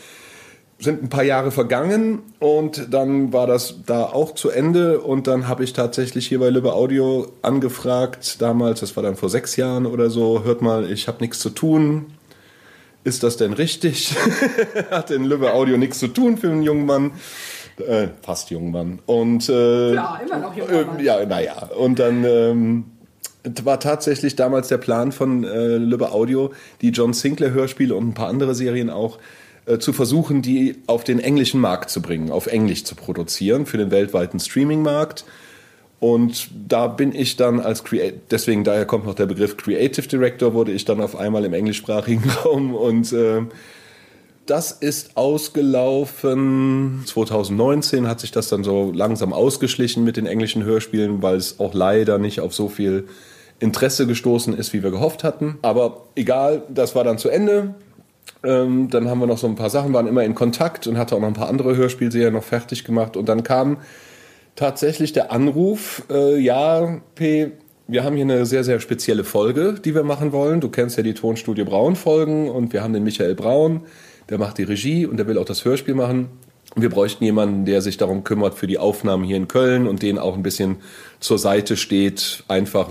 Sind 0.82 1.04
ein 1.04 1.10
paar 1.10 1.24
Jahre 1.24 1.52
vergangen 1.52 2.24
und 2.40 2.92
dann 2.92 3.32
war 3.32 3.46
das 3.46 3.76
da 3.86 4.04
auch 4.04 4.34
zu 4.34 4.50
Ende. 4.50 5.00
Und 5.00 5.28
dann 5.28 5.48
habe 5.48 5.64
ich 5.64 5.74
tatsächlich 5.74 6.28
hier 6.28 6.40
bei 6.40 6.50
Lübbe 6.50 6.74
Audio 6.74 7.28
angefragt, 7.44 8.42
damals, 8.42 8.80
das 8.80 8.96
war 8.96 9.04
dann 9.04 9.16
vor 9.16 9.30
sechs 9.30 9.56
Jahren 9.58 9.86
oder 9.86 10.10
so, 10.10 10.44
hört 10.44 10.64
mal, 10.64 10.92
ich 10.92 11.08
habe 11.08 11.20
nichts 11.22 11.40
zu 11.40 11.52
tun. 11.52 12.08
Ist 13.04 13.22
das 13.24 13.38
denn 13.38 13.54
richtig? 13.54 14.16
Hat 14.92 15.12
in 15.12 15.24
Lübbe 15.24 15.54
Audio 15.54 15.78
nichts 15.78 16.00
zu 16.00 16.08
tun 16.08 16.38
für 16.38 16.50
einen 16.50 16.64
jungen 16.64 16.86
Mann 16.86 17.12
Äh, 17.88 18.10
fast 18.22 18.52
Jungmann. 18.52 19.00
Und, 19.06 19.50
äh, 19.50 19.94
Ja, 19.94 20.20
immer 20.24 20.38
noch 20.38 20.56
junger 20.56 20.86
Mann. 20.86 21.00
Äh, 21.00 21.04
ja, 21.04 21.26
naja. 21.26 21.70
Und 21.78 22.00
dann 22.00 22.24
ähm, 22.26 22.86
war 23.64 23.80
tatsächlich 23.80 24.36
damals 24.36 24.68
der 24.68 24.78
Plan 24.78 25.12
von 25.12 25.44
äh, 25.44 25.78
Lübbe 25.78 26.12
Audio, 26.12 26.52
die 26.82 26.90
John 26.90 27.14
Sinclair 27.14 27.52
Hörspiele 27.52 27.96
und 27.96 28.10
ein 28.10 28.14
paar 28.14 28.30
andere 28.30 28.54
Serien 28.54 28.90
auch 28.90 29.18
äh, 29.72 29.80
zu 29.80 29.94
versuchen, 29.94 30.42
die 30.42 30.76
auf 30.88 31.04
den 31.04 31.20
englischen 31.20 31.62
Markt 31.62 31.90
zu 31.90 32.02
bringen, 32.02 32.32
auf 32.32 32.48
Englisch 32.48 32.84
zu 32.84 32.96
produzieren 32.96 33.66
für 33.66 33.78
den 33.78 33.92
weltweiten 33.92 34.40
Streaming-Markt. 34.40 35.24
Und 36.00 36.50
da 36.68 36.88
bin 36.88 37.14
ich 37.14 37.36
dann 37.36 37.60
als 37.60 37.84
Creative, 37.84 38.20
deswegen 38.32 38.64
daher 38.64 38.86
kommt 38.86 39.06
noch 39.06 39.14
der 39.14 39.28
Begriff 39.28 39.56
Creative 39.56 40.08
Director, 40.08 40.54
wurde 40.54 40.72
ich 40.72 40.84
dann 40.84 41.00
auf 41.00 41.16
einmal 41.16 41.46
im 41.46 41.54
englischsprachigen 41.54 42.30
Raum 42.46 42.74
und 42.74 43.14
äh, 43.14 43.44
das 44.48 44.72
ist 44.72 45.16
ausgelaufen. 45.16 47.04
2019 47.06 48.08
hat 48.08 48.20
sich 48.20 48.32
das 48.32 48.50
dann 48.50 48.64
so 48.64 48.92
langsam 48.92 49.32
ausgeschlichen 49.32 50.04
mit 50.04 50.18
den 50.18 50.26
englischen 50.26 50.64
Hörspielen, 50.64 51.22
weil 51.22 51.38
es 51.38 51.60
auch 51.60 51.74
leider 51.74 52.18
nicht 52.18 52.42
auf 52.42 52.54
so 52.54 52.68
viel 52.68 53.06
Interesse 53.60 54.08
gestoßen 54.08 54.58
ist, 54.58 54.74
wie 54.74 54.82
wir 54.82 54.90
gehofft 54.90 55.24
hatten. 55.24 55.60
Aber 55.62 56.08
egal, 56.16 56.64
das 56.68 56.96
war 56.96 57.04
dann 57.04 57.20
zu 57.20 57.30
Ende. 57.30 57.76
Ähm, 58.44 58.90
dann 58.90 59.10
haben 59.10 59.20
wir 59.20 59.28
noch 59.28 59.38
so 59.38 59.48
ein 59.48 59.56
paar 59.56 59.70
Sachen, 59.70 59.94
waren 59.94 60.08
immer 60.08 60.24
in 60.24 60.36
Kontakt 60.36 60.88
und 60.88 60.98
hatte 60.98 61.16
auch 61.16 61.20
noch 61.20 61.28
ein 61.28 61.34
paar 61.34 61.50
andere 61.50 61.76
Hörspielserien 61.76 62.34
noch 62.34 62.44
fertig 62.44 62.84
gemacht. 62.84 63.16
Und 63.16 63.30
dann 63.30 63.44
kam 63.44 63.78
tatsächlich 64.56 65.14
der 65.14 65.32
Anruf, 65.32 66.04
äh, 66.10 66.40
ja, 66.40 67.02
P, 67.16 67.52
wir 67.88 68.04
haben 68.04 68.16
hier 68.16 68.26
eine 68.26 68.46
sehr, 68.46 68.64
sehr 68.64 68.80
spezielle 68.80 69.24
Folge, 69.24 69.76
die 69.84 69.94
wir 69.94 70.04
machen 70.04 70.32
wollen. 70.32 70.62
Du 70.62 70.70
kennst 70.70 70.98
ja 70.98 71.04
die 71.04 71.14
Tonstudio 71.14 71.66
Braun 71.66 71.96
Folgen 71.96 72.50
und 72.50 72.74
wir 72.74 72.84
haben 72.84 72.94
den 72.94 73.04
Michael 73.04 73.36
Braun, 73.36 73.82
der 74.30 74.38
macht 74.38 74.58
die 74.58 74.64
Regie 74.64 75.06
und 75.06 75.18
der 75.18 75.28
will 75.28 75.38
auch 75.38 75.46
das 75.46 75.66
Hörspiel 75.66 75.94
machen. 75.94 76.30
Wir 76.76 76.90
bräuchten 76.90 77.26
jemanden, 77.26 77.66
der 77.66 77.82
sich 77.82 77.98
darum 77.98 78.24
kümmert 78.24 78.54
für 78.54 78.66
die 78.66 78.78
Aufnahmen 78.78 79.26
hier 79.26 79.36
in 79.36 79.50
Köln 79.50 79.88
und 79.88 80.02
den 80.02 80.18
auch 80.18 80.36
ein 80.36 80.44
bisschen 80.44 80.78
zur 81.20 81.38
Seite 81.38 81.76
steht, 81.76 82.46
einfach 82.48 82.88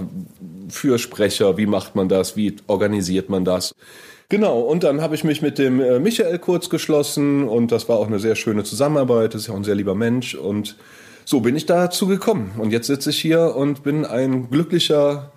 für 0.68 0.98
Sprecher, 0.98 1.56
wie 1.56 1.64
macht 1.64 1.96
man 1.96 2.10
das, 2.10 2.36
wie 2.36 2.56
organisiert 2.66 3.30
man 3.30 3.46
das. 3.46 3.74
Genau, 4.30 4.60
und 4.60 4.84
dann 4.84 5.00
habe 5.00 5.16
ich 5.16 5.24
mich 5.24 5.42
mit 5.42 5.58
dem 5.58 5.80
äh, 5.80 5.98
Michael 5.98 6.38
kurz 6.38 6.70
geschlossen 6.70 7.48
und 7.48 7.72
das 7.72 7.88
war 7.88 7.98
auch 7.98 8.06
eine 8.06 8.20
sehr 8.20 8.36
schöne 8.36 8.62
Zusammenarbeit, 8.62 9.34
das 9.34 9.42
ist 9.42 9.48
ja 9.48 9.54
auch 9.54 9.58
ein 9.58 9.64
sehr 9.64 9.74
lieber 9.74 9.96
Mensch 9.96 10.36
und 10.36 10.76
so 11.24 11.40
bin 11.40 11.56
ich 11.56 11.66
dazu 11.66 12.06
gekommen. 12.06 12.52
Und 12.56 12.70
jetzt 12.70 12.86
sitze 12.86 13.10
ich 13.10 13.18
hier 13.18 13.56
und 13.56 13.82
bin 13.82 14.04
ein 14.04 14.48
glücklicher 14.48 15.32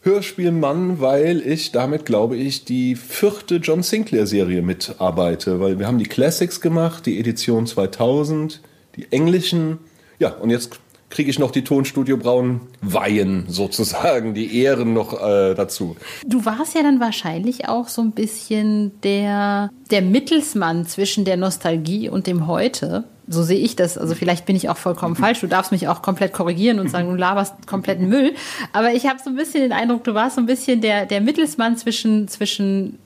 Hörspielmann, 0.00 1.00
weil 1.00 1.46
ich 1.46 1.72
damit, 1.72 2.06
glaube 2.06 2.36
ich, 2.36 2.64
die 2.64 2.96
vierte 2.96 3.56
John 3.56 3.82
Sinclair-Serie 3.82 4.62
mitarbeite. 4.62 5.60
Weil 5.60 5.78
wir 5.78 5.86
haben 5.86 5.98
die 5.98 6.04
Classics 6.04 6.60
gemacht, 6.60 7.06
die 7.06 7.20
Edition 7.20 7.66
2000, 7.66 8.60
die 8.96 9.06
englischen. 9.10 9.78
Ja, 10.18 10.30
und 10.30 10.50
jetzt 10.50 10.80
kriege 11.12 11.30
ich 11.30 11.38
noch 11.38 11.50
die 11.50 11.62
Tonstudio 11.62 12.16
Braun 12.16 12.62
Weihen 12.80 13.44
sozusagen, 13.46 14.32
die 14.34 14.56
Ehren 14.62 14.94
noch 14.94 15.12
äh, 15.22 15.54
dazu. 15.54 15.96
Du 16.26 16.44
warst 16.44 16.74
ja 16.74 16.82
dann 16.82 17.00
wahrscheinlich 17.00 17.68
auch 17.68 17.88
so 17.88 18.00
ein 18.00 18.12
bisschen 18.12 18.98
der, 19.02 19.70
der 19.90 20.00
Mittelsmann 20.00 20.86
zwischen 20.86 21.24
der 21.24 21.36
Nostalgie 21.36 22.08
und 22.08 22.26
dem 22.26 22.46
Heute. 22.46 23.04
So 23.28 23.42
sehe 23.42 23.58
ich 23.58 23.76
das. 23.76 23.98
Also 23.98 24.14
vielleicht 24.14 24.46
bin 24.46 24.56
ich 24.56 24.68
auch 24.68 24.78
vollkommen 24.78 25.14
falsch. 25.14 25.40
Du 25.40 25.46
darfst 25.46 25.70
mich 25.70 25.86
auch 25.86 26.02
komplett 26.02 26.32
korrigieren 26.32 26.80
und 26.80 26.90
sagen, 26.90 27.08
du 27.08 27.14
laberst 27.14 27.66
kompletten 27.66 28.08
Müll. 28.08 28.34
Aber 28.72 28.92
ich 28.92 29.06
habe 29.06 29.20
so 29.22 29.30
ein 29.30 29.36
bisschen 29.36 29.60
den 29.60 29.72
Eindruck, 29.72 30.04
du 30.04 30.14
warst 30.14 30.36
so 30.36 30.40
ein 30.40 30.46
bisschen 30.46 30.80
der, 30.80 31.06
der 31.06 31.20
Mittelsmann 31.20 31.76
zwischen, 31.76 32.26
zwischen 32.26 32.98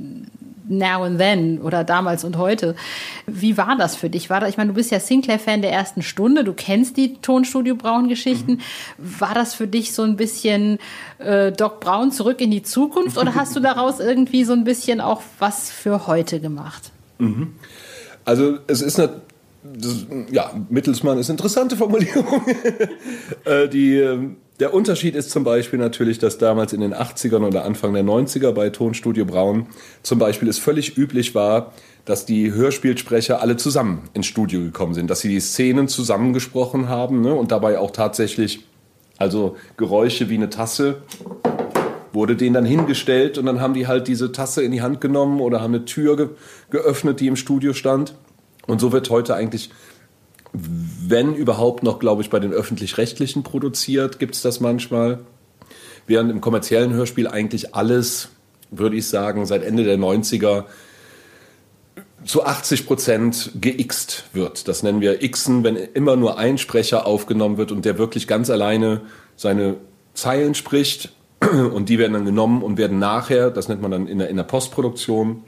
Now 0.69 1.05
and 1.05 1.19
Then 1.19 1.61
oder 1.61 1.85
damals 1.85 2.25
und 2.25 2.37
heute. 2.37 2.75
Wie 3.27 3.57
war 3.57 3.77
das 3.77 3.97
für 3.97 4.11
dich? 4.11 4.31
War 4.31 4.41
das, 4.41 4.51
ich 4.51 4.57
meine, 4.57 4.69
du 4.69 4.75
bist 4.75 4.91
ja 4.91 5.01
Sinclair-Fan 5.01 5.63
der 5.63 5.73
ersten 5.73 6.03
Stunde, 6.03 6.45
du 6.45 6.53
kennst 6.53 6.97
die 6.97 7.15
Tonstudio 7.15 7.75
Braun-Geschichten. 7.77 8.61
War 8.99 9.35
das 9.35 9.55
für 9.55 9.67
dich 9.67 9.93
so 9.93 10.03
ein 10.03 10.17
bisschen 10.17 10.79
äh, 11.19 11.53
Doc 11.53 11.81
Braun 11.81 12.13
zurück 12.13 12.41
in 12.41 12.51
die 12.51 12.63
Zukunft 12.63 13.19
oder 13.19 13.35
hast 13.35 13.55
du 13.57 13.61
daraus 13.61 14.01
irgendwie 14.01 14.45
so 14.45 14.53
ein 14.53 14.65
bisschen 14.65 15.01
auch 15.01 15.23
was 15.39 15.71
für 15.71 16.07
heute 16.07 16.41
gemacht? 16.41 16.93
Also 18.25 18.59
es 18.67 18.83
ist 18.83 18.99
eine, 18.99 19.21
das, 19.63 20.07
ja, 20.31 20.53
Mittelsmann 20.69 21.19
ist 21.19 21.29
eine 21.29 21.35
interessante 21.35 21.77
Formulierung. 21.77 22.43
äh, 23.45 23.69
die, 23.69 23.97
ähm, 23.97 24.37
der 24.61 24.73
Unterschied 24.73 25.15
ist 25.15 25.31
zum 25.31 25.45
Beispiel 25.45 25.79
natürlich, 25.79 26.19
dass 26.19 26.39
damals 26.39 26.73
in 26.73 26.81
den 26.81 26.95
80ern 26.95 27.47
oder 27.47 27.65
Anfang 27.65 27.93
der 27.93 28.05
90er 28.05 28.53
bei 28.53 28.71
Tonstudio 28.71 29.25
Braun 29.25 29.67
zum 30.03 30.19
Beispiel 30.19 30.49
es 30.49 30.59
völlig 30.59 30.97
üblich 30.97 31.35
war, 31.35 31.73
dass 32.05 32.25
die 32.25 32.53
Hörspielsprecher 32.53 33.43
alle 33.43 33.57
zusammen 33.57 34.09
ins 34.15 34.27
Studio 34.27 34.61
gekommen 34.61 34.95
sind, 34.95 35.11
dass 35.11 35.21
sie 35.21 35.29
die 35.29 35.41
Szenen 35.41 35.89
zusammengesprochen 35.89 36.89
haben 36.89 37.21
ne, 37.21 37.35
und 37.35 37.53
dabei 37.53 37.79
auch 37.79 37.91
tatsächlich 37.91 38.65
also 39.19 39.57
Geräusche 39.77 40.29
wie 40.29 40.35
eine 40.35 40.51
Tasse 40.51 41.03
wurde 42.17 42.35
denen 42.35 42.55
dann 42.55 42.65
hingestellt 42.65 43.37
und 43.37 43.47
dann 43.47 43.61
haben 43.61 43.75
die 43.75 43.87
halt 43.87 44.09
diese 44.09 44.33
Tasse 44.33 44.63
in 44.63 44.73
die 44.73 44.81
Hand 44.81 45.01
genommen 45.01 45.41
oder 45.41 45.61
haben 45.61 45.75
eine 45.75 45.85
Tür 45.85 46.17
ge 46.17 46.29
geöffnet, 46.71 47.21
die 47.21 47.27
im 47.27 47.37
Studio 47.37 47.75
stand. 47.75 48.15
Und 48.67 48.81
so 48.81 48.91
wird 48.91 49.11
heute 49.11 49.37
eigentlich, 49.37 49.71
wenn 50.53 51.35
überhaupt 51.35 51.83
noch, 51.83 51.99
glaube 51.99 52.23
ich, 52.23 52.31
bei 52.31 52.41
den 52.41 52.53
öffentlich-rechtlichen 52.53 53.43
produziert, 53.43 54.19
gibt 54.19 54.35
es 54.35 54.43
das 54.43 54.61
manchmal. 54.61 55.21
Während 56.07 56.31
im 56.31 56.41
kommerziellen 56.41 56.93
Hörspiel 56.93 57.27
eigentlich 57.27 57.75
alles, 57.75 58.29
würde 58.71 58.97
ich 58.97 59.09
sagen, 59.09 59.47
seit 59.47 59.63
Ende 59.63 59.85
der 59.85 59.99
90er 59.99 60.65
zu 62.25 62.45
80 62.45 62.87
Prozent 62.87 63.53
geixt 63.61 64.25
wird. 64.33 64.69
Das 64.69 64.83
nennen 64.83 65.01
wir 65.01 65.19
Xen, 65.19 65.65
wenn 65.65 65.77
immer 65.77 66.17
nur 66.17 66.39
ein 66.39 66.59
Sprecher 66.59 67.07
aufgenommen 67.07 67.57
wird 67.57 67.73
und 67.73 67.85
der 67.85 67.99
wirklich 67.99 68.27
ganz 68.27 68.51
alleine 68.51 69.03
seine 69.37 69.77
Zeilen 70.15 70.55
spricht 70.55 71.13
und 71.41 71.89
die 71.89 71.99
werden 71.99 72.15
dann 72.15 72.25
genommen 72.25 72.63
und 72.63 72.79
werden 72.79 72.99
nachher, 72.99 73.51
das 73.51 73.69
nennt 73.69 73.83
man 73.83 73.91
dann 73.91 74.07
in 74.09 74.19
der, 74.19 74.29
in 74.29 74.37
der 74.37 74.45
Postproduktion, 74.45 75.45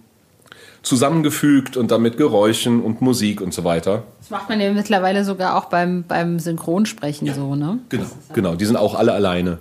zusammengefügt 0.82 1.76
und 1.76 1.90
dann 1.90 2.02
mit 2.02 2.16
Geräuschen 2.16 2.82
und 2.82 3.00
Musik 3.00 3.40
und 3.40 3.52
so 3.52 3.64
weiter. 3.64 4.04
Das 4.20 4.30
macht 4.30 4.48
man 4.48 4.60
ja 4.60 4.72
mittlerweile 4.72 5.24
sogar 5.24 5.56
auch 5.56 5.66
beim, 5.66 6.04
beim 6.04 6.38
Synchronsprechen 6.38 7.32
so, 7.34 7.54
ne? 7.54 7.78
Genau, 7.88 8.06
genau. 8.32 8.54
Die 8.54 8.64
sind 8.64 8.76
auch 8.76 8.94
alle 8.94 9.12
alleine. 9.12 9.58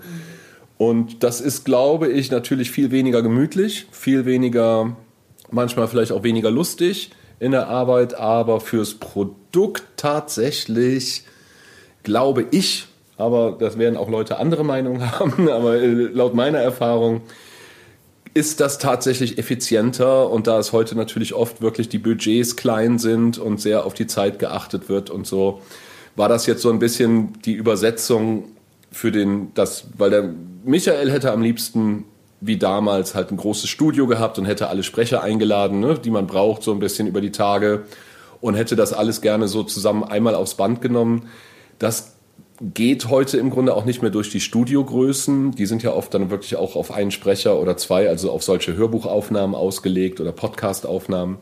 Und 0.77 1.23
das 1.23 1.41
ist, 1.41 1.65
glaube 1.65 2.07
ich, 2.07 2.29
natürlich 2.29 2.71
viel 2.71 2.91
weniger 2.91 3.21
gemütlich, 3.21 3.87
viel 3.91 4.25
weniger, 4.25 4.95
manchmal 5.49 5.87
vielleicht 5.87 6.11
auch 6.11 6.23
weniger 6.23 6.51
lustig 6.51 7.11
in 7.39 7.51
der 7.51 7.67
Arbeit, 7.67 8.13
aber 8.13 8.59
fürs 8.59 8.93
Produkt 8.95 9.83
tatsächlich, 9.95 11.23
glaube 12.03 12.45
ich, 12.51 12.87
aber 13.17 13.55
das 13.59 13.79
werden 13.79 13.97
auch 13.97 14.09
Leute 14.09 14.37
andere 14.37 14.63
Meinungen 14.63 15.11
haben, 15.19 15.49
aber 15.49 15.75
äh, 15.75 15.87
laut 15.87 16.35
meiner 16.35 16.59
Erfahrung 16.59 17.21
ist 18.33 18.59
das 18.59 18.77
tatsächlich 18.77 19.37
effizienter 19.37 20.29
und 20.29 20.47
da 20.47 20.59
es 20.59 20.71
heute 20.71 20.95
natürlich 20.95 21.33
oft 21.33 21.61
wirklich 21.61 21.89
die 21.89 21.97
Budgets 21.97 22.55
klein 22.55 22.99
sind 22.99 23.37
und 23.37 23.61
sehr 23.61 23.85
auf 23.85 23.93
die 23.93 24.07
Zeit 24.07 24.39
geachtet 24.39 24.89
wird 24.89 25.09
und 25.09 25.27
so, 25.27 25.61
war 26.15 26.29
das 26.29 26.45
jetzt 26.45 26.61
so 26.61 26.69
ein 26.69 26.79
bisschen 26.79 27.33
die 27.45 27.53
Übersetzung 27.53 28.45
für 28.91 29.11
den, 29.11 29.53
das, 29.53 29.87
weil 29.97 30.09
der 30.09 30.33
Michael 30.63 31.11
hätte 31.11 31.31
am 31.31 31.41
liebsten 31.41 32.05
wie 32.39 32.57
damals 32.57 33.15
halt 33.15 33.31
ein 33.31 33.37
großes 33.37 33.69
Studio 33.69 34.07
gehabt 34.07 34.37
und 34.37 34.45
hätte 34.45 34.67
alle 34.67 34.83
Sprecher 34.83 35.23
eingeladen, 35.23 35.79
ne, 35.79 35.97
die 35.97 36.11
man 36.11 36.27
braucht, 36.27 36.63
so 36.63 36.71
ein 36.71 36.79
bisschen 36.79 37.07
über 37.07 37.21
die 37.21 37.31
Tage 37.31 37.85
und 38.41 38.55
hätte 38.55 38.75
das 38.75 38.93
alles 38.93 39.21
gerne 39.21 39.47
so 39.47 39.63
zusammen 39.63 40.03
einmal 40.03 40.35
aufs 40.35 40.55
Band 40.55 40.81
genommen. 40.81 41.29
Das 41.79 42.16
geht 42.61 43.09
heute 43.09 43.37
im 43.37 43.49
Grunde 43.49 43.75
auch 43.75 43.85
nicht 43.85 44.01
mehr 44.01 44.11
durch 44.11 44.29
die 44.29 44.39
Studiogrößen. 44.39 45.51
Die 45.51 45.65
sind 45.65 45.83
ja 45.83 45.93
oft 45.93 46.13
dann 46.13 46.29
wirklich 46.29 46.55
auch 46.55 46.75
auf 46.75 46.91
einen 46.91 47.11
Sprecher 47.11 47.59
oder 47.59 47.77
zwei, 47.77 48.09
also 48.09 48.31
auf 48.31 48.43
solche 48.43 48.75
Hörbuchaufnahmen 48.75 49.55
ausgelegt 49.55 50.19
oder 50.19 50.31
Podcastaufnahmen. 50.31 51.37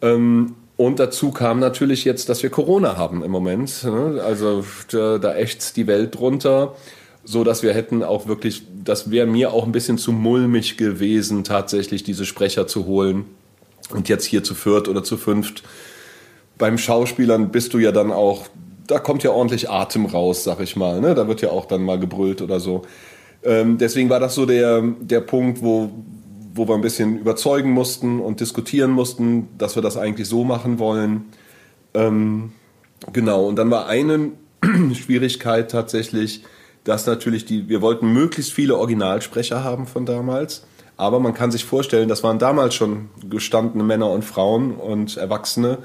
Ähm, 0.00 0.54
und 0.76 0.98
dazu 0.98 1.30
kam 1.30 1.60
natürlich 1.60 2.04
jetzt, 2.04 2.28
dass 2.28 2.42
wir 2.42 2.50
Corona 2.50 2.96
haben 2.96 3.22
im 3.22 3.30
Moment. 3.30 3.84
Ne? 3.84 4.20
Also 4.24 4.64
da, 4.90 5.18
da 5.18 5.34
ächzt 5.34 5.76
die 5.76 5.86
Welt 5.86 6.18
drunter, 6.18 6.74
so 7.24 7.44
dass 7.44 7.62
wir 7.62 7.72
hätten 7.72 8.02
auch 8.02 8.26
wirklich, 8.26 8.64
das 8.84 9.10
wäre 9.10 9.26
mir 9.26 9.52
auch 9.52 9.64
ein 9.64 9.72
bisschen 9.72 9.96
zu 9.96 10.10
mulmig 10.10 10.76
gewesen, 10.76 11.44
tatsächlich 11.44 12.02
diese 12.02 12.26
Sprecher 12.26 12.66
zu 12.66 12.86
holen. 12.86 13.26
Und 13.90 14.08
jetzt 14.08 14.24
hier 14.24 14.42
zu 14.42 14.54
viert 14.54 14.88
oder 14.88 15.04
zu 15.04 15.16
fünft. 15.16 15.62
Beim 16.58 16.78
Schauspielern 16.78 17.50
bist 17.50 17.74
du 17.74 17.78
ja 17.78 17.92
dann 17.92 18.10
auch 18.10 18.46
da 18.86 18.98
kommt 18.98 19.22
ja 19.22 19.30
ordentlich 19.30 19.70
Atem 19.70 20.06
raus, 20.06 20.44
sag 20.44 20.60
ich 20.60 20.76
mal. 20.76 21.00
Ne? 21.00 21.14
Da 21.14 21.28
wird 21.28 21.40
ja 21.40 21.50
auch 21.50 21.66
dann 21.66 21.82
mal 21.82 21.98
gebrüllt 21.98 22.42
oder 22.42 22.60
so. 22.60 22.82
Ähm, 23.44 23.78
deswegen 23.78 24.08
war 24.10 24.20
das 24.20 24.34
so 24.34 24.46
der, 24.46 24.82
der 25.00 25.20
Punkt, 25.20 25.62
wo, 25.62 25.90
wo 26.54 26.68
wir 26.68 26.74
ein 26.74 26.80
bisschen 26.80 27.18
überzeugen 27.18 27.70
mussten 27.72 28.20
und 28.20 28.40
diskutieren 28.40 28.90
mussten, 28.90 29.48
dass 29.58 29.74
wir 29.74 29.82
das 29.82 29.96
eigentlich 29.96 30.28
so 30.28 30.44
machen 30.44 30.78
wollen. 30.78 31.26
Ähm, 31.94 32.52
genau, 33.12 33.46
und 33.46 33.56
dann 33.56 33.70
war 33.70 33.86
eine 33.86 34.32
Schwierigkeit 34.94 35.70
tatsächlich, 35.70 36.44
dass 36.84 37.06
natürlich 37.06 37.44
die, 37.44 37.68
wir 37.68 37.80
wollten 37.80 38.12
möglichst 38.12 38.52
viele 38.52 38.76
Originalsprecher 38.76 39.64
haben 39.64 39.86
von 39.86 40.06
damals. 40.06 40.64
Aber 40.96 41.20
man 41.20 41.34
kann 41.34 41.50
sich 41.50 41.64
vorstellen, 41.64 42.08
das 42.08 42.22
waren 42.22 42.38
damals 42.38 42.74
schon 42.74 43.08
gestandene 43.28 43.82
Männer 43.82 44.10
und 44.10 44.24
Frauen 44.24 44.74
und 44.74 45.16
Erwachsene, 45.16 45.78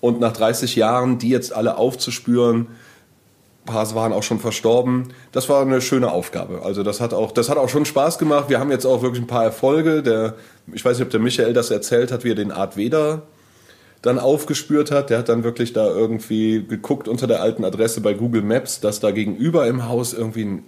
Und 0.00 0.20
nach 0.20 0.32
30 0.32 0.76
Jahren, 0.76 1.18
die 1.18 1.28
jetzt 1.28 1.52
alle 1.54 1.76
aufzuspüren, 1.76 2.68
ein 3.66 3.72
paar 3.72 3.94
waren 3.94 4.12
auch 4.12 4.22
schon 4.22 4.40
verstorben. 4.40 5.08
Das 5.32 5.48
war 5.48 5.62
eine 5.62 5.80
schöne 5.80 6.10
Aufgabe. 6.10 6.62
Also 6.64 6.82
das 6.82 7.00
hat 7.00 7.12
auch, 7.12 7.32
das 7.32 7.50
hat 7.50 7.58
auch 7.58 7.68
schon 7.68 7.84
Spaß 7.84 8.18
gemacht. 8.18 8.48
Wir 8.48 8.58
haben 8.58 8.70
jetzt 8.70 8.86
auch 8.86 9.02
wirklich 9.02 9.22
ein 9.22 9.26
paar 9.26 9.44
Erfolge. 9.44 10.02
Der, 10.02 10.34
ich 10.72 10.84
weiß 10.84 10.98
nicht, 10.98 11.04
ob 11.04 11.10
der 11.10 11.20
Michael 11.20 11.52
das 11.52 11.70
erzählt 11.70 12.10
hat, 12.10 12.24
wie 12.24 12.30
er 12.30 12.34
den 12.34 12.52
Art 12.52 12.76
Veda 12.76 13.22
dann 14.02 14.18
aufgespürt 14.18 14.90
hat. 14.90 15.10
Der 15.10 15.18
hat 15.18 15.28
dann 15.28 15.44
wirklich 15.44 15.74
da 15.74 15.86
irgendwie 15.86 16.64
geguckt 16.66 17.06
unter 17.06 17.26
der 17.26 17.42
alten 17.42 17.64
Adresse 17.64 18.00
bei 18.00 18.14
Google 18.14 18.42
Maps, 18.42 18.80
dass 18.80 19.00
da 19.00 19.10
gegenüber 19.10 19.66
im 19.66 19.86
Haus 19.86 20.14
irgendwie 20.14 20.44
ein 20.44 20.64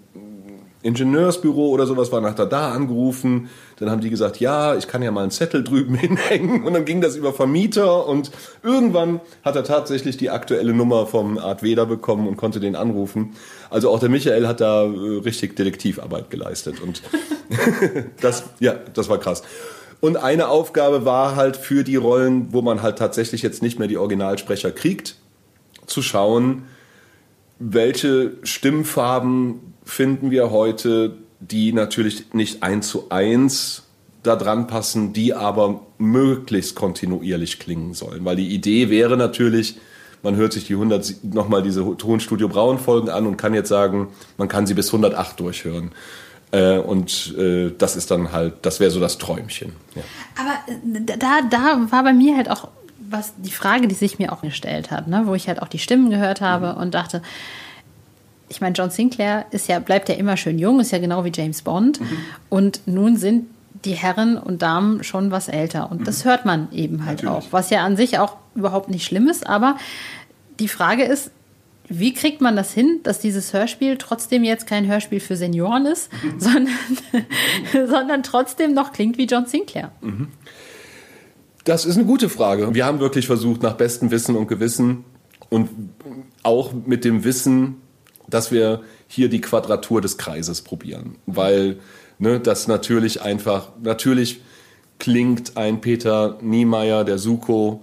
Ingenieursbüro 0.83 1.69
oder 1.69 1.87
sowas 1.87 2.11
war, 2.11 2.23
hat 2.23 2.39
er 2.39 2.47
da 2.47 2.73
angerufen. 2.73 3.49
Dann 3.79 3.91
haben 3.91 4.01
die 4.01 4.11
gesagt, 4.11 4.41
ja, 4.41 4.75
ich 4.77 4.89
kann 4.89 5.03
ja 5.03 5.11
mal 5.11 5.23
einen 5.23 5.31
Zettel 5.31 5.63
drüben 5.63 5.95
hinhängen. 5.99 6.65
Und 6.65 6.75
dann 6.75 6.85
ging 6.85 7.01
das 7.01 7.17
über 7.17 7.33
Vermieter 7.33 8.07
und 8.07 8.31
irgendwann 8.63 9.21
hat 9.45 9.57
er 9.57 9.65
tatsächlich 9.65 10.17
die 10.17 10.31
aktuelle 10.31 10.73
Nummer 10.73 11.07
vom 11.07 11.39
Art 11.39 11.63
Weder 11.63 11.87
bekommen 11.87 12.27
und 12.27 12.37
konnte 12.37 12.61
den 12.61 12.77
anrufen. 12.77 13.35
Also 13.71 13.91
auch 13.91 14.01
der 14.01 14.09
Michael 14.09 14.47
hat 14.47 14.61
da 14.61 14.85
äh, 14.85 15.19
richtig 15.25 15.57
Detektivarbeit 15.57 16.31
geleistet 16.31 16.81
und 16.81 17.03
das, 18.21 18.45
ja, 18.59 18.75
das 18.93 19.09
war 19.09 19.19
krass. 19.19 19.43
Und 20.01 20.17
eine 20.17 20.49
Aufgabe 20.49 21.05
war 21.05 21.37
halt 21.37 21.57
für 21.57 21.85
die 21.85 21.95
Rollen, 21.95 22.53
wo 22.53 22.61
man 22.61 22.83
halt 22.83 22.99
tatsächlich 22.99 23.43
jetzt 23.43 23.63
nicht 23.63 23.79
mehr 23.79 23.87
die 23.87 23.99
Originalsprecher 23.99 24.73
kriegt, 24.73 25.15
zu 25.87 26.03
schauen, 26.03 26.65
welche 27.61 28.33
Stimmfarben 28.43 29.72
finden 29.93 30.31
wir 30.31 30.51
heute, 30.51 31.17
die 31.41 31.73
natürlich 31.73 32.33
nicht 32.33 32.63
eins 32.63 32.89
zu 32.89 33.11
eins 33.11 33.85
da 34.23 34.37
dran 34.37 34.67
passen, 34.67 35.13
die 35.13 35.35
aber 35.35 35.81
möglichst 35.99 36.75
kontinuierlich 36.77 37.59
klingen 37.59 37.93
sollen. 37.93 38.25
Weil 38.25 38.37
die 38.37 38.49
Idee 38.49 38.89
wäre 38.89 39.17
natürlich, 39.17 39.77
man 40.23 40.37
hört 40.37 40.53
sich 40.53 40.67
die 40.67 40.75
100 40.75 41.25
nochmal 41.25 41.63
diese 41.63 41.97
Tonstudio 41.97 42.49
Braun 42.49 42.79
Folgen 42.79 43.11
an 43.11 43.27
und 43.27 43.37
kann 43.37 43.53
jetzt 43.53 43.69
sagen, 43.69 44.09
man 44.39 44.49
kann 44.49 44.67
sie 44.67 44.75
bis 44.75 44.89
108 44.89 45.39
durchhören. 45.41 45.91
Äh, 46.53 46.79
und 46.79 47.35
äh, 47.37 47.73
das 47.77 47.97
ist 47.97 48.11
dann 48.11 48.33
halt, 48.33 48.55
das 48.63 48.79
wäre 48.81 48.91
so 48.91 49.01
das 49.01 49.19
Träumchen. 49.19 49.73
Ja. 49.95 50.03
Aber 50.39 50.73
äh, 50.73 51.19
da, 51.19 51.41
da 51.51 51.87
war 51.91 52.05
bei 52.05 52.13
mir 52.13 52.37
halt 52.37 52.51
auch 52.51 52.69
was 53.11 53.35
die 53.37 53.51
Frage, 53.51 53.89
die 53.89 53.95
sich 53.95 54.19
mir 54.19 54.33
auch 54.33 54.41
gestellt 54.41 54.91
hat, 54.91 55.07
ne? 55.07 55.23
wo 55.27 55.35
ich 55.35 55.49
halt 55.49 55.61
auch 55.61 55.69
die 55.69 55.79
Stimmen 55.79 56.09
gehört 56.09 56.41
habe 56.41 56.73
mhm. 56.73 56.81
und 56.81 56.95
dachte, 56.95 57.21
ich 58.53 58.61
meine, 58.61 58.75
John 58.75 58.91
Sinclair 58.91 59.47
ist 59.51 59.67
ja, 59.69 59.79
bleibt 59.79 60.11
ja 60.11 60.15
immer 60.15 60.37
schön 60.37 60.59
jung, 60.59 60.79
ist 60.79 60.93
ja 60.93 60.99
genau 60.99 61.25
wie 61.25 61.33
James 61.35 61.63
Bond. 61.63 62.01
Mhm. 62.01 62.07
Und 62.51 62.81
nun 62.87 63.17
sind 63.17 63.47
die 63.87 63.95
Herren 63.95 64.37
und 64.37 64.61
Damen 64.61 65.03
schon 65.03 65.31
was 65.31 65.49
älter. 65.49 65.91
Und 65.91 66.07
das 66.07 66.23
mhm. 66.23 66.29
hört 66.29 66.45
man 66.45 66.69
eben 66.71 67.07
halt 67.07 67.23
Natürlich. 67.23 67.47
auch. 67.47 67.53
Was 67.53 67.71
ja 67.71 67.83
an 67.83 67.97
sich 67.97 68.19
auch 68.19 68.37
überhaupt 68.55 68.91
nicht 68.91 69.07
schlimm 69.07 69.27
ist. 69.27 69.47
Aber 69.47 69.79
die 70.61 70.69
Frage 70.69 71.05
ist, 71.05 71.31
wie 71.89 72.13
kriegt 72.13 72.43
man 72.43 72.55
das 72.55 72.75
hin, 72.75 73.01
dass 73.05 73.21
dieses 73.21 73.55
Hörspiel 73.55 73.97
trotzdem 73.97 74.45
jetzt 74.45 74.67
kein 74.67 74.87
Hörspiel 74.87 75.21
für 75.21 75.37
Senioren 75.37 75.87
ist, 75.87 76.11
mhm. 76.23 76.39
sondern, 76.39 76.75
sondern 77.89 78.23
trotzdem 78.23 78.75
noch 78.75 78.93
klingt 78.93 79.17
wie 79.17 79.25
John 79.25 79.47
Sinclair? 79.47 79.93
Mhm. 80.03 80.29
Das 81.65 81.87
ist 81.87 81.97
eine 81.97 82.05
gute 82.05 82.29
Frage. 82.29 82.75
Wir 82.75 82.85
haben 82.85 83.01
wirklich 83.01 83.27
versucht, 83.27 83.63
nach 83.63 83.75
bestem 83.75 84.11
Wissen 84.11 84.37
und 84.37 84.47
Gewissen 84.49 85.05
und 85.49 85.71
auch 86.43 86.73
mit 86.73 87.05
dem 87.05 87.25
Wissen, 87.25 87.82
dass 88.33 88.51
wir 88.51 88.81
hier 89.07 89.29
die 89.29 89.43
Quadratur 89.43 90.01
des 90.01 90.17
Kreises 90.17 90.63
probieren. 90.63 91.17
Weil 91.27 91.79
ne, 92.19 92.41
das 92.41 92.67
natürlich 92.67 93.21
einfach, 93.21 93.69
natürlich 93.83 94.41
klingt 94.99 95.57
ein 95.59 95.83
Peter 95.83 96.39
Niemeyer, 96.41 97.05
der 97.05 97.19
Suko, 97.19 97.83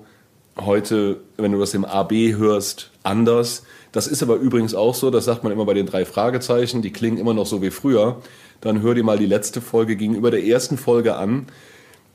heute, 0.60 1.22
wenn 1.38 1.52
du 1.52 1.60
das 1.60 1.76
im 1.76 1.86
AB 1.86 2.12
hörst, 2.36 2.90
anders. 3.04 3.64
Das 3.92 4.08
ist 4.08 4.24
aber 4.24 4.38
übrigens 4.38 4.74
auch 4.74 4.96
so, 4.96 5.12
das 5.12 5.26
sagt 5.26 5.44
man 5.44 5.54
immer 5.54 5.66
bei 5.66 5.76
den 5.76 5.86
drei 5.86 6.04
Fragezeichen, 6.04 6.82
die 6.82 6.92
klingen 6.92 7.18
immer 7.18 7.36
noch 7.36 7.46
so 7.46 7.62
wie 7.62 7.70
früher. 7.70 8.22
Dann 8.60 8.82
hör 8.82 8.96
dir 8.96 9.04
mal 9.04 9.20
die 9.20 9.28
letzte 9.28 9.62
Folge 9.62 9.96
gegenüber 9.96 10.32
der 10.32 10.44
ersten 10.44 10.78
Folge 10.80 11.16
an. 11.16 11.46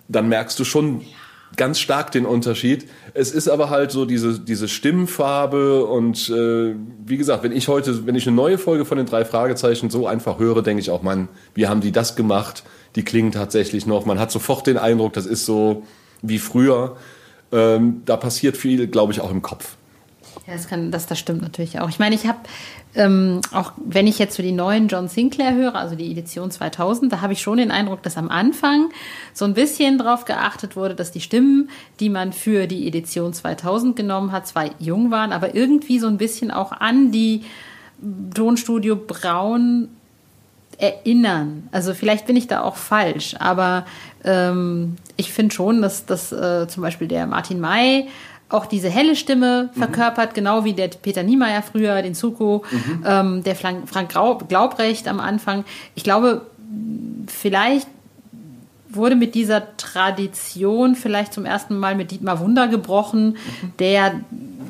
Dann 0.09 0.29
merkst 0.29 0.59
du 0.59 0.65
schon 0.65 1.03
ganz 1.57 1.79
stark 1.79 2.13
den 2.13 2.27
Unterschied. 2.27 2.89
Es 3.15 3.31
ist 3.31 3.49
aber 3.49 3.71
halt 3.71 3.91
so 3.91 4.05
diese, 4.05 4.41
diese 4.41 4.69
Stimmfarbe 4.69 5.85
und 5.85 6.29
äh, 6.31 6.75
wie 7.05 7.17
gesagt, 7.17 7.43
wenn 7.43 7.53
ich 7.53 7.69
heute, 7.69 8.07
wenn 8.07 8.15
ich 8.15 8.27
eine 8.27 8.37
neue 8.37 8.59
Folge 8.59 8.85
von 8.85 8.99
den 8.99 9.07
drei 9.07 9.25
Fragezeichen 9.25 9.91
so 9.91 10.07
einfach 10.07 10.39
höre, 10.39 10.63
denke 10.63 10.81
ich 10.81 10.91
auch, 10.91 11.03
Mann, 11.03 11.29
wie 11.55 11.67
haben 11.67 11.81
die 11.81 11.93
das 11.93 12.17
gemacht? 12.17 12.65
Die 12.97 13.03
klingen 13.03 13.33
tatsächlich 13.33 13.87
noch. 13.87 14.07
Man 14.07 14.19
hat 14.19 14.31
sofort 14.31 14.67
den 14.67 14.79
Eindruck, 14.79 15.13
das 15.13 15.27
ist 15.27 15.45
so 15.47 15.85
wie 16.23 16.39
früher. 16.39 16.97
Ähm, 17.53 18.03
da 18.05 18.17
passiert 18.17 18.57
viel, 18.57 18.87
glaube 18.87 19.13
ich, 19.13 19.21
auch 19.21 19.31
im 19.31 19.43
Kopf. 19.43 19.77
Ja, 20.47 20.53
das, 20.53 20.69
kann, 20.69 20.91
das, 20.91 21.07
das 21.07 21.19
stimmt 21.19 21.43
natürlich 21.43 21.81
auch. 21.81 21.89
Ich 21.89 21.99
meine, 21.99 22.15
ich 22.15 22.27
habe, 22.27 22.39
ähm, 22.97 23.41
auch 23.53 23.73
wenn 23.77 24.07
ich 24.07 24.19
jetzt 24.19 24.37
so 24.37 24.43
die 24.43 24.53
neuen 24.53 24.89
John 24.89 25.09
Sinclair 25.09 25.55
höre, 25.55 25.75
also 25.75 25.97
die 25.97 26.11
Edition 26.11 26.51
2000, 26.51 27.13
da 27.13 27.21
habe 27.21 27.33
ich 27.33 27.43
schon 27.43 27.59
den 27.59 27.71
Eindruck, 27.71 28.03
dass 28.03 28.17
am 28.17 28.29
Anfang 28.29 28.91
so 29.33 29.45
ein 29.45 29.55
bisschen 29.55 29.99
darauf 29.99 30.25
geachtet 30.25 30.77
wurde, 30.77 30.95
dass 30.95 31.11
die 31.11 31.21
Stimmen, 31.21 31.71
die 32.01 32.09
man 32.09 32.33
für 32.33 32.67
die 32.67 32.87
Edition 32.87 33.33
2000 33.33 33.97
genommen 33.97 34.33
hat, 34.33 34.47
zwar 34.47 34.71
jung 34.79 35.11
waren, 35.11 35.33
aber 35.33 35.55
irgendwie 35.55 35.99
so 35.99 36.07
ein 36.07 36.19
bisschen 36.19 36.51
auch 36.51 36.73
an 36.73 37.11
die 37.11 37.43
Tonstudio 38.35 38.97
Braun 38.97 39.89
erinnern. 40.79 41.69
Also 41.73 41.95
vielleicht 41.95 42.27
bin 42.27 42.37
ich 42.37 42.47
da 42.47 42.63
auch 42.63 42.77
falsch, 42.77 43.37
aber 43.39 43.87
ähm, 44.25 44.97
ich 45.17 45.33
finde 45.33 45.55
schon, 45.55 45.83
dass, 45.83 46.07
dass 46.07 46.33
äh, 46.33 46.67
zum 46.69 46.83
Beispiel 46.83 47.09
der 47.09 47.27
Martin 47.27 47.61
May 47.61 48.09
auch 48.49 48.67
diese 48.67 48.89
helle 48.89 49.17
Stimme 49.17 49.71
mhm. 49.75 49.79
verkörpert, 49.79 50.35
genau 50.35 50.65
wie 50.65 50.73
der 50.73 50.89
Peter 50.89 51.23
Niemeyer 51.23 51.63
früher, 51.63 52.03
den 52.03 52.15
Zuko, 52.15 52.65
mhm. 52.71 53.05
ähm, 53.07 53.43
der 53.45 53.57
Frank 53.57 54.09
Glaubrecht 54.49 55.09
am 55.09 55.21
Anfang. 55.21 55.65
Ich 55.95 56.05
glaube, 56.05 56.47
vielleicht 57.27 57.89
wurde 58.97 59.17
mit 59.17 59.35
dieser 59.35 59.77
Tradition 59.77 60.95
vielleicht 60.95 61.33
zum 61.33 61.45
ersten 61.45 61.79
Mal 61.79 61.95
mit 61.95 62.11
Dietmar 62.11 62.41
Wunder 62.41 62.69
gebrochen, 62.69 63.37
der 63.79 64.21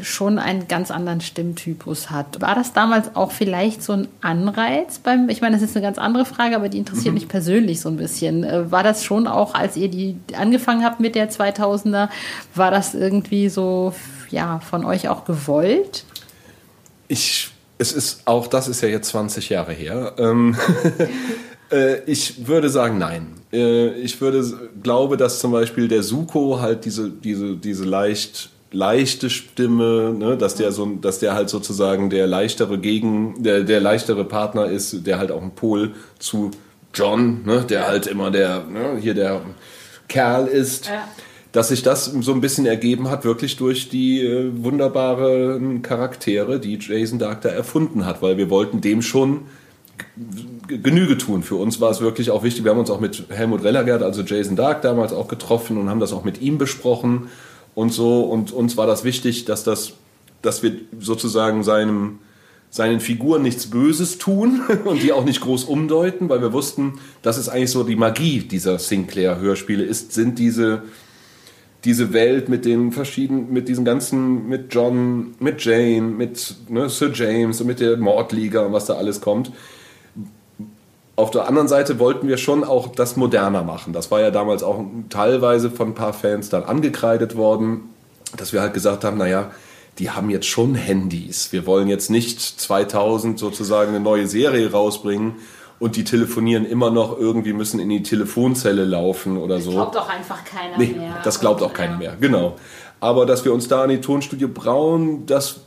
schon 0.03 0.39
einen 0.39 0.69
ganz 0.69 0.91
anderen 0.91 1.21
Stimmtypus 1.21 2.11
hat. 2.11 2.41
War 2.41 2.55
das 2.55 2.73
damals 2.73 3.15
auch 3.15 3.33
vielleicht 3.33 3.83
so 3.83 3.93
ein 3.93 4.09
Anreiz 4.21 4.99
beim, 4.99 5.29
ich 5.29 5.41
meine, 5.41 5.57
das 5.57 5.63
ist 5.63 5.77
eine 5.77 5.85
ganz 5.85 5.99
andere 5.99 6.25
Frage, 6.25 6.57
aber 6.57 6.69
die 6.69 6.79
interessiert 6.79 7.09
mhm. 7.09 7.15
mich 7.15 7.29
persönlich 7.29 7.81
so 7.81 7.89
ein 7.89 7.97
bisschen. 7.97 8.45
Äh, 8.45 8.71
war 8.71 8.83
das 8.83 9.05
schon 9.05 9.27
auch, 9.27 9.55
als 9.55 9.77
ihr 9.77 9.89
die 9.89 10.17
angefangen 10.37 10.85
habt 10.85 11.01
mit 11.01 11.15
der 11.15 11.31
2000er, 11.31 12.09
war 12.55 12.71
das 12.71 12.95
irgendwie 12.95 13.49
so, 13.49 13.95
ja, 14.31 14.61
von 14.61 14.85
euch 14.85 15.09
auch 15.09 15.25
gewollt? 15.25 16.05
Ich, 17.09 17.51
es 17.79 17.93
ist, 17.93 18.23
auch 18.27 18.47
das 18.47 18.69
ist 18.69 18.81
ja 18.81 18.89
jetzt 18.89 19.09
20 19.09 19.49
Jahre 19.49 19.73
her. 19.73 20.15
Ähm, 20.19 20.57
äh, 21.71 22.01
ich 22.05 22.47
würde 22.47 22.69
sagen, 22.71 22.99
nein. 22.99 23.27
Äh, 23.55 23.95
ich 24.01 24.21
würde, 24.21 24.45
glaube, 24.83 25.17
dass 25.17 25.39
zum 25.39 25.53
Beispiel 25.53 25.89
der 25.89 26.03
Suko 26.03 26.61
halt 26.61 26.85
diese, 26.85 27.11
diese, 27.11 27.57
diese 27.57 27.85
leicht 27.85 28.51
leichte 28.75 29.31
Stimme, 29.31 30.13
ne, 30.19 30.37
dass 30.37 30.57
der 30.57 30.73
so, 30.73 30.85
dass 30.87 31.21
der 31.21 31.35
halt 31.35 31.49
sozusagen 31.49 32.11
der 32.11 32.27
leichtere 32.27 32.79
Gegen, 32.79 33.43
der, 33.43 33.63
der 33.63 33.81
leichtere 33.81 34.25
Partner 34.25 34.67
ist, 34.67 35.07
der 35.07 35.19
halt 35.19 35.31
auch 35.31 35.43
ein 35.43 35.53
Pol 35.53 35.95
zu 36.19 36.51
John, 36.93 37.45
ne, 37.45 37.65
der 37.69 37.87
halt 37.87 38.07
immer 38.07 38.31
der, 38.31 38.65
ne, 38.65 38.99
hier 39.01 39.15
der 39.15 39.41
Kerl 40.09 40.47
ist. 40.49 40.87
Ja. 40.87 41.09
Dass 41.53 41.69
sich 41.69 41.85
das 41.85 42.07
so 42.07 42.33
ein 42.33 42.41
bisschen 42.41 42.67
ergeben 42.67 43.09
hat, 43.11 43.25
wirklich 43.25 43.57
durch 43.57 43.89
die 43.89 44.23
äh, 44.23 44.51
wunderbaren 44.57 45.83
Charaktere, 45.83 46.59
die 46.59 46.77
Jason 46.81 47.21
Dark 47.21 47.43
da 47.43 47.51
erfunden 47.51 48.05
hat, 48.05 48.23
weil 48.23 48.37
wir 48.37 48.51
wollten 48.51 48.81
dem 48.81 49.03
schon 49.03 49.43
Genüge 50.69 51.19
tun. 51.19 51.43
Für 51.43 51.57
uns 51.57 51.81
war 51.81 51.91
es 51.91 52.01
wirklich 52.01 52.31
auch 52.31 52.43
wichtig. 52.43 52.65
Wir 52.65 52.71
haben 52.71 52.79
uns 52.79 52.91
auch 52.91 53.01
mit 53.01 53.25
Helmut 53.29 53.65
Rellergert, 53.65 54.03
also 54.03 54.23
Jason 54.23 54.57
Dark, 54.57 54.83
damals 54.83 55.13
auch 55.13 55.29
getroffen 55.29 55.77
und 55.77 55.91
haben 55.91 56.01
das 56.01 56.13
auch 56.13 56.25
mit 56.25 56.41
ihm 56.41 56.59
besprochen 56.59 57.29
und 57.75 57.93
so. 57.93 58.23
Und 58.23 58.53
uns 58.53 58.77
war 58.77 58.87
das 58.87 59.05
wichtig, 59.05 59.45
dass, 59.45 59.65
das, 59.65 59.93
dass 60.43 60.63
wir 60.63 60.73
sozusagen 60.99 61.63
seinem, 61.65 62.21
seinen 62.71 63.01
Figuren 63.01 63.43
nichts 63.43 63.67
Böses 63.67 64.19
tun 64.19 64.63
und 64.85 65.03
die 65.03 65.13
auch 65.13 65.25
nicht 65.25 65.41
groß 65.41 65.65
umdeuten, 65.65 66.29
weil 66.29 66.41
wir 66.41 66.53
wussten, 66.53 66.95
das 67.23 67.39
ist 67.39 67.49
eigentlich 67.49 67.71
so 67.71 67.83
die 67.83 67.97
Magie 67.97 68.41
dieser 68.41 68.79
Sinclair-Hörspiele 68.79 69.85
ist, 69.85 70.13
sind 70.13 70.39
diese, 70.39 70.83
diese 71.85 72.13
Welt 72.13 72.49
mit 72.49 72.65
den 72.65 72.93
verschiedenen, 72.93 73.53
mit 73.53 73.69
diesen 73.69 73.85
ganzen, 73.85 74.49
mit 74.49 74.73
John, 74.73 75.35
mit 75.41 75.65
Jane, 75.65 76.03
mit 76.03 76.55
ne, 76.69 76.89
Sir 76.89 77.11
James 77.13 77.61
und 77.61 77.67
mit 77.67 77.81
der 77.81 77.97
Mordliga 77.97 78.65
und 78.65 78.73
was 78.73 78.87
da 78.87 78.95
alles 78.95 79.21
kommt. 79.21 79.53
Auf 81.17 81.31
der 81.31 81.47
anderen 81.47 81.69
Seite 81.69 81.99
wollten 81.99 82.27
wir 82.27 82.39
schon 82.39 82.65
auch 82.65 82.89
das 82.89 83.17
moderner 83.17 83.63
machen. 83.63 83.93
Das 83.93 84.11
war 84.11 84.21
ja 84.21 84.31
damals 84.31 84.63
auch 84.63 84.85
teilweise 85.11 85.71
von 85.71 85.89
ein 85.89 85.95
paar 85.95 86.13
Fans 86.13 86.49
dann 86.49 86.65
angekreidet 86.65 87.37
worden, 87.37 87.91
dass 88.37 88.53
wir 88.53 88.61
halt 88.61 88.75
gesagt 88.75 89.05
haben, 89.05 89.17
naja, 89.17 89.53
die 89.99 90.11
haben 90.11 90.29
jetzt 90.29 90.47
schon 90.47 90.75
Handys. 90.75 91.53
Wir 91.53 91.67
wollen 91.67 91.87
jetzt 91.87 92.11
nicht 92.11 92.41
2000 92.41 93.39
sozusagen 93.39 93.91
eine 93.91 94.01
neue 94.01 94.27
Serie 94.27 94.73
rausbringen 94.73 95.37
und 95.79 95.97
die 95.97 96.05
telefonieren 96.05 96.65
immer 96.65 96.91
noch 96.91 97.19
irgendwie, 97.19 97.53
müssen 97.53 97.81
in 97.81 97.89
die 97.89 98.03
Telefonzelle 98.03 98.85
laufen 98.85 99.37
oder 99.37 99.61
so. 99.61 99.73
Das 99.73 99.77
glaubt 99.77 99.97
auch 99.97 100.09
einfach 100.09 100.45
keiner 100.45 100.79
nee, 100.79 100.95
mehr. 100.97 101.17
Das 101.25 101.41
glaubt 101.41 101.63
auch 101.63 101.73
keiner 101.73 101.97
mehr, 101.97 102.17
genau. 102.21 102.57
Aber 103.01 103.27
dass 103.27 103.45
wir 103.45 103.53
uns 103.53 103.69
da 103.69 103.83
an 103.83 103.91
die 103.91 104.01
Tonstudio 104.01 104.49
Braun, 104.49 105.27
dass 105.27 105.61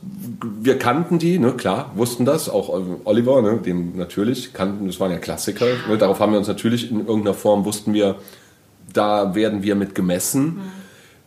wir 0.60 0.78
kannten 0.78 1.18
die, 1.18 1.38
ne, 1.38 1.52
klar, 1.52 1.92
wussten 1.94 2.24
das, 2.24 2.48
auch 2.48 2.68
Oliver, 3.04 3.42
ne, 3.42 3.58
den 3.58 3.96
natürlich 3.96 4.52
kannten, 4.52 4.86
das 4.86 4.98
waren 4.98 5.12
ja 5.12 5.18
Klassiker. 5.18 5.66
Ne, 5.88 5.98
darauf 5.98 6.18
haben 6.18 6.32
wir 6.32 6.38
uns 6.38 6.48
natürlich 6.48 6.90
in 6.90 7.06
irgendeiner 7.06 7.34
Form 7.34 7.64
wussten 7.64 7.92
wir, 7.92 8.16
da 8.92 9.34
werden 9.36 9.62
wir 9.62 9.76
mit 9.76 9.94
gemessen. 9.94 10.44
Mhm. 10.44 10.60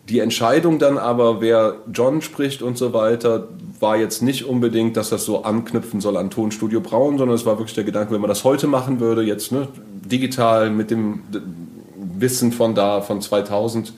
Die 0.09 0.19
Entscheidung 0.19 0.79
dann 0.79 0.97
aber, 0.97 1.41
wer 1.41 1.75
John 1.93 2.21
spricht 2.21 2.61
und 2.61 2.77
so 2.77 2.91
weiter, 2.93 3.47
war 3.79 3.97
jetzt 3.97 4.21
nicht 4.21 4.45
unbedingt, 4.45 4.97
dass 4.97 5.09
das 5.09 5.25
so 5.25 5.43
anknüpfen 5.43 6.01
soll 6.01 6.17
an 6.17 6.29
Tonstudio 6.29 6.81
Braun, 6.81 7.17
sondern 7.17 7.35
es 7.35 7.45
war 7.45 7.57
wirklich 7.57 7.75
der 7.75 7.83
Gedanke, 7.83 8.13
wenn 8.13 8.21
man 8.21 8.29
das 8.29 8.43
heute 8.43 8.67
machen 8.67 8.99
würde, 8.99 9.21
jetzt 9.21 9.51
ne, 9.51 9.67
digital 10.05 10.69
mit 10.69 10.91
dem 10.91 11.21
Wissen 12.17 12.51
von 12.51 12.75
da, 12.75 13.01
von 13.01 13.21
2000, 13.21 13.93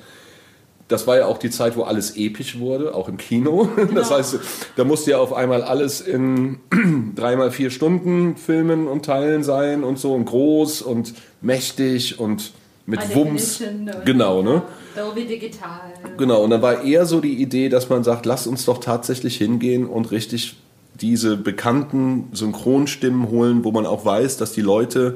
das 0.88 1.08
war 1.08 1.18
ja 1.18 1.26
auch 1.26 1.38
die 1.38 1.50
Zeit, 1.50 1.76
wo 1.78 1.84
alles 1.84 2.16
episch 2.18 2.60
wurde, 2.60 2.94
auch 2.94 3.08
im 3.08 3.18
Kino. 3.18 3.70
Genau. 3.76 3.94
Das 3.94 4.12
heißt, 4.12 4.40
da 4.76 4.84
musste 4.84 5.12
ja 5.12 5.18
auf 5.18 5.34
einmal 5.34 5.64
alles 5.64 6.02
in 6.02 6.60
dreimal 7.16 7.52
vier 7.52 7.72
Stunden 7.72 8.36
filmen 8.36 8.88
und 8.88 9.06
teilen 9.06 9.44
sein 9.44 9.84
und 9.84 9.98
so 9.98 10.14
und 10.14 10.26
groß 10.26 10.82
und 10.82 11.14
mächtig 11.42 12.20
und 12.20 12.52
mit 12.86 13.00
Eine 13.00 13.16
Wumms. 13.16 13.64
Genau, 14.06 14.42
ne? 14.42 14.64
Dolby 14.96 15.26
Digital. 15.26 15.94
Genau, 16.18 16.44
und 16.44 16.50
dann 16.50 16.62
war 16.62 16.84
eher 16.84 17.06
so 17.06 17.22
die 17.22 17.42
Idee, 17.42 17.70
dass 17.70 17.90
man 17.90 18.04
sagt, 18.04 18.26
lass 18.26 18.48
uns 18.48 18.66
doch 18.66 18.80
tatsächlich 18.80 19.38
hingehen 19.38 19.86
und 19.86 20.12
richtig 20.12 20.58
diese 20.96 21.38
bekannten 21.38 22.30
Synchronstimmen 22.34 23.30
holen, 23.30 23.64
wo 23.64 23.72
man 23.72 23.86
auch 23.86 24.06
weiß, 24.06 24.38
dass 24.38 24.52
die 24.54 24.62
Leute 24.62 25.16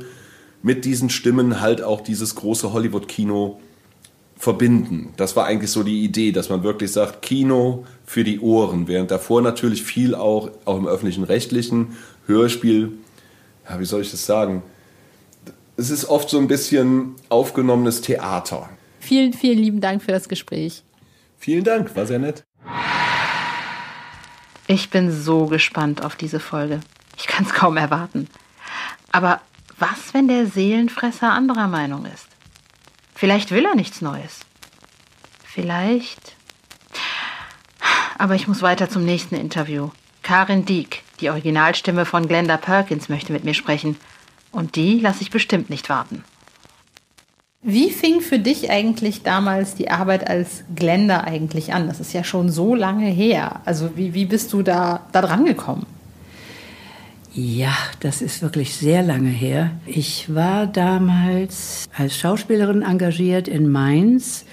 mit 0.64 0.86
diesen 0.86 1.10
Stimmen 1.10 1.62
halt 1.62 1.84
auch 1.84 2.02
dieses 2.02 2.36
große 2.36 2.74
Hollywood-Kino 2.74 3.60
verbinden. 4.38 5.14
Das 5.18 5.36
war 5.36 5.46
eigentlich 5.46 5.72
so 5.72 5.84
die 5.84 6.04
Idee, 6.04 6.32
dass 6.32 6.50
man 6.50 6.64
wirklich 6.64 6.92
sagt, 6.92 7.22
Kino 7.22 7.86
für 8.06 8.24
die 8.24 8.40
Ohren, 8.40 8.88
während 8.88 9.12
davor 9.12 9.42
natürlich 9.42 9.84
viel 9.84 10.16
auch, 10.16 10.50
auch 10.66 10.78
im 10.78 10.88
öffentlichen 10.88 11.24
rechtlichen 11.24 11.98
Hörspiel, 12.28 12.94
ja, 13.70 13.80
wie 13.80 13.86
soll 13.86 14.02
ich 14.02 14.12
das 14.12 14.26
sagen? 14.26 14.64
Es 15.80 15.92
ist 15.92 16.06
oft 16.06 16.28
so 16.28 16.40
ein 16.40 16.48
bisschen 16.48 17.16
aufgenommenes 17.30 18.02
Theater. 18.02 18.68
Vielen, 19.00 19.32
vielen 19.32 19.60
lieben 19.60 19.80
Dank 19.80 20.02
für 20.02 20.12
das 20.12 20.28
Gespräch. 20.28 20.84
Vielen 21.38 21.64
Dank, 21.64 21.96
war 21.96 22.08
sehr 22.08 22.18
nett. 22.18 22.44
Ich 24.66 24.90
bin 24.90 25.12
so 25.12 25.46
gespannt 25.46 26.04
auf 26.04 26.16
diese 26.16 26.40
Folge. 26.40 26.80
Ich 27.16 27.28
kann 27.28 27.46
es 27.46 27.54
kaum 27.54 27.78
erwarten. 27.78 28.28
Aber 29.12 29.40
was, 29.78 30.14
wenn 30.14 30.28
der 30.28 30.48
Seelenfresser 30.48 31.32
anderer 31.32 31.68
Meinung 31.68 32.06
ist? 32.06 32.28
Vielleicht 33.14 33.52
will 33.52 33.66
er 33.66 33.76
nichts 33.76 34.02
Neues. 34.02 34.40
Vielleicht. 35.44 36.36
Aber 38.18 38.34
ich 38.34 38.48
muss 38.48 38.64
weiter 38.64 38.90
zum 38.90 39.06
nächsten 39.06 39.36
Interview. 39.36 39.92
Karin 40.24 40.66
Dieck, 40.66 41.04
die 41.22 41.30
Originalstimme 41.30 42.06
von 42.06 42.28
Glenda 42.28 42.58
Perkins, 42.58 43.10
möchte 43.10 43.32
mit 43.32 43.44
mir 43.44 43.54
sprechen. 43.54 43.96
Und 44.58 44.76
die 44.76 45.00
lasse 45.00 45.22
ich 45.22 45.30
bestimmt 45.30 45.70
nicht 45.70 45.88
warten. 45.88 46.24
Wie 47.62 47.92
fing 47.92 48.22
für 48.22 48.40
dich 48.40 48.72
eigentlich 48.72 49.22
damals 49.22 49.76
die 49.76 49.92
Arbeit 49.92 50.28
als 50.28 50.64
Glenda 50.76 51.22
eigentlich 51.22 51.76
an? 51.76 51.86
Das 51.86 52.00
ist 52.00 52.12
ja 52.12 52.24
schon 52.24 52.50
so 52.50 52.74
lange 52.74 53.06
her. 53.06 53.62
Also 53.66 53.96
wie, 53.96 54.16
wie 54.16 54.26
bist 54.26 54.52
du 54.54 54.64
da, 54.64 55.06
da 55.12 55.22
dran 55.22 55.46
gekommen? 55.46 55.86
Ja, 57.36 57.72
das 58.00 58.24
ist 58.24 58.42
wirklich 58.42 58.74
sehr 58.74 59.04
lange 59.04 59.30
her. 59.30 59.70
Ich 59.86 60.34
war 60.34 60.66
damals 60.66 61.88
als 61.96 62.18
Schauspielerin 62.18 62.82
engagiert 62.82 63.48
in 63.48 63.70
Mainz 63.70 64.44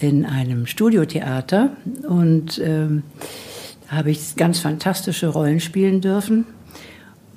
in 0.00 0.26
einem 0.26 0.66
Studiotheater 0.66 1.70
und 2.06 2.58
da 2.58 3.96
habe 3.96 4.10
ich 4.10 4.36
ganz 4.36 4.58
fantastische 4.58 5.28
Rollen 5.28 5.60
spielen 5.60 6.02
dürfen. 6.02 6.44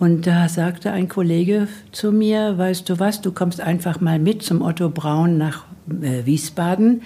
Und 0.03 0.27
da 0.27 0.49
sagte 0.49 0.91
ein 0.91 1.07
Kollege 1.07 1.69
zu 1.93 2.11
mir, 2.11 2.57
weißt 2.57 2.89
du 2.89 2.99
was, 2.99 3.21
du 3.21 3.31
kommst 3.31 3.61
einfach 3.61 4.01
mal 4.01 4.19
mit 4.19 4.43
zum 4.43 4.61
Otto 4.61 4.89
Braun 4.89 5.37
nach 5.37 5.63
äh, 5.89 6.25
Wiesbaden. 6.25 7.03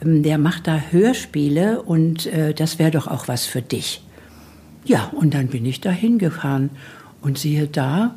Ähm, 0.00 0.22
der 0.22 0.38
macht 0.38 0.68
da 0.68 0.80
Hörspiele 0.92 1.82
und 1.82 2.26
äh, 2.26 2.54
das 2.54 2.78
wäre 2.78 2.92
doch 2.92 3.08
auch 3.08 3.26
was 3.26 3.46
für 3.46 3.62
dich. 3.62 4.00
Ja, 4.84 5.10
und 5.16 5.34
dann 5.34 5.48
bin 5.48 5.66
ich 5.66 5.80
da 5.80 5.90
hingefahren. 5.90 6.70
Und 7.20 7.36
siehe 7.36 7.66
da, 7.66 8.14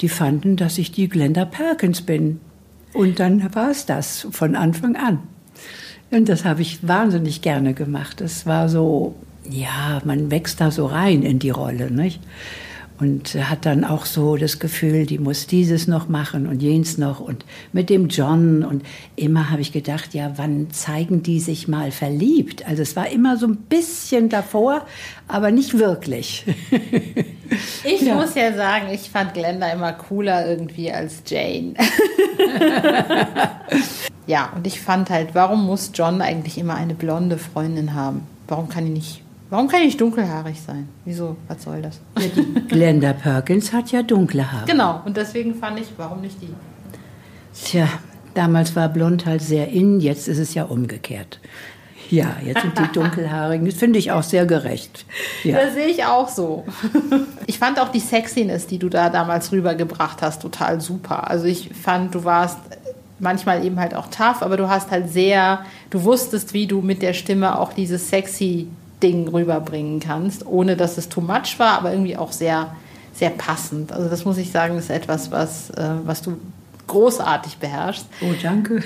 die 0.00 0.08
fanden, 0.08 0.54
dass 0.54 0.78
ich 0.78 0.92
die 0.92 1.08
Glenda 1.08 1.44
Perkins 1.44 2.02
bin. 2.02 2.38
Und 2.92 3.18
dann 3.18 3.56
war 3.56 3.72
es 3.72 3.86
das 3.86 4.28
von 4.30 4.54
Anfang 4.54 4.94
an. 4.94 5.18
Und 6.12 6.28
das 6.28 6.44
habe 6.44 6.62
ich 6.62 6.86
wahnsinnig 6.86 7.42
gerne 7.42 7.74
gemacht. 7.74 8.20
Es 8.20 8.46
war 8.46 8.68
so, 8.68 9.16
ja, 9.50 10.00
man 10.04 10.30
wächst 10.30 10.60
da 10.60 10.70
so 10.70 10.86
rein 10.86 11.24
in 11.24 11.40
die 11.40 11.50
Rolle, 11.50 11.90
nicht? 11.90 12.20
Und 13.00 13.34
hat 13.34 13.66
dann 13.66 13.84
auch 13.84 14.06
so 14.06 14.36
das 14.36 14.60
Gefühl, 14.60 15.06
die 15.06 15.18
muss 15.18 15.46
dieses 15.46 15.88
noch 15.88 16.08
machen 16.08 16.46
und 16.46 16.62
jenes 16.62 16.96
noch 16.96 17.20
und 17.20 17.44
mit 17.72 17.90
dem 17.90 18.08
John 18.08 18.62
und 18.62 18.84
immer 19.16 19.50
habe 19.50 19.62
ich 19.62 19.72
gedacht, 19.72 20.14
ja, 20.14 20.34
wann 20.36 20.70
zeigen 20.70 21.22
die 21.22 21.40
sich 21.40 21.66
mal 21.66 21.90
verliebt? 21.90 22.66
Also 22.66 22.82
es 22.82 22.94
war 22.94 23.10
immer 23.10 23.36
so 23.36 23.46
ein 23.46 23.56
bisschen 23.56 24.28
davor, 24.28 24.86
aber 25.28 25.50
nicht 25.50 25.78
wirklich. 25.78 26.44
Ich 27.84 28.00
ja. 28.00 28.14
muss 28.14 28.34
ja 28.34 28.52
sagen, 28.54 28.86
ich 28.92 29.10
fand 29.10 29.34
Glenda 29.34 29.68
immer 29.68 29.92
cooler 29.92 30.48
irgendwie 30.48 30.90
als 30.90 31.22
Jane. 31.26 31.74
ja, 34.26 34.50
und 34.56 34.66
ich 34.66 34.80
fand 34.80 35.10
halt, 35.10 35.34
warum 35.34 35.66
muss 35.66 35.92
John 35.94 36.20
eigentlich 36.20 36.58
immer 36.58 36.74
eine 36.74 36.94
blonde 36.94 37.38
Freundin 37.38 37.94
haben? 37.94 38.26
Warum 38.48 38.68
kann 38.68 38.86
die 38.86 38.92
nicht 38.92 39.23
Warum 39.50 39.68
kann 39.68 39.82
ich 39.82 39.96
dunkelhaarig 39.96 40.60
sein? 40.60 40.88
Wieso? 41.04 41.36
Was 41.48 41.62
soll 41.62 41.82
das? 41.82 42.00
Ja, 42.18 42.28
die 42.28 42.68
Glenda 42.68 43.12
Perkins 43.12 43.72
hat 43.72 43.92
ja 43.92 44.02
dunkle 44.02 44.50
Haare. 44.50 44.66
Genau, 44.66 45.02
und 45.04 45.16
deswegen 45.16 45.54
fand 45.54 45.78
ich, 45.78 45.86
warum 45.96 46.20
nicht 46.22 46.40
die? 46.40 46.48
Tja, 47.54 47.88
damals 48.34 48.74
war 48.74 48.88
blond 48.88 49.26
halt 49.26 49.42
sehr 49.42 49.68
in, 49.68 50.00
jetzt 50.00 50.28
ist 50.28 50.38
es 50.38 50.54
ja 50.54 50.64
umgekehrt. 50.64 51.40
Ja, 52.10 52.36
jetzt 52.44 52.62
sind 52.62 52.78
die 52.78 52.92
dunkelhaarigen. 52.92 53.66
Das 53.66 53.76
finde 53.76 53.98
ich 53.98 54.12
auch 54.12 54.22
sehr 54.22 54.46
gerecht. 54.46 55.06
Ja. 55.42 55.58
Das 55.58 55.74
sehe 55.74 55.86
ich 55.86 56.04
auch 56.04 56.28
so. 56.28 56.64
Ich 57.46 57.58
fand 57.58 57.78
auch 57.78 57.90
die 57.90 58.00
Sexiness, 58.00 58.66
die 58.66 58.78
du 58.78 58.88
da 58.88 59.10
damals 59.10 59.52
rübergebracht 59.52 60.22
hast, 60.22 60.40
total 60.40 60.80
super. 60.80 61.30
Also 61.30 61.44
ich 61.44 61.68
fand, 61.74 62.14
du 62.14 62.24
warst 62.24 62.58
manchmal 63.18 63.64
eben 63.64 63.78
halt 63.78 63.94
auch 63.94 64.06
tough, 64.06 64.40
aber 64.40 64.56
du 64.56 64.70
hast 64.70 64.90
halt 64.90 65.10
sehr, 65.12 65.60
du 65.90 66.04
wusstest, 66.04 66.54
wie 66.54 66.66
du 66.66 66.80
mit 66.80 67.02
der 67.02 67.12
Stimme 67.12 67.58
auch 67.58 67.74
dieses 67.74 68.08
sexy 68.08 68.68
Ding 69.02 69.28
rüberbringen 69.28 70.00
kannst, 70.00 70.46
ohne 70.46 70.76
dass 70.76 70.98
es 70.98 71.08
too 71.08 71.20
much 71.20 71.58
war, 71.58 71.78
aber 71.78 71.92
irgendwie 71.92 72.16
auch 72.16 72.32
sehr, 72.32 72.74
sehr 73.12 73.30
passend. 73.30 73.92
Also 73.92 74.08
das 74.08 74.24
muss 74.24 74.38
ich 74.38 74.50
sagen, 74.50 74.78
ist 74.78 74.90
etwas, 74.90 75.30
was, 75.30 75.70
äh, 75.70 75.90
was 76.04 76.22
du 76.22 76.36
großartig 76.86 77.56
beherrschst. 77.58 78.06
Oh, 78.22 78.34
danke. 78.42 78.82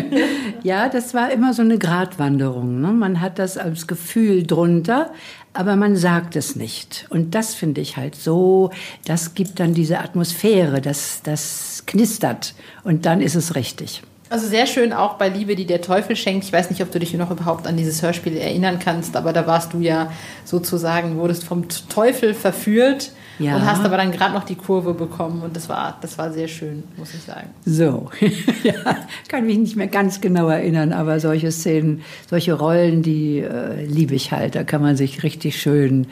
ja, 0.62 0.88
das 0.88 1.14
war 1.14 1.30
immer 1.30 1.54
so 1.54 1.62
eine 1.62 1.78
Gratwanderung. 1.78 2.80
Ne? 2.80 2.88
Man 2.88 3.20
hat 3.20 3.38
das 3.38 3.56
als 3.56 3.86
Gefühl 3.86 4.46
drunter, 4.46 5.10
aber 5.52 5.76
man 5.76 5.96
sagt 5.96 6.36
es 6.36 6.56
nicht. 6.56 7.06
Und 7.10 7.34
das 7.34 7.54
finde 7.54 7.80
ich 7.80 7.96
halt 7.96 8.14
so, 8.14 8.70
das 9.04 9.34
gibt 9.34 9.58
dann 9.60 9.74
diese 9.74 10.00
Atmosphäre, 10.00 10.80
das, 10.80 11.20
das 11.22 11.84
knistert 11.86 12.54
und 12.84 13.06
dann 13.06 13.20
ist 13.20 13.34
es 13.34 13.54
richtig. 13.54 14.02
Also 14.30 14.46
sehr 14.46 14.66
schön 14.66 14.92
auch 14.92 15.14
bei 15.14 15.28
Liebe, 15.28 15.56
die 15.56 15.66
der 15.66 15.80
Teufel 15.80 16.14
schenkt. 16.14 16.44
Ich 16.44 16.52
weiß 16.52 16.70
nicht, 16.70 16.80
ob 16.82 16.92
du 16.92 17.00
dich 17.00 17.12
noch 17.14 17.32
überhaupt 17.32 17.66
an 17.66 17.76
dieses 17.76 18.00
Hörspiel 18.00 18.36
erinnern 18.36 18.78
kannst, 18.78 19.16
aber 19.16 19.32
da 19.32 19.44
warst 19.48 19.72
du 19.72 19.80
ja 19.80 20.12
sozusagen, 20.44 21.16
wurdest 21.16 21.42
vom 21.42 21.64
Teufel 21.88 22.32
verführt 22.32 23.10
ja. 23.40 23.56
und 23.56 23.66
hast 23.66 23.84
aber 23.84 23.96
dann 23.96 24.12
gerade 24.12 24.32
noch 24.32 24.44
die 24.44 24.54
Kurve 24.54 24.94
bekommen 24.94 25.42
und 25.42 25.56
das 25.56 25.68
war, 25.68 25.98
das 26.00 26.16
war 26.16 26.32
sehr 26.32 26.46
schön, 26.46 26.84
muss 26.96 27.12
ich 27.12 27.22
sagen. 27.22 27.48
So, 27.66 28.08
ja, 28.62 28.98
kann 29.26 29.46
mich 29.46 29.58
nicht 29.58 29.74
mehr 29.74 29.88
ganz 29.88 30.20
genau 30.20 30.48
erinnern, 30.48 30.92
aber 30.92 31.18
solche 31.18 31.50
Szenen, 31.50 32.02
solche 32.28 32.52
Rollen, 32.52 33.02
die 33.02 33.40
äh, 33.40 33.84
liebe 33.84 34.14
ich 34.14 34.30
halt. 34.30 34.54
Da 34.54 34.62
kann 34.62 34.80
man 34.80 34.96
sich 34.96 35.24
richtig 35.24 35.60
schön 35.60 36.06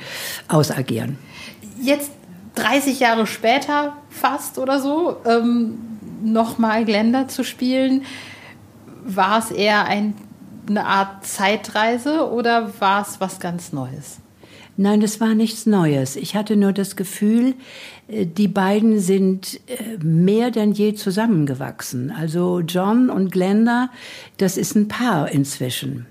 ausagieren. 0.49 1.19
Jetzt 1.81 2.11
30 2.57 2.99
Jahre 2.99 3.29
später 3.29 3.93
fast 4.11 4.59
oder 4.59 4.81
so. 4.81 5.19
Ähm, 5.25 5.79
nochmal 6.23 6.85
Glenda 6.85 7.29
zu 7.29 7.45
spielen, 7.45 8.03
war 9.05 9.39
es 9.39 9.51
eher 9.51 9.87
ein, 9.87 10.15
eine 10.69 10.85
Art 10.85 11.27
Zeitreise 11.27 12.31
oder 12.31 12.73
war 12.81 13.03
es 13.03 13.21
was 13.21 13.41
ganz 13.41 13.73
Neues? 13.73 14.19
Nein, 14.81 15.01
das 15.01 15.21
war 15.21 15.35
nichts 15.35 15.67
Neues. 15.67 16.15
Ich 16.15 16.37
hatte 16.37 16.55
nur 16.55 16.73
das 16.73 16.95
Gefühl, 16.95 17.55
äh, 18.07 18.27
die 18.27 18.47
beiden 18.47 19.01
sind 19.01 19.61
äh, 19.67 19.99
mehr 20.03 20.53
denn 20.53 20.73
je 20.73 20.95
zusammengewachsen. 20.95 22.13
Also 22.13 22.61
John 22.61 23.11
und 23.11 23.33
Glenda, 23.33 23.91
das 24.37 24.57
ist 24.57 24.77
ein 24.77 24.87
Paar 24.87 25.31
inzwischen. 25.33 26.07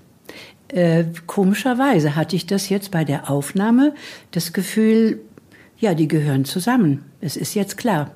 Äh, 0.68 1.04
komischerweise 1.26 2.14
hatte 2.14 2.36
ich 2.36 2.46
das 2.46 2.68
jetzt 2.68 2.90
bei 2.90 3.04
der 3.04 3.30
Aufnahme 3.30 3.94
das 4.32 4.52
Gefühl, 4.52 5.20
ja, 5.78 5.94
die 5.94 6.08
gehören 6.08 6.44
zusammen. 6.44 7.04
Es 7.22 7.36
ist 7.36 7.54
jetzt 7.54 7.78
klar. 7.78 8.10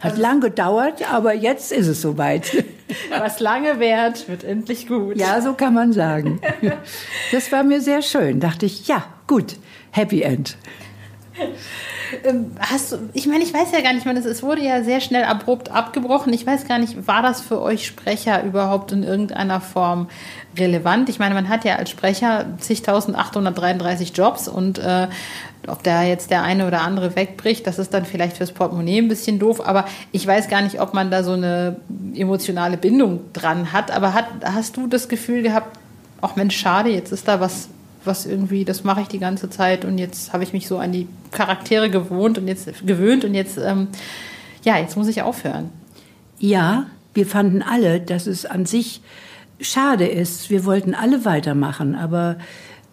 Hat 0.00 0.18
lang 0.18 0.40
gedauert, 0.40 1.10
aber 1.10 1.32
jetzt 1.32 1.72
ist 1.72 1.86
es 1.86 2.02
soweit. 2.02 2.64
Was 3.18 3.40
lange 3.40 3.80
währt, 3.80 4.28
wird 4.28 4.44
endlich 4.44 4.86
gut. 4.86 5.16
Ja, 5.16 5.40
so 5.40 5.54
kann 5.54 5.72
man 5.72 5.92
sagen. 5.92 6.40
Das 7.32 7.50
war 7.52 7.62
mir 7.62 7.80
sehr 7.80 8.02
schön. 8.02 8.40
Dachte 8.40 8.66
ich, 8.66 8.86
ja, 8.86 9.04
gut, 9.26 9.56
Happy 9.92 10.22
End. 10.22 10.56
Ähm, 12.22 12.52
hast 12.60 12.92
du, 12.92 12.96
ich 13.12 13.26
meine, 13.26 13.42
ich 13.42 13.52
weiß 13.52 13.72
ja 13.72 13.80
gar 13.80 13.92
nicht, 13.92 14.06
ich 14.06 14.24
es 14.24 14.42
wurde 14.42 14.62
ja 14.62 14.82
sehr 14.82 15.00
schnell 15.00 15.24
abrupt 15.24 15.70
abgebrochen. 15.70 16.32
Ich 16.32 16.46
weiß 16.46 16.68
gar 16.68 16.78
nicht, 16.78 17.06
war 17.08 17.22
das 17.22 17.40
für 17.40 17.60
euch 17.60 17.86
Sprecher 17.86 18.42
überhaupt 18.44 18.92
in 18.92 19.02
irgendeiner 19.02 19.60
Form 19.60 20.08
relevant? 20.56 21.08
Ich 21.08 21.18
meine, 21.18 21.34
man 21.34 21.48
hat 21.48 21.64
ja 21.64 21.76
als 21.76 21.90
Sprecher 21.90 22.46
zigtausendachthundertdreiunddreißig 22.58 24.16
Jobs 24.16 24.48
und 24.48 24.78
äh, 24.78 25.08
ob 25.68 25.82
da 25.82 26.02
jetzt 26.02 26.30
der 26.30 26.42
eine 26.42 26.66
oder 26.66 26.82
andere 26.82 27.16
wegbricht, 27.16 27.66
das 27.66 27.78
ist 27.78 27.94
dann 27.94 28.04
vielleicht 28.04 28.36
fürs 28.36 28.52
Portemonnaie 28.52 28.98
ein 28.98 29.08
bisschen 29.08 29.38
doof, 29.38 29.66
aber 29.66 29.86
ich 30.12 30.26
weiß 30.26 30.48
gar 30.48 30.62
nicht, 30.62 30.80
ob 30.80 30.94
man 30.94 31.10
da 31.10 31.22
so 31.22 31.32
eine 31.32 31.76
emotionale 32.14 32.76
Bindung 32.76 33.20
dran 33.32 33.72
hat. 33.72 33.90
Aber 33.90 34.14
hat, 34.14 34.26
hast 34.44 34.76
du 34.76 34.86
das 34.86 35.08
Gefühl 35.08 35.42
gehabt, 35.42 35.78
ach 36.20 36.36
Mensch, 36.36 36.56
schade, 36.56 36.90
jetzt 36.90 37.12
ist 37.12 37.28
da 37.28 37.40
was 37.40 37.68
was 38.06 38.26
irgendwie, 38.26 38.64
das 38.64 38.84
mache 38.84 39.00
ich 39.00 39.08
die 39.08 39.18
ganze 39.18 39.50
Zeit 39.50 39.84
und 39.84 39.98
jetzt 39.98 40.32
habe 40.32 40.42
ich 40.42 40.52
mich 40.52 40.68
so 40.68 40.78
an 40.78 40.92
die 40.92 41.08
Charaktere 41.30 41.90
gewohnt 41.90 42.38
und 42.38 42.48
jetzt 42.48 42.86
gewöhnt 42.86 43.24
und 43.24 43.34
jetzt, 43.34 43.58
ähm, 43.58 43.88
ja, 44.62 44.78
jetzt 44.78 44.96
muss 44.96 45.08
ich 45.08 45.22
aufhören. 45.22 45.70
Ja, 46.38 46.86
wir 47.14 47.26
fanden 47.26 47.62
alle, 47.62 48.00
dass 48.00 48.26
es 48.26 48.46
an 48.46 48.66
sich 48.66 49.00
schade 49.60 50.06
ist. 50.06 50.50
Wir 50.50 50.64
wollten 50.64 50.94
alle 50.94 51.24
weitermachen, 51.24 51.94
aber 51.94 52.36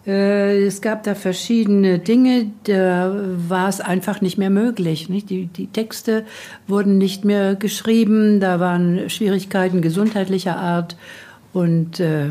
es 0.04 0.80
gab 0.80 1.04
da 1.04 1.14
verschiedene 1.14 2.00
Dinge, 2.00 2.50
da 2.64 3.14
war 3.48 3.68
es 3.68 3.80
einfach 3.80 4.20
nicht 4.20 4.36
mehr 4.36 4.50
möglich. 4.50 5.08
Nicht? 5.08 5.30
Die, 5.30 5.46
die 5.46 5.68
Texte 5.68 6.24
wurden 6.66 6.98
nicht 6.98 7.24
mehr 7.24 7.54
geschrieben, 7.54 8.40
da 8.40 8.58
waren 8.58 9.08
Schwierigkeiten 9.08 9.80
gesundheitlicher 9.80 10.56
Art 10.56 10.96
und 11.52 12.00
äh, 12.00 12.30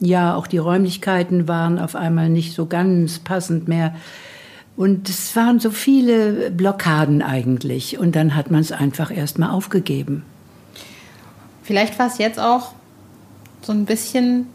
ja, 0.00 0.34
auch 0.34 0.48
die 0.48 0.58
Räumlichkeiten 0.58 1.46
waren 1.46 1.78
auf 1.78 1.94
einmal 1.94 2.28
nicht 2.28 2.54
so 2.54 2.66
ganz 2.66 3.20
passend 3.20 3.68
mehr. 3.68 3.94
Und 4.76 5.08
es 5.08 5.36
waren 5.36 5.60
so 5.60 5.70
viele 5.70 6.50
Blockaden 6.50 7.22
eigentlich. 7.22 7.98
Und 7.98 8.16
dann 8.16 8.34
hat 8.34 8.50
man 8.50 8.60
es 8.60 8.72
einfach 8.72 9.16
erstmal 9.16 9.50
aufgegeben. 9.50 10.24
Vielleicht 11.62 11.98
war 12.00 12.08
es 12.08 12.18
jetzt 12.18 12.40
auch 12.40 12.72
so 13.60 13.70
ein 13.70 13.84
bisschen 13.84 14.46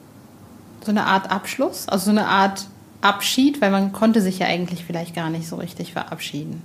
so 0.87 0.91
eine 0.91 1.05
Art 1.05 1.29
Abschluss, 1.29 1.87
also 1.87 2.05
so 2.05 2.11
eine 2.11 2.27
Art 2.27 2.65
Abschied, 3.01 3.61
weil 3.61 3.71
man 3.71 3.91
konnte 3.91 4.21
sich 4.21 4.39
ja 4.39 4.47
eigentlich 4.47 4.83
vielleicht 4.85 5.13
gar 5.13 5.29
nicht 5.29 5.47
so 5.47 5.57
richtig 5.57 5.91
verabschieden. 5.91 6.63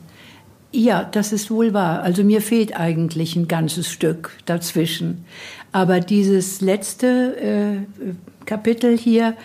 Ja, 0.71 1.05
das 1.05 1.33
ist 1.33 1.51
wohl 1.51 1.75
wahr. 1.75 2.03
Also 2.03 2.25
mir 2.25 2.41
fehlt 2.41 2.75
eigentlich 2.75 3.37
ein 3.37 3.49
ganzes 3.49 3.91
Stück 3.91 4.39
dazwischen. 4.47 5.27
Aber 5.73 6.01
dieses 6.01 6.61
letzte 6.63 7.37
äh, 7.37 8.47
Kapitel 8.47 8.97
hier, 8.97 9.37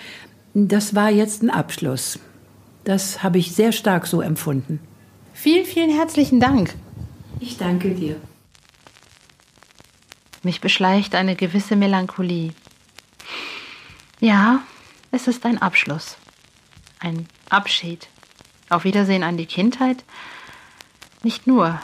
das 0.54 0.96
war 0.96 1.10
jetzt 1.10 1.44
ein 1.44 1.50
Abschluss. 1.50 2.20
Das 2.86 3.24
habe 3.24 3.40
ich 3.40 3.54
sehr 3.54 3.74
stark 3.74 4.08
so 4.08 4.22
empfunden. 4.22 4.80
Vielen, 5.34 5.66
vielen 5.66 5.90
herzlichen 5.90 6.40
Dank. 6.40 6.76
Ich 7.40 7.58
danke 7.58 7.90
dir. 7.90 8.16
Mich 10.44 10.62
beschleicht 10.62 11.16
eine 11.16 11.36
gewisse 11.36 11.76
Melancholie. 11.76 12.52
Ja, 14.20 14.62
es 15.12 15.28
ist 15.28 15.46
ein 15.46 15.62
Abschluss. 15.62 16.18
Ein 17.00 17.28
Abschied. 17.50 18.08
Auf 18.70 18.84
Wiedersehen 18.84 19.22
an 19.22 19.38
die 19.38 19.46
Kindheit. 19.46 20.04
Nicht 21.22 21.46
nur. 21.46 21.80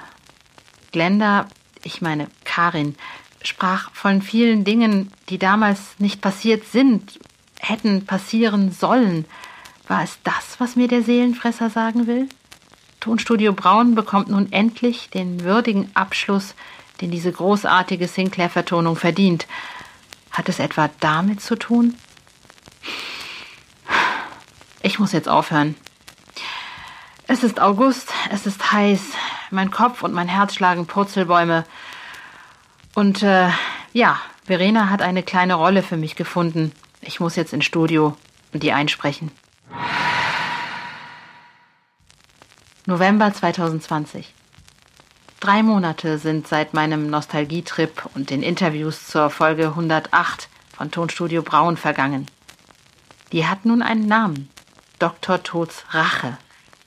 Glenda, 0.91 1.47
ich 1.83 2.01
meine 2.01 2.27
Karin, 2.43 2.95
sprach 3.43 3.91
von 3.93 4.23
vielen 4.23 4.63
Dingen, 4.63 5.11
die 5.29 5.37
damals 5.37 5.79
nicht 5.99 6.21
passiert 6.21 6.65
sind, 6.65 7.19
hätten 7.59 8.05
passieren 8.05 8.71
sollen. 8.71 9.25
War 9.87 10.01
es 10.03 10.17
das, 10.23 10.59
was 10.59 10.75
mir 10.75 10.87
der 10.87 11.03
Seelenfresser 11.03 11.69
sagen 11.69 12.07
will? 12.07 12.29
Tonstudio 12.99 13.53
Braun 13.53 13.93
bekommt 13.93 14.29
nun 14.29 14.51
endlich 14.51 15.09
den 15.09 15.43
würdigen 15.43 15.91
Abschluss, 15.93 16.55
den 17.01 17.11
diese 17.11 17.31
großartige 17.31 18.07
Sinclair-Vertonung 18.07 18.95
verdient. 18.95 19.45
Hat 20.31 20.49
es 20.49 20.57
etwa 20.57 20.89
damit 20.99 21.41
zu 21.41 21.57
tun? 21.57 21.95
Ich 24.81 24.99
muss 24.99 25.11
jetzt 25.11 25.29
aufhören. 25.29 25.75
Es 27.25 27.43
ist 27.43 27.61
August, 27.61 28.11
es 28.31 28.45
ist 28.45 28.71
heiß, 28.71 29.01
mein 29.49 29.71
Kopf 29.71 30.03
und 30.03 30.13
mein 30.13 30.27
Herz 30.27 30.55
schlagen 30.55 30.85
Purzelbäume. 30.85 31.65
Und 32.93 33.23
äh, 33.23 33.49
ja, 33.93 34.19
Verena 34.45 34.89
hat 34.89 35.01
eine 35.01 35.23
kleine 35.23 35.55
Rolle 35.55 35.83
für 35.83 35.97
mich 35.97 36.15
gefunden. 36.15 36.73
Ich 37.01 37.19
muss 37.19 37.35
jetzt 37.35 37.53
ins 37.53 37.65
Studio 37.65 38.17
und 38.51 38.61
die 38.61 38.73
einsprechen. 38.73 39.31
November 42.85 43.33
2020. 43.33 44.33
Drei 45.39 45.63
Monate 45.63 46.17
sind 46.17 46.47
seit 46.47 46.73
meinem 46.73 47.09
Nostalgietrip 47.09 48.09
und 48.15 48.29
den 48.29 48.43
Interviews 48.43 49.07
zur 49.07 49.29
Folge 49.29 49.67
108 49.67 50.49
von 50.75 50.91
Tonstudio 50.91 51.41
Braun 51.41 51.77
vergangen. 51.77 52.27
Die 53.33 53.47
hat 53.47 53.65
nun 53.65 53.81
einen 53.81 54.05
Namen. 54.05 54.47
Dr. 54.99 55.41
Tods 55.41 55.83
Rache. 55.89 56.37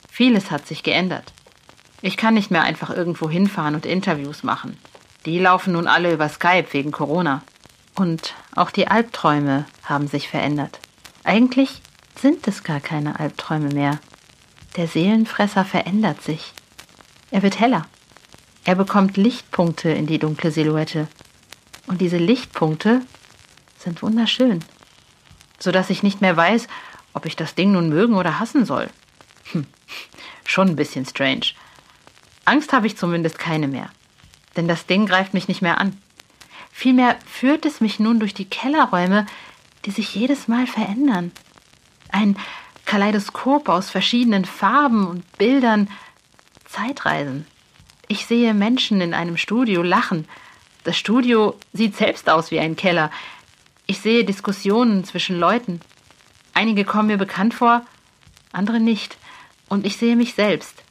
Vieles 0.09 0.49
hat 0.49 0.65
sich 0.65 0.81
geändert. 0.81 1.33
Ich 2.01 2.15
kann 2.15 2.35
nicht 2.35 2.51
mehr 2.51 2.63
einfach 2.63 2.89
irgendwo 2.89 3.29
hinfahren 3.29 3.75
und 3.75 3.85
Interviews 3.85 4.43
machen. 4.43 4.77
Die 5.25 5.39
laufen 5.39 5.73
nun 5.73 5.87
alle 5.87 6.13
über 6.13 6.29
Skype 6.29 6.67
wegen 6.71 6.91
Corona. 6.91 7.43
Und 7.95 8.33
auch 8.55 8.71
die 8.71 8.87
Albträume 8.87 9.65
haben 9.83 10.07
sich 10.07 10.29
verändert. 10.29 10.79
Eigentlich 11.25 11.81
sind 12.15 12.47
es 12.47 12.63
gar 12.63 12.79
keine 12.79 13.19
Albträume 13.19 13.73
mehr. 13.73 13.99
Der 14.77 14.87
Seelenfresser 14.87 15.65
verändert 15.65 16.23
sich. 16.23 16.53
Er 17.29 17.43
wird 17.43 17.59
heller. 17.59 17.87
Er 18.63 18.75
bekommt 18.75 19.17
Lichtpunkte 19.17 19.89
in 19.89 20.07
die 20.07 20.19
dunkle 20.19 20.51
Silhouette. 20.51 21.09
Und 21.87 21.99
diese 21.99 22.17
Lichtpunkte 22.17 23.01
sind 23.79 24.01
wunderschön, 24.01 24.63
sodass 25.59 25.89
ich 25.89 26.03
nicht 26.03 26.21
mehr 26.21 26.35
weiß, 26.35 26.67
ob 27.13 27.25
ich 27.25 27.35
das 27.35 27.55
Ding 27.55 27.71
nun 27.71 27.89
mögen 27.89 28.15
oder 28.15 28.39
hassen 28.39 28.65
soll. 28.65 28.89
Hm, 29.51 29.65
schon 30.45 30.69
ein 30.69 30.75
bisschen 30.75 31.05
strange. 31.05 31.53
Angst 32.45 32.73
habe 32.73 32.87
ich 32.87 32.97
zumindest 32.97 33.39
keine 33.39 33.67
mehr 33.67 33.89
denn 34.57 34.67
das 34.67 34.87
Ding 34.87 35.05
greift 35.05 35.33
mich 35.33 35.47
nicht 35.47 35.61
mehr 35.61 35.79
an. 35.79 35.95
Vielmehr 36.71 37.15
führt 37.25 37.65
es 37.65 37.79
mich 37.79 37.99
nun 37.99 38.19
durch 38.19 38.33
die 38.33 38.45
Kellerräume, 38.45 39.25
die 39.85 39.91
sich 39.91 40.13
jedes 40.13 40.47
Mal 40.47 40.67
verändern. 40.67 41.31
Ein 42.09 42.35
Kaleidoskop 42.85 43.69
aus 43.69 43.89
verschiedenen 43.89 44.45
Farben 44.45 45.07
und 45.07 45.37
Bildern, 45.37 45.89
Zeitreisen. 46.65 47.45
Ich 48.07 48.25
sehe 48.25 48.53
Menschen 48.53 49.01
in 49.01 49.13
einem 49.13 49.37
Studio 49.37 49.81
lachen. 49.81 50.27
Das 50.83 50.97
Studio 50.97 51.57
sieht 51.73 51.95
selbst 51.95 52.29
aus 52.29 52.51
wie 52.51 52.59
ein 52.59 52.75
Keller. 52.75 53.11
Ich 53.89 54.01
sehe 54.01 54.25
Diskussionen 54.25 55.05
zwischen 55.05 55.39
Leuten. 55.39 55.79
Einige 56.53 56.83
kommen 56.83 57.07
mir 57.07 57.17
bekannt 57.17 57.53
vor, 57.53 57.83
andere 58.51 58.81
nicht. 58.81 59.17
Und 59.69 59.85
ich 59.85 59.95
sehe 59.95 60.17
mich 60.17 60.33
selbst. 60.33 60.83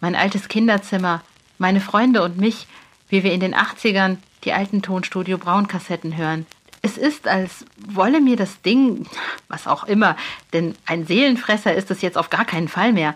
Mein 0.00 0.16
altes 0.16 0.48
Kinderzimmer, 0.48 1.22
meine 1.58 1.80
Freunde 1.80 2.24
und 2.24 2.36
mich, 2.36 2.66
wie 3.08 3.22
wir 3.22 3.32
in 3.32 3.38
den 3.38 3.54
80ern 3.54 4.16
die 4.42 4.52
alten 4.52 4.82
Tonstudio 4.82 5.38
Braun-Kassetten 5.38 6.16
hören. 6.16 6.44
Es 6.82 6.98
ist, 6.98 7.28
als 7.28 7.64
wolle 7.76 8.20
mir 8.20 8.36
das 8.36 8.60
Ding, 8.62 9.06
was 9.48 9.68
auch 9.68 9.84
immer, 9.84 10.16
denn 10.52 10.74
ein 10.86 11.06
Seelenfresser 11.06 11.74
ist 11.74 11.90
es 11.92 12.02
jetzt 12.02 12.18
auf 12.18 12.30
gar 12.30 12.44
keinen 12.44 12.68
Fall 12.68 12.92
mehr, 12.92 13.14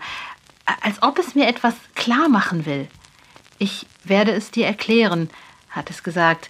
als 0.81 1.03
ob 1.03 1.19
es 1.19 1.35
mir 1.35 1.47
etwas 1.47 1.75
klar 1.93 2.29
machen 2.29 2.65
will. 2.65 2.87
Ich 3.57 3.85
werde 4.05 4.31
es 4.31 4.49
dir 4.49 4.65
erklären, 4.65 5.29
hat 5.69 5.89
es 5.89 6.03
gesagt, 6.03 6.49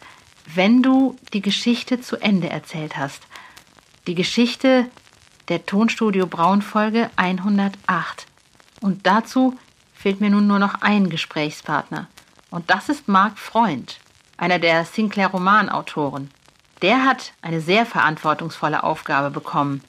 wenn 0.56 0.82
du 0.82 1.16
die 1.34 1.42
Geschichte 1.42 2.02
zu 2.02 2.18
Ende 2.18 2.50
erzählt 2.50 2.98
hast. 2.98 3.22
Die 4.08 4.16
Geschichte 4.16 4.88
der 5.48 5.66
Tonstudio 5.66 6.26
Braun 6.26 6.62
Folge 6.62 7.10
108. 7.18 8.26
Und 8.82 9.06
dazu 9.06 9.58
fehlt 9.94 10.22
mir 10.22 10.30
nun 10.30 10.48
nur 10.48 10.60
noch 10.60 10.82
ein 10.82 11.10
Gesprächspartner. 11.10 12.08
Und 12.50 12.70
das 12.72 12.90
ist 12.90 13.08
Mark 13.08 13.38
Freund, 13.38 14.00
einer 14.38 14.58
der 14.58 14.86
Sinclair-Romanautoren. 14.86 16.32
Der 16.82 17.06
hat 17.06 17.34
eine 17.42 17.62
sehr 17.62 17.86
verantwortungsvolle 17.86 18.84
Aufgabe 18.84 19.30
bekommen, 19.30 19.84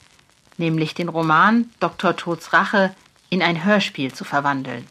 nämlich 0.57 0.93
den 0.93 1.09
Roman 1.09 1.71
Dr. 1.79 2.15
Tods 2.15 2.53
Rache 2.53 2.93
in 3.29 3.41
ein 3.41 3.63
Hörspiel 3.63 4.13
zu 4.13 4.25
verwandeln. 4.25 4.85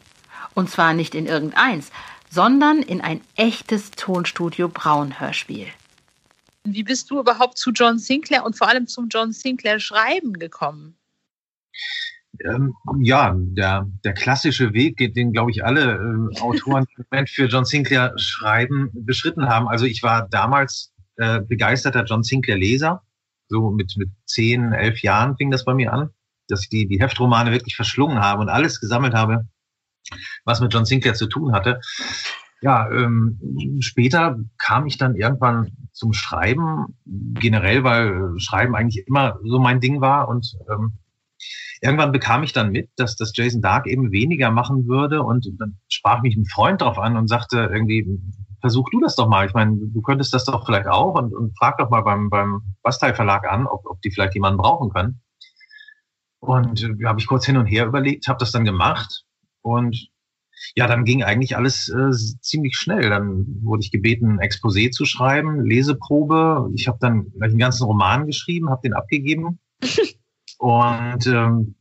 Und 0.53 0.69
zwar 0.69 0.93
nicht 0.93 1.15
in 1.15 1.27
irgendeins, 1.27 1.91
sondern 2.31 2.81
in 2.81 3.01
ein 3.01 3.21
echtes 3.35 3.91
Tonstudio 3.91 4.69
Braun 4.69 5.19
Hörspiel. 5.19 5.67
Wie 6.63 6.83
bist 6.83 7.11
du 7.11 7.19
überhaupt 7.19 7.57
zu 7.57 7.71
John 7.71 7.99
Sinclair 7.99 8.45
und 8.45 8.57
vor 8.57 8.69
allem 8.69 8.87
zum 8.87 9.09
John 9.09 9.33
Sinclair 9.33 9.79
Schreiben 9.79 10.33
gekommen? 10.33 10.95
Ähm, 12.45 12.73
ja, 13.01 13.35
der, 13.35 13.87
der 14.05 14.13
klassische 14.13 14.73
Weg, 14.73 14.97
den, 15.13 15.33
glaube 15.33 15.51
ich, 15.51 15.65
alle 15.65 15.95
äh, 15.95 16.39
Autoren 16.39 16.85
für 17.27 17.45
John 17.47 17.65
Sinclair 17.65 18.13
schreiben, 18.15 18.89
beschritten 18.93 19.47
haben. 19.47 19.67
Also 19.67 19.85
ich 19.85 20.01
war 20.01 20.29
damals 20.29 20.93
äh, 21.17 21.41
begeisterter 21.41 22.05
John 22.05 22.23
Sinclair-Leser. 22.23 23.03
So 23.49 23.71
mit, 23.71 23.93
mit 23.97 24.09
zehn, 24.25 24.71
elf 24.71 25.01
Jahren 25.01 25.35
fing 25.35 25.51
das 25.51 25.65
bei 25.65 25.73
mir 25.73 25.91
an, 25.91 26.09
dass 26.47 26.63
ich 26.63 26.69
die, 26.69 26.87
die 26.87 27.01
Heftromane 27.01 27.51
wirklich 27.51 27.75
verschlungen 27.75 28.19
habe 28.19 28.41
und 28.41 28.49
alles 28.49 28.79
gesammelt 28.79 29.13
habe, 29.13 29.45
was 30.45 30.61
mit 30.61 30.73
John 30.73 30.85
Sinclair 30.85 31.13
zu 31.13 31.27
tun 31.27 31.53
hatte. 31.53 31.79
Ja, 32.61 32.89
ähm, 32.91 33.39
später 33.79 34.37
kam 34.59 34.85
ich 34.85 34.97
dann 34.97 35.15
irgendwann 35.15 35.71
zum 35.93 36.13
Schreiben, 36.13 36.95
generell, 37.05 37.83
weil 37.83 38.33
Schreiben 38.37 38.75
eigentlich 38.75 39.07
immer 39.07 39.39
so 39.43 39.59
mein 39.59 39.79
Ding 39.79 39.99
war 39.99 40.27
und 40.27 40.55
ähm, 40.69 40.99
irgendwann 41.81 42.11
bekam 42.11 42.43
ich 42.43 42.53
dann 42.53 42.71
mit, 42.71 42.89
dass 42.97 43.15
das 43.15 43.31
Jason 43.35 43.61
Dark 43.61 43.87
eben 43.87 44.11
weniger 44.11 44.51
machen 44.51 44.87
würde 44.87 45.23
und 45.23 45.47
dann 45.57 45.79
sprach 45.89 46.21
mich 46.21 46.35
ein 46.37 46.45
Freund 46.45 46.81
drauf 46.81 46.99
an 46.99 47.17
und 47.17 47.27
sagte 47.27 47.69
irgendwie, 47.73 48.19
versuch 48.61 48.87
du 48.91 49.01
das 49.01 49.15
doch 49.15 49.27
mal. 49.27 49.47
Ich 49.47 49.55
meine, 49.55 49.77
du 49.77 50.01
könntest 50.03 50.31
das 50.33 50.45
doch 50.45 50.63
vielleicht 50.63 50.87
auch 50.87 51.15
und, 51.15 51.33
und 51.33 51.57
frag 51.57 51.79
doch 51.79 51.89
mal 51.89 52.01
beim, 52.01 52.29
beim 52.29 52.75
Bastei 52.83 53.15
Verlag 53.15 53.51
an, 53.51 53.65
ob, 53.65 53.87
ob 53.87 53.99
die 54.03 54.11
vielleicht 54.11 54.35
jemanden 54.35 54.59
brauchen 54.59 54.91
können. 54.91 55.21
Und 56.39 56.83
äh, 56.83 57.05
habe 57.05 57.19
ich 57.19 57.25
kurz 57.25 57.43
hin 57.43 57.57
und 57.57 57.65
her 57.65 57.87
überlegt, 57.87 58.27
habe 58.27 58.37
das 58.37 58.51
dann 58.51 58.65
gemacht 58.65 59.25
und 59.61 60.11
ja, 60.75 60.87
dann 60.87 61.05
ging 61.05 61.23
eigentlich 61.23 61.57
alles 61.57 61.89
äh, 61.89 62.11
ziemlich 62.41 62.75
schnell. 62.77 63.09
Dann 63.09 63.45
wurde 63.61 63.81
ich 63.83 63.91
gebeten, 63.91 64.39
ein 64.39 64.39
Exposé 64.39 64.91
zu 64.91 65.05
schreiben, 65.05 65.65
Leseprobe. 65.65 66.69
Ich 66.75 66.87
habe 66.87 66.97
dann 67.01 67.31
einen 67.39 67.57
ganzen 67.57 67.85
Roman 67.85 68.27
geschrieben, 68.27 68.69
habe 68.69 68.81
den 68.83 68.93
abgegeben. 68.93 69.59
Und 70.59 71.25
ähm, 71.25 71.75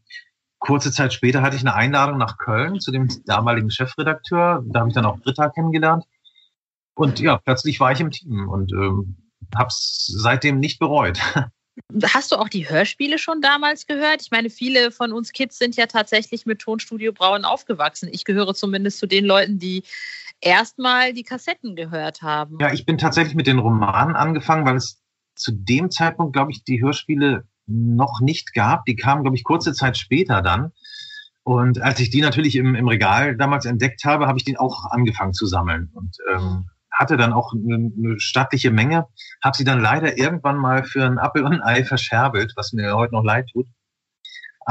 kurze 0.58 0.90
Zeit 0.90 1.12
später 1.12 1.42
hatte 1.42 1.56
ich 1.56 1.62
eine 1.62 1.74
Einladung 1.74 2.16
nach 2.16 2.38
Köln 2.38 2.80
zu 2.80 2.90
dem 2.90 3.08
damaligen 3.26 3.70
Chefredakteur. 3.70 4.64
Da 4.66 4.80
habe 4.80 4.88
ich 4.88 4.94
dann 4.94 5.04
auch 5.04 5.20
Britta 5.20 5.50
kennengelernt. 5.50 6.04
Und 6.94 7.20
ja, 7.20 7.36
plötzlich 7.36 7.78
war 7.80 7.92
ich 7.92 8.00
im 8.00 8.10
Team 8.10 8.48
und 8.48 8.72
ähm, 8.72 9.16
habe 9.54 9.68
es 9.68 10.06
seitdem 10.06 10.58
nicht 10.58 10.78
bereut. 10.78 11.20
Hast 12.14 12.32
du 12.32 12.36
auch 12.36 12.48
die 12.48 12.68
Hörspiele 12.68 13.18
schon 13.18 13.40
damals 13.40 13.86
gehört? 13.86 14.22
Ich 14.22 14.30
meine, 14.30 14.50
viele 14.50 14.90
von 14.90 15.12
uns 15.12 15.32
Kids 15.32 15.58
sind 15.58 15.76
ja 15.76 15.86
tatsächlich 15.86 16.46
mit 16.46 16.60
Tonstudio 16.60 17.12
Braun 17.12 17.44
aufgewachsen. 17.44 18.08
Ich 18.12 18.24
gehöre 18.24 18.54
zumindest 18.54 18.98
zu 18.98 19.06
den 19.06 19.24
Leuten, 19.24 19.58
die 19.58 19.82
erstmal 20.40 21.12
die 21.12 21.22
Kassetten 21.22 21.76
gehört 21.76 22.22
haben. 22.22 22.58
Ja, 22.60 22.72
ich 22.72 22.86
bin 22.86 22.98
tatsächlich 22.98 23.34
mit 23.34 23.46
den 23.46 23.58
Romanen 23.58 24.16
angefangen, 24.16 24.66
weil 24.66 24.76
es 24.76 25.00
zu 25.34 25.52
dem 25.52 25.90
Zeitpunkt, 25.90 26.32
glaube 26.32 26.52
ich, 26.52 26.64
die 26.64 26.80
Hörspiele 26.80 27.44
noch 27.66 28.20
nicht 28.20 28.54
gab. 28.54 28.84
Die 28.84 28.96
kamen, 28.96 29.22
glaube 29.22 29.36
ich, 29.36 29.44
kurze 29.44 29.72
Zeit 29.72 29.96
später 29.96 30.42
dann. 30.42 30.72
Und 31.42 31.80
als 31.80 32.00
ich 32.00 32.10
die 32.10 32.20
natürlich 32.20 32.56
im, 32.56 32.74
im 32.74 32.88
Regal 32.88 33.36
damals 33.36 33.64
entdeckt 33.64 34.04
habe, 34.04 34.26
habe 34.26 34.38
ich 34.38 34.44
die 34.44 34.58
auch 34.58 34.90
angefangen 34.90 35.32
zu 35.32 35.46
sammeln. 35.46 35.90
Und 35.94 36.16
ähm, 36.32 36.68
hatte 36.92 37.16
dann 37.16 37.32
auch 37.32 37.52
eine, 37.52 37.90
eine 37.96 38.20
stattliche 38.20 38.70
Menge, 38.70 39.06
habe 39.42 39.56
sie 39.56 39.64
dann 39.64 39.80
leider 39.80 40.18
irgendwann 40.18 40.56
mal 40.56 40.84
für 40.84 41.04
ein 41.04 41.18
Apfel 41.18 41.44
und 41.44 41.54
ein 41.54 41.62
Ei 41.62 41.84
verscherbelt, 41.84 42.52
was 42.56 42.72
mir 42.72 42.94
heute 42.94 43.14
noch 43.14 43.24
leid 43.24 43.48
tut. 43.52 43.66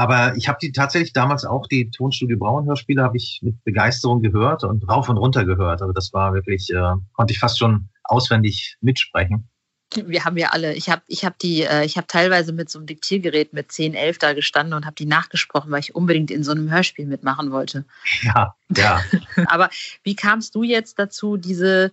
Aber 0.00 0.34
ich 0.36 0.48
habe 0.48 0.56
die 0.62 0.72
tatsächlich 0.72 1.12
damals 1.12 1.44
auch, 1.44 1.66
die 1.66 1.90
Tonstudio 1.90 2.38
Braun 2.38 2.66
Hörspiele, 2.66 3.02
habe 3.02 3.18
ich 3.18 3.40
mit 3.42 3.62
Begeisterung 3.64 4.22
gehört 4.22 4.64
und 4.64 4.88
rauf 4.88 5.10
und 5.10 5.18
runter 5.18 5.44
gehört. 5.44 5.82
Also 5.82 5.92
das 5.92 6.14
war 6.14 6.32
wirklich, 6.32 6.70
äh, 6.70 6.94
konnte 7.12 7.34
ich 7.34 7.38
fast 7.38 7.58
schon 7.58 7.90
auswendig 8.04 8.78
mitsprechen. 8.80 9.49
Wir 9.94 10.24
haben 10.24 10.36
ja 10.36 10.48
alle, 10.50 10.74
ich 10.74 10.88
habe 10.88 11.02
ich 11.08 11.24
hab 11.24 11.38
die, 11.38 11.62
äh, 11.62 11.84
ich 11.84 11.96
habe 11.96 12.06
teilweise 12.06 12.52
mit 12.52 12.70
so 12.70 12.78
einem 12.78 12.86
Diktiergerät 12.86 13.52
mit 13.52 13.72
10, 13.72 13.94
11 13.94 14.18
da 14.18 14.32
gestanden 14.34 14.74
und 14.74 14.86
habe 14.86 14.94
die 14.94 15.06
nachgesprochen, 15.06 15.70
weil 15.70 15.80
ich 15.80 15.94
unbedingt 15.94 16.30
in 16.30 16.44
so 16.44 16.52
einem 16.52 16.70
Hörspiel 16.70 17.06
mitmachen 17.06 17.50
wollte. 17.50 17.84
Ja, 18.22 18.54
ja. 18.76 19.02
Aber 19.46 19.68
wie 20.04 20.14
kamst 20.14 20.54
du 20.54 20.62
jetzt 20.62 20.98
dazu, 20.98 21.36
diese 21.36 21.90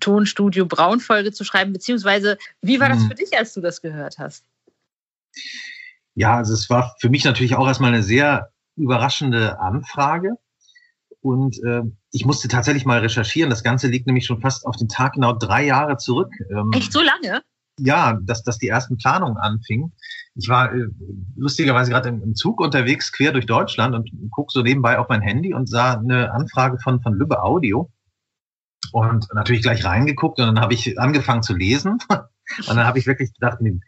Tonstudio 0.00 0.66
Braun-Folge 0.66 1.32
zu 1.32 1.44
schreiben, 1.44 1.72
beziehungsweise 1.72 2.38
wie 2.60 2.80
war 2.80 2.88
das 2.88 3.00
hm. 3.00 3.08
für 3.08 3.14
dich, 3.14 3.36
als 3.36 3.52
du 3.54 3.60
das 3.60 3.82
gehört 3.82 4.18
hast? 4.18 4.44
Ja, 6.14 6.36
also 6.36 6.54
es 6.54 6.68
war 6.70 6.94
für 7.00 7.08
mich 7.08 7.24
natürlich 7.24 7.56
auch 7.56 7.66
erstmal 7.66 7.92
eine 7.92 8.02
sehr 8.02 8.50
überraschende 8.76 9.58
Anfrage. 9.60 10.36
Und 11.22 11.62
äh, 11.62 11.82
ich 12.10 12.26
musste 12.26 12.48
tatsächlich 12.48 12.84
mal 12.84 12.98
recherchieren. 12.98 13.48
Das 13.48 13.62
Ganze 13.62 13.86
liegt 13.86 14.06
nämlich 14.06 14.26
schon 14.26 14.40
fast 14.40 14.66
auf 14.66 14.76
den 14.76 14.88
Tag 14.88 15.14
genau 15.14 15.32
drei 15.32 15.64
Jahre 15.64 15.96
zurück. 15.96 16.32
Ähm, 16.50 16.70
Echt 16.74 16.92
so 16.92 17.00
lange? 17.00 17.42
Ja, 17.78 18.18
dass, 18.22 18.42
dass 18.42 18.58
die 18.58 18.68
ersten 18.68 18.96
Planungen 18.96 19.38
anfingen. 19.38 19.92
Ich 20.34 20.48
war 20.48 20.74
äh, 20.74 20.88
lustigerweise 21.36 21.90
gerade 21.92 22.08
im, 22.08 22.22
im, 22.22 22.34
Zug 22.34 22.60
unterwegs, 22.60 23.12
quer 23.12 23.32
durch 23.32 23.46
Deutschland 23.46 23.94
und 23.94 24.10
guck 24.30 24.50
so 24.50 24.62
nebenbei 24.62 24.98
auf 24.98 25.08
mein 25.08 25.22
Handy 25.22 25.54
und 25.54 25.68
sah 25.68 25.94
eine 25.94 26.32
Anfrage 26.32 26.78
von, 26.78 27.00
von 27.00 27.14
Lübbe 27.14 27.42
Audio 27.42 27.88
und 28.90 29.28
natürlich 29.32 29.62
gleich 29.62 29.84
reingeguckt 29.84 30.40
und 30.40 30.46
dann 30.46 30.60
habe 30.60 30.74
ich 30.74 30.98
angefangen 30.98 31.42
zu 31.42 31.54
lesen 31.54 31.98
und 32.10 32.76
dann 32.76 32.84
habe 32.84 32.98
ich 32.98 33.06
wirklich 33.06 33.32
gedacht, 33.32 33.60
nee, 33.60 33.78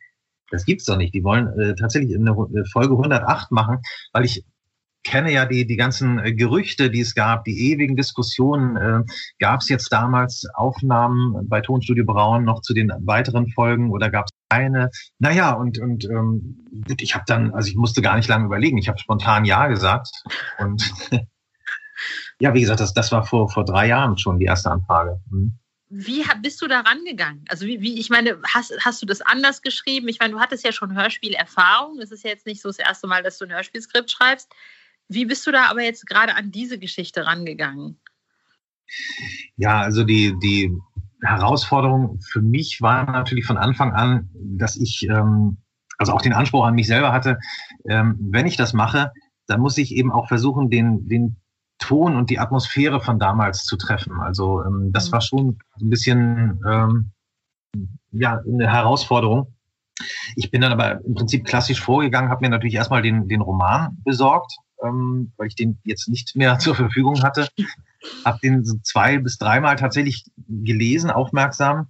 das 0.50 0.64
gibt's 0.64 0.84
doch 0.84 0.96
nicht. 0.96 1.14
Die 1.14 1.24
wollen 1.24 1.48
äh, 1.58 1.74
tatsächlich 1.74 2.14
eine, 2.14 2.30
eine 2.30 2.64
Folge 2.66 2.92
108 2.92 3.50
machen, 3.50 3.78
weil 4.12 4.24
ich 4.24 4.44
kenne 5.04 5.32
ja 5.32 5.44
die, 5.44 5.66
die 5.66 5.76
ganzen 5.76 6.18
äh, 6.18 6.32
Gerüchte, 6.32 6.90
die 6.90 7.00
es 7.00 7.14
gab, 7.14 7.44
die 7.44 7.72
ewigen 7.72 7.94
Diskussionen. 7.94 8.76
Äh, 8.76 9.04
gab 9.38 9.60
es 9.60 9.68
jetzt 9.68 9.92
damals 9.92 10.46
Aufnahmen 10.54 11.48
bei 11.48 11.60
Tonstudio 11.60 12.04
Braun 12.04 12.44
noch 12.44 12.62
zu 12.62 12.74
den 12.74 12.90
weiteren 13.00 13.48
Folgen 13.48 13.90
oder 13.90 14.10
gab 14.10 14.26
es 14.26 14.32
keine? 14.48 14.90
Naja, 15.18 15.52
und, 15.52 15.78
und 15.78 16.04
ähm, 16.06 16.66
ich 16.98 17.14
habe 17.14 17.24
dann, 17.26 17.54
also 17.54 17.68
ich 17.68 17.76
musste 17.76 18.02
gar 18.02 18.16
nicht 18.16 18.28
lange 18.28 18.46
überlegen, 18.46 18.78
ich 18.78 18.88
habe 18.88 18.98
spontan 18.98 19.44
Ja 19.44 19.68
gesagt 19.68 20.10
und 20.58 20.90
ja, 22.40 22.54
wie 22.54 22.60
gesagt, 22.60 22.80
das, 22.80 22.94
das 22.94 23.12
war 23.12 23.24
vor, 23.24 23.48
vor 23.48 23.64
drei 23.64 23.86
Jahren 23.86 24.18
schon 24.18 24.38
die 24.38 24.46
erste 24.46 24.70
Anfrage. 24.70 25.20
Mhm. 25.30 25.58
Wie 25.96 26.24
bist 26.42 26.60
du 26.60 26.66
da 26.66 26.80
rangegangen? 26.80 27.44
Also 27.48 27.66
wie, 27.66 27.80
wie, 27.80 28.00
ich 28.00 28.10
meine, 28.10 28.40
hast, 28.52 28.72
hast 28.84 29.00
du 29.00 29.06
das 29.06 29.20
anders 29.20 29.62
geschrieben? 29.62 30.08
Ich 30.08 30.18
meine, 30.18 30.32
du 30.32 30.40
hattest 30.40 30.64
ja 30.64 30.72
schon 30.72 30.96
Hörspielerfahrung. 30.96 32.00
Es 32.00 32.10
ist 32.10 32.24
ja 32.24 32.30
jetzt 32.30 32.46
nicht 32.46 32.60
so 32.60 32.68
das 32.68 32.80
erste 32.80 33.06
Mal, 33.06 33.22
dass 33.22 33.38
du 33.38 33.44
ein 33.44 33.52
Hörspielskript 33.52 34.10
schreibst. 34.10 34.52
Wie 35.08 35.26
bist 35.26 35.46
du 35.46 35.52
da 35.52 35.66
aber 35.70 35.82
jetzt 35.82 36.06
gerade 36.06 36.34
an 36.34 36.50
diese 36.50 36.78
Geschichte 36.78 37.26
rangegangen? 37.26 38.00
Ja, 39.56 39.80
also 39.80 40.04
die, 40.04 40.34
die 40.42 40.72
Herausforderung 41.22 42.20
für 42.20 42.42
mich 42.42 42.80
war 42.80 43.10
natürlich 43.10 43.46
von 43.46 43.56
Anfang 43.56 43.92
an, 43.92 44.30
dass 44.34 44.76
ich 44.76 45.08
ähm, 45.08 45.58
also 45.98 46.12
auch 46.12 46.22
den 46.22 46.32
Anspruch 46.32 46.64
an 46.64 46.74
mich 46.74 46.86
selber 46.86 47.12
hatte, 47.12 47.38
ähm, 47.88 48.16
wenn 48.20 48.46
ich 48.46 48.56
das 48.56 48.72
mache, 48.72 49.12
dann 49.46 49.60
muss 49.60 49.78
ich 49.78 49.94
eben 49.94 50.12
auch 50.12 50.28
versuchen, 50.28 50.70
den, 50.70 51.08
den 51.08 51.36
Ton 51.78 52.16
und 52.16 52.30
die 52.30 52.38
Atmosphäre 52.38 53.00
von 53.00 53.18
damals 53.18 53.64
zu 53.64 53.76
treffen. 53.76 54.20
Also 54.20 54.62
ähm, 54.64 54.90
das 54.92 55.08
mhm. 55.08 55.12
war 55.12 55.20
schon 55.20 55.58
ein 55.80 55.90
bisschen 55.90 56.60
ähm, 56.68 57.12
ja, 58.12 58.40
eine 58.46 58.70
Herausforderung. 58.70 59.54
Ich 60.36 60.50
bin 60.50 60.60
dann 60.60 60.72
aber 60.72 61.04
im 61.04 61.14
Prinzip 61.14 61.44
klassisch 61.44 61.80
vorgegangen, 61.80 62.30
habe 62.30 62.44
mir 62.44 62.50
natürlich 62.50 62.74
erstmal 62.74 63.02
den, 63.02 63.28
den 63.28 63.40
Roman 63.40 63.96
besorgt, 64.04 64.56
ähm, 64.84 65.32
weil 65.36 65.48
ich 65.48 65.56
den 65.56 65.78
jetzt 65.84 66.08
nicht 66.08 66.36
mehr 66.36 66.58
zur 66.60 66.74
Verfügung 66.74 67.22
hatte. 67.22 67.48
Habe 68.24 68.38
den 68.42 68.64
so 68.64 68.76
zwei 68.82 69.18
bis 69.18 69.38
dreimal 69.38 69.76
tatsächlich 69.76 70.24
gelesen, 70.48 71.10
aufmerksam. 71.10 71.88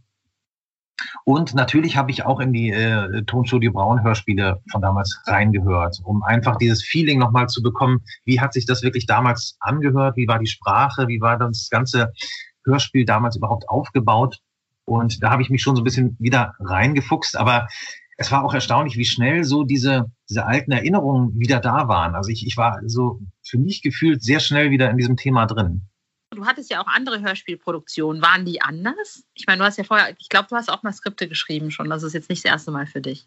Und 1.25 1.55
natürlich 1.55 1.97
habe 1.97 2.11
ich 2.11 2.25
auch 2.25 2.41
in 2.41 2.53
die 2.53 2.71
äh, 2.71 3.25
Tonstudio 3.25 3.73
Braun 3.73 4.05
Hörspiele 4.05 4.63
von 4.71 4.81
damals 4.81 5.21
reingehört, 5.27 5.99
um 6.05 6.23
einfach 6.23 6.57
dieses 6.57 6.85
Feeling 6.85 7.19
nochmal 7.19 7.49
zu 7.49 7.63
bekommen, 7.63 8.03
wie 8.25 8.41
hat 8.41 8.53
sich 8.53 8.65
das 8.65 8.83
wirklich 8.83 9.07
damals 9.07 9.57
angehört, 9.61 10.17
wie 10.17 10.29
war 10.29 10.39
die 10.39 10.47
Sprache, 10.47 11.09
wie 11.09 11.21
war 11.21 11.37
das 11.37 11.69
ganze 11.71 12.13
Hörspiel 12.65 13.05
damals 13.05 13.37
überhaupt 13.37 13.69
aufgebaut. 13.69 14.39
Und 14.85 15.23
da 15.23 15.31
habe 15.31 15.43
ich 15.43 15.51
mich 15.51 15.63
schon 15.63 15.77
so 15.77 15.83
ein 15.83 15.85
bisschen 15.85 16.17
wieder 16.19 16.55
reingefuchst, 16.61 17.37
aber 17.37 17.69
es 18.17 18.31
war 18.31 18.45
auch 18.45 18.55
erstaunlich, 18.55 18.97
wie 18.97 19.05
schnell 19.05 19.45
so 19.45 19.65
diese, 19.65 20.11
diese 20.29 20.47
alten 20.47 20.73
Erinnerungen 20.73 21.39
wieder 21.39 21.61
da 21.61 21.89
waren. 21.89 22.15
Also 22.15 22.31
ich, 22.31 22.47
ich 22.47 22.57
war 22.57 22.81
so 22.87 23.21
für 23.43 23.59
mich 23.59 23.83
gefühlt 23.83 24.23
sehr 24.23 24.41
schnell 24.41 24.71
wieder 24.71 24.91
in 24.91 24.97
diesem 24.97 25.17
Thema 25.17 25.47
drin. 25.47 25.83
Du 26.31 26.47
hattest 26.47 26.71
ja 26.71 26.81
auch 26.81 26.87
andere 26.87 27.21
Hörspielproduktionen. 27.21 28.23
Waren 28.23 28.45
die 28.45 28.61
anders? 28.61 29.25
Ich 29.35 29.47
meine, 29.47 29.59
du 29.59 29.65
hast 29.65 29.79
ja 29.79 29.85
vorher, 29.85 30.15
ich 30.19 30.29
glaube, 30.29 30.49
du 30.49 30.57
hast 30.57 30.71
auch 30.71 30.83
mal 30.83 30.93
Skripte 30.93 31.29
geschrieben 31.29 31.71
schon. 31.71 31.91
Das 31.91 32.03
ist 32.03 32.13
jetzt 32.13 32.29
nicht 32.29 32.45
das 32.45 32.51
erste 32.51 32.71
Mal 32.71 32.87
für 32.87 33.01
dich. 33.01 33.27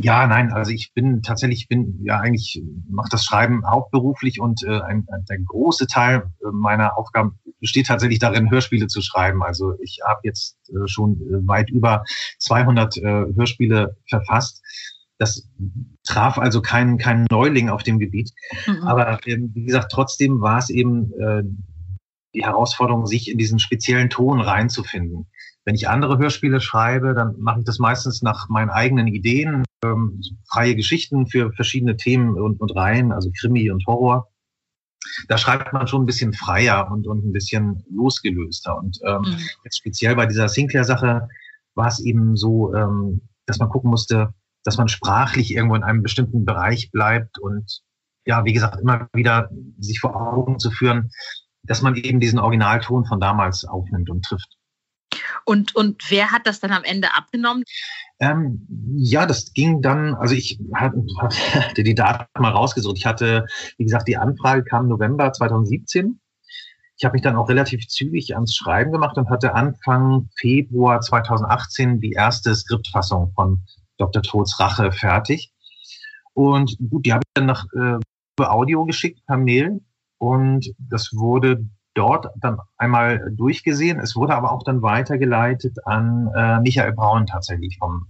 Ja, 0.00 0.26
nein, 0.26 0.52
also 0.52 0.70
ich 0.70 0.94
bin 0.94 1.22
tatsächlich, 1.22 1.68
bin 1.68 2.00
ja 2.02 2.18
eigentlich, 2.18 2.62
mache 2.88 3.10
das 3.10 3.24
Schreiben 3.24 3.62
hauptberuflich 3.66 4.40
und 4.40 4.62
äh, 4.64 4.80
ein, 4.80 5.06
ein, 5.12 5.24
der 5.28 5.38
große 5.40 5.86
Teil 5.86 6.30
äh, 6.40 6.46
meiner 6.50 6.96
Aufgaben 6.96 7.38
besteht 7.60 7.88
tatsächlich 7.88 8.18
darin, 8.18 8.50
Hörspiele 8.50 8.86
zu 8.86 9.02
schreiben. 9.02 9.42
Also 9.42 9.74
ich 9.82 9.98
habe 10.06 10.20
jetzt 10.24 10.56
äh, 10.70 10.88
schon 10.88 11.20
äh, 11.20 11.46
weit 11.46 11.68
über 11.70 12.04
200 12.38 12.96
äh, 12.96 13.02
Hörspiele 13.02 13.96
verfasst. 14.08 14.62
Das 15.18 15.48
traf 16.04 16.38
also 16.38 16.62
keinen 16.62 16.96
kein 16.96 17.26
Neuling 17.30 17.68
auf 17.68 17.82
dem 17.82 17.98
Gebiet. 17.98 18.32
Mhm. 18.66 18.82
Aber 18.84 19.18
ähm, 19.26 19.50
wie 19.54 19.66
gesagt, 19.66 19.92
trotzdem 19.92 20.40
war 20.40 20.58
es 20.58 20.70
eben 20.70 21.12
äh, 21.20 21.42
die 22.34 22.44
Herausforderung, 22.44 23.06
sich 23.06 23.30
in 23.30 23.36
diesen 23.36 23.58
speziellen 23.58 24.08
Ton 24.08 24.40
reinzufinden. 24.40 25.26
Wenn 25.64 25.74
ich 25.74 25.88
andere 25.88 26.18
Hörspiele 26.18 26.62
schreibe, 26.62 27.14
dann 27.14 27.38
mache 27.38 27.60
ich 27.60 27.66
das 27.66 27.78
meistens 27.78 28.22
nach 28.22 28.48
meinen 28.48 28.70
eigenen 28.70 29.06
Ideen. 29.06 29.64
Ähm, 29.84 30.20
freie 30.50 30.76
Geschichten 30.76 31.26
für 31.26 31.52
verschiedene 31.52 31.96
Themen 31.96 32.40
und, 32.40 32.60
und 32.60 32.74
Reihen, 32.74 33.12
also 33.12 33.30
Krimi 33.38 33.70
und 33.70 33.84
Horror. 33.86 34.28
Da 35.28 35.36
schreibt 35.36 35.72
man 35.72 35.88
schon 35.88 36.02
ein 36.02 36.06
bisschen 36.06 36.32
freier 36.32 36.90
und, 36.90 37.06
und 37.06 37.24
ein 37.24 37.32
bisschen 37.32 37.84
losgelöster. 37.90 38.76
Und 38.78 38.98
ähm, 39.04 39.22
mhm. 39.22 39.38
jetzt 39.64 39.78
speziell 39.78 40.14
bei 40.14 40.26
dieser 40.26 40.48
Sinclair-Sache 40.48 41.28
war 41.74 41.86
es 41.86 42.00
eben 42.04 42.36
so, 42.36 42.74
ähm, 42.74 43.22
dass 43.46 43.58
man 43.58 43.68
gucken 43.68 43.90
musste, 43.90 44.32
dass 44.64 44.78
man 44.78 44.88
sprachlich 44.88 45.54
irgendwo 45.54 45.74
in 45.74 45.82
einem 45.82 46.02
bestimmten 46.02 46.44
Bereich 46.44 46.90
bleibt 46.92 47.38
und 47.38 47.82
ja, 48.24 48.44
wie 48.44 48.52
gesagt, 48.52 48.80
immer 48.80 49.08
wieder 49.12 49.50
sich 49.80 49.98
vor 49.98 50.14
Augen 50.14 50.60
zu 50.60 50.70
führen, 50.70 51.10
dass 51.64 51.82
man 51.82 51.96
eben 51.96 52.20
diesen 52.20 52.38
Originalton 52.38 53.04
von 53.04 53.18
damals 53.18 53.64
aufnimmt 53.64 54.10
und 54.10 54.24
trifft. 54.24 54.56
Und, 55.44 55.74
und 55.74 56.10
wer 56.10 56.30
hat 56.30 56.46
das 56.46 56.60
dann 56.60 56.72
am 56.72 56.84
Ende 56.84 57.14
abgenommen? 57.14 57.64
Ähm, 58.20 58.66
ja, 58.96 59.26
das 59.26 59.52
ging 59.52 59.82
dann, 59.82 60.14
also 60.14 60.34
ich 60.34 60.60
hatte 60.74 61.02
die 61.82 61.94
Daten 61.94 62.40
mal 62.40 62.52
rausgesucht. 62.52 62.96
Ich 62.98 63.06
hatte, 63.06 63.46
wie 63.78 63.84
gesagt, 63.84 64.08
die 64.08 64.16
Anfrage 64.16 64.64
kam 64.64 64.88
November 64.88 65.32
2017. 65.32 66.20
Ich 66.96 67.04
habe 67.04 67.14
mich 67.14 67.22
dann 67.22 67.36
auch 67.36 67.48
relativ 67.48 67.88
zügig 67.88 68.34
ans 68.34 68.54
Schreiben 68.54 68.92
gemacht 68.92 69.16
und 69.16 69.28
hatte 69.28 69.54
Anfang 69.54 70.28
Februar 70.38 71.00
2018 71.00 72.00
die 72.00 72.12
erste 72.12 72.54
Skriptfassung 72.54 73.32
von 73.34 73.62
Dr. 73.98 74.22
Tods 74.22 74.60
Rache 74.60 74.92
fertig. 74.92 75.52
Und 76.34 76.76
gut, 76.90 77.04
die 77.04 77.12
habe 77.12 77.22
ich 77.26 77.32
dann 77.34 77.46
nach 77.46 77.66
äh, 77.74 77.98
Audio 78.40 78.84
geschickt 78.84 79.20
per 79.26 79.36
Mail 79.36 79.80
und 80.18 80.72
das 80.78 81.10
wurde 81.12 81.66
dort 81.94 82.26
dann 82.36 82.58
einmal 82.76 83.32
durchgesehen. 83.32 84.00
Es 84.00 84.16
wurde 84.16 84.34
aber 84.34 84.52
auch 84.52 84.62
dann 84.62 84.82
weitergeleitet 84.82 85.78
an 85.86 86.30
äh, 86.34 86.60
Michael 86.60 86.92
Braun 86.92 87.26
tatsächlich 87.26 87.78
vom 87.78 88.06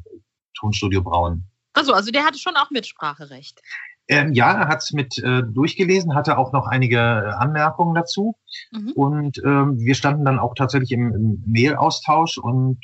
Tonstudio 0.55 1.03
Braun. 1.03 1.45
Also, 1.74 1.93
also 1.93 2.11
der 2.11 2.24
hatte 2.24 2.39
schon 2.39 2.57
auch 2.57 2.70
Mitspracherecht. 2.70 3.61
Ähm, 4.09 4.33
ja, 4.33 4.53
er 4.53 4.68
hat 4.68 4.83
es 4.83 4.93
mit 4.93 5.18
äh, 5.18 5.43
durchgelesen, 5.43 6.14
hatte 6.14 6.37
auch 6.37 6.53
noch 6.53 6.66
einige 6.66 6.97
äh, 6.97 7.33
Anmerkungen 7.33 7.95
dazu. 7.95 8.37
Mhm. 8.72 8.93
Und 8.93 9.39
ähm, 9.45 9.78
wir 9.78 9.95
standen 9.95 10.24
dann 10.24 10.39
auch 10.39 10.55
tatsächlich 10.55 10.93
im, 10.93 11.14
im 11.14 11.45
Mail-Austausch 11.47 12.39
und 12.39 12.78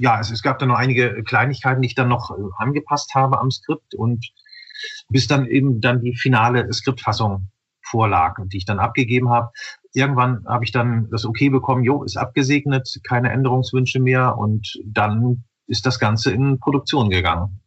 ja, 0.00 0.18
es, 0.18 0.30
es 0.30 0.42
gab 0.42 0.58
dann 0.58 0.68
noch 0.68 0.78
einige 0.78 1.22
Kleinigkeiten, 1.22 1.80
die 1.80 1.86
ich 1.86 1.94
dann 1.94 2.08
noch 2.08 2.30
äh, 2.30 2.42
angepasst 2.58 3.14
habe 3.14 3.38
am 3.38 3.50
Skript 3.50 3.94
und 3.94 4.32
bis 5.08 5.28
dann 5.28 5.46
eben 5.46 5.80
dann 5.80 6.00
die 6.00 6.16
finale 6.16 6.72
Skriptfassung 6.72 7.48
vorlag 7.82 8.38
und 8.38 8.52
die 8.52 8.58
ich 8.58 8.64
dann 8.64 8.80
abgegeben 8.80 9.30
habe. 9.30 9.50
Irgendwann 9.94 10.44
habe 10.46 10.64
ich 10.64 10.72
dann 10.72 11.10
das 11.10 11.24
Okay 11.24 11.50
bekommen, 11.50 11.84
jo, 11.84 12.02
ist 12.02 12.16
abgesegnet, 12.16 13.00
keine 13.06 13.30
Änderungswünsche 13.30 14.00
mehr 14.00 14.38
und 14.38 14.80
dann 14.84 15.44
ist 15.66 15.86
das 15.86 15.98
Ganze 15.98 16.32
in 16.32 16.58
Produktion 16.58 17.10
gegangen. 17.10 17.60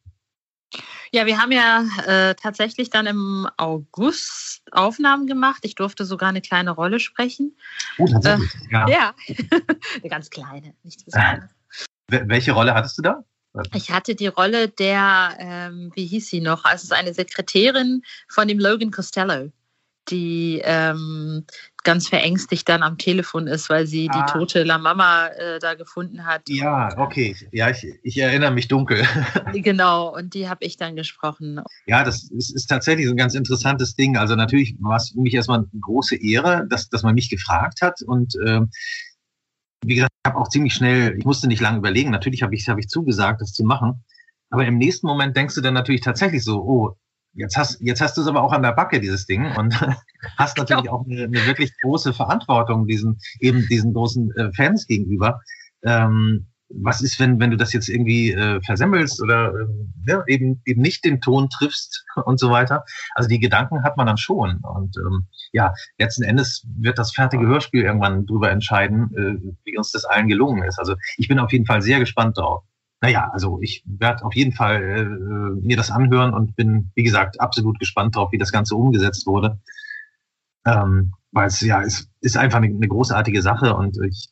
Ja, 1.11 1.26
wir 1.26 1.38
haben 1.38 1.51
ja 1.51 1.86
äh, 2.05 2.36
tatsächlich 2.36 2.89
dann 2.89 3.05
im 3.05 3.47
August 3.57 4.63
Aufnahmen 4.71 5.28
gemacht. 5.28 5.59
Ich 5.61 5.76
durfte 5.76 6.03
sogar 6.03 6.30
eine 6.30 6.41
kleine 6.41 6.71
Rolle 6.71 6.99
sprechen. 6.99 7.55
Oh, 7.97 8.05
tatsächlich. 8.05 8.53
Äh, 8.69 8.73
ja. 8.73 8.89
ja. 8.89 9.15
eine 10.01 10.09
ganz 10.09 10.30
kleine, 10.30 10.73
nichts 10.84 11.05
Besonderes. 11.05 11.49
Welche 12.09 12.51
Rolle 12.51 12.73
hattest 12.73 12.97
du 12.97 13.01
da? 13.01 13.23
Ich 13.73 13.91
hatte 13.91 14.15
die 14.15 14.28
Rolle 14.28 14.67
der, 14.67 15.38
ähm, 15.39 15.91
wie 15.95 16.05
hieß 16.05 16.28
sie 16.28 16.41
noch? 16.41 16.65
Also 16.65 16.93
eine 16.93 17.13
Sekretärin 17.13 18.01
von 18.28 18.47
dem 18.47 18.59
Logan 18.59 18.91
Costello, 18.91 19.51
die 20.10 20.62
ähm, 20.64 21.45
ganz 21.84 22.10
verängstigt 22.10 22.68
dann 22.68 22.84
am 22.84 22.97
Telefon 22.97 23.47
ist, 23.47 23.70
weil 23.70 23.88
sie 23.88 24.10
ah. 24.12 24.26
die 24.26 24.32
tote 24.32 24.64
La 24.64 24.78
Mama 24.78 25.28
äh, 25.28 25.60
da 25.60 25.76
gefunden 25.76 26.26
hat. 26.26 26.49
Ja, 26.49 26.97
okay. 26.97 27.36
Ja, 27.51 27.70
ich, 27.70 27.86
ich 28.03 28.18
erinnere 28.18 28.51
mich 28.51 28.68
dunkel. 28.68 29.03
genau, 29.53 30.14
und 30.14 30.34
die 30.34 30.49
habe 30.49 30.66
ich 30.66 30.78
dann 30.78 30.95
gesprochen. 30.95 31.62
Ja, 31.86 32.03
das 32.03 32.30
ist, 32.32 32.53
ist 32.53 32.68
tatsächlich 32.68 33.06
so 33.06 33.14
ein 33.14 33.18
ganz 33.18 33.36
interessantes 33.36 33.95
Ding. 33.95 34.18
Also 34.18 34.36
natürlich 34.36 34.76
war 34.80 34.97
es 34.97 35.12
für 35.12 35.22
mich 35.22 35.34
erstmal 35.34 35.60
eine 35.60 35.68
große 35.80 36.16
Ehre, 36.16 36.68
dass, 36.70 36.89
dass 36.89 37.03
man 37.03 37.16
mich 37.16 37.30
gefragt 37.30 37.82
hat. 37.82 38.01
Und 38.01 38.36
äh, 38.45 38.62
wie 39.86 39.95
gesagt, 39.95 40.12
ich 40.24 40.32
habe 40.32 40.39
auch 40.39 40.49
ziemlich 40.49 40.74
schnell, 40.74 41.16
ich 41.18 41.26
musste 41.26 41.47
nicht 41.47 41.62
lange 41.62 41.78
überlegen, 41.78 42.10
natürlich 42.10 42.41
habe 42.41 42.56
ich, 42.56 42.68
hab 42.68 42.80
ich 42.80 42.88
zugesagt, 42.88 43.41
das 43.41 43.53
zu 43.53 43.64
machen. 43.64 44.03
Aber 44.49 44.66
im 44.66 44.78
nächsten 44.78 45.08
Moment 45.08 45.38
denkst 45.38 45.56
du 45.56 45.62
dann 45.62 45.74
natürlich 45.74 46.01
tatsächlich 46.01 46.43
so, 46.43 46.64
oh, 46.64 46.97
jetzt 47.36 47.57
hast, 47.57 47.81
jetzt 47.81 48.01
hast 48.01 48.17
du 48.17 48.21
es 48.21 48.27
aber 48.27 48.43
auch 48.43 48.51
an 48.51 48.63
der 48.63 48.73
Backe, 48.73 48.99
dieses 48.99 49.25
Ding, 49.25 49.45
und 49.55 49.79
hast 50.38 50.57
natürlich 50.57 50.89
auch 50.89 51.05
eine, 51.05 51.23
eine 51.23 51.45
wirklich 51.45 51.71
große 51.81 52.13
Verantwortung 52.13 52.88
diesen, 52.88 53.19
eben 53.39 53.67
diesen 53.67 53.93
großen 53.93 54.31
äh, 54.36 54.53
Fans 54.53 54.88
gegenüber. 54.88 55.41
Ähm, 55.83 56.47
was 56.69 57.01
ist, 57.01 57.19
wenn, 57.19 57.39
wenn 57.39 57.51
du 57.51 57.57
das 57.57 57.73
jetzt 57.73 57.89
irgendwie 57.89 58.31
äh, 58.31 58.59
versemmelst 58.61 59.21
oder 59.21 59.53
äh, 59.53 59.67
ja, 60.07 60.23
eben, 60.27 60.61
eben 60.65 60.81
nicht 60.81 61.05
den 61.05 61.21
Ton 61.21 61.49
triffst 61.49 62.05
und 62.25 62.39
so 62.39 62.49
weiter. 62.49 62.83
Also 63.13 63.29
die 63.29 63.39
Gedanken 63.39 63.83
hat 63.83 63.97
man 63.97 64.07
dann 64.07 64.17
schon. 64.17 64.59
Und 64.61 64.97
ähm, 64.97 65.27
ja, 65.51 65.73
letzten 65.99 66.23
Endes 66.23 66.65
wird 66.77 66.97
das 66.97 67.13
fertige 67.13 67.45
Hörspiel 67.45 67.83
irgendwann 67.83 68.25
drüber 68.25 68.49
entscheiden, 68.49 69.11
äh, 69.15 69.53
wie 69.63 69.77
uns 69.77 69.91
das 69.91 70.05
allen 70.05 70.27
gelungen 70.27 70.63
ist. 70.63 70.79
Also 70.79 70.95
ich 71.17 71.27
bin 71.27 71.39
auf 71.39 71.51
jeden 71.51 71.65
Fall 71.65 71.81
sehr 71.81 71.99
gespannt 71.99 72.38
drauf. 72.38 72.63
Naja, 73.06 73.30
also 73.32 73.60
ich 73.62 73.84
werde 73.86 74.26
auf 74.26 74.34
jeden 74.34 74.51
Fall 74.51 74.82
äh, 74.82 75.64
mir 75.64 75.78
das 75.78 75.91
anhören 75.91 76.34
und 76.34 76.56
bin, 76.56 76.89
wie 76.95 77.03
gesagt, 77.03 77.39
absolut 77.39 77.78
gespannt 77.78 78.16
drauf, 78.16 78.32
wie 78.32 78.39
das 78.39 78.51
Ganze 78.51 78.76
umgesetzt 78.76 79.28
wurde. 79.28 79.60
Ähm, 80.66 81.14
weil 81.32 81.45
es 81.45 81.62
ja, 81.62 81.84
es 81.84 82.10
ist 82.22 82.36
einfach 82.36 82.58
eine, 82.58 82.66
eine 82.66 82.88
großartige 82.88 83.43
Sache 83.43 83.76
und 83.76 83.99
ich 84.03 84.30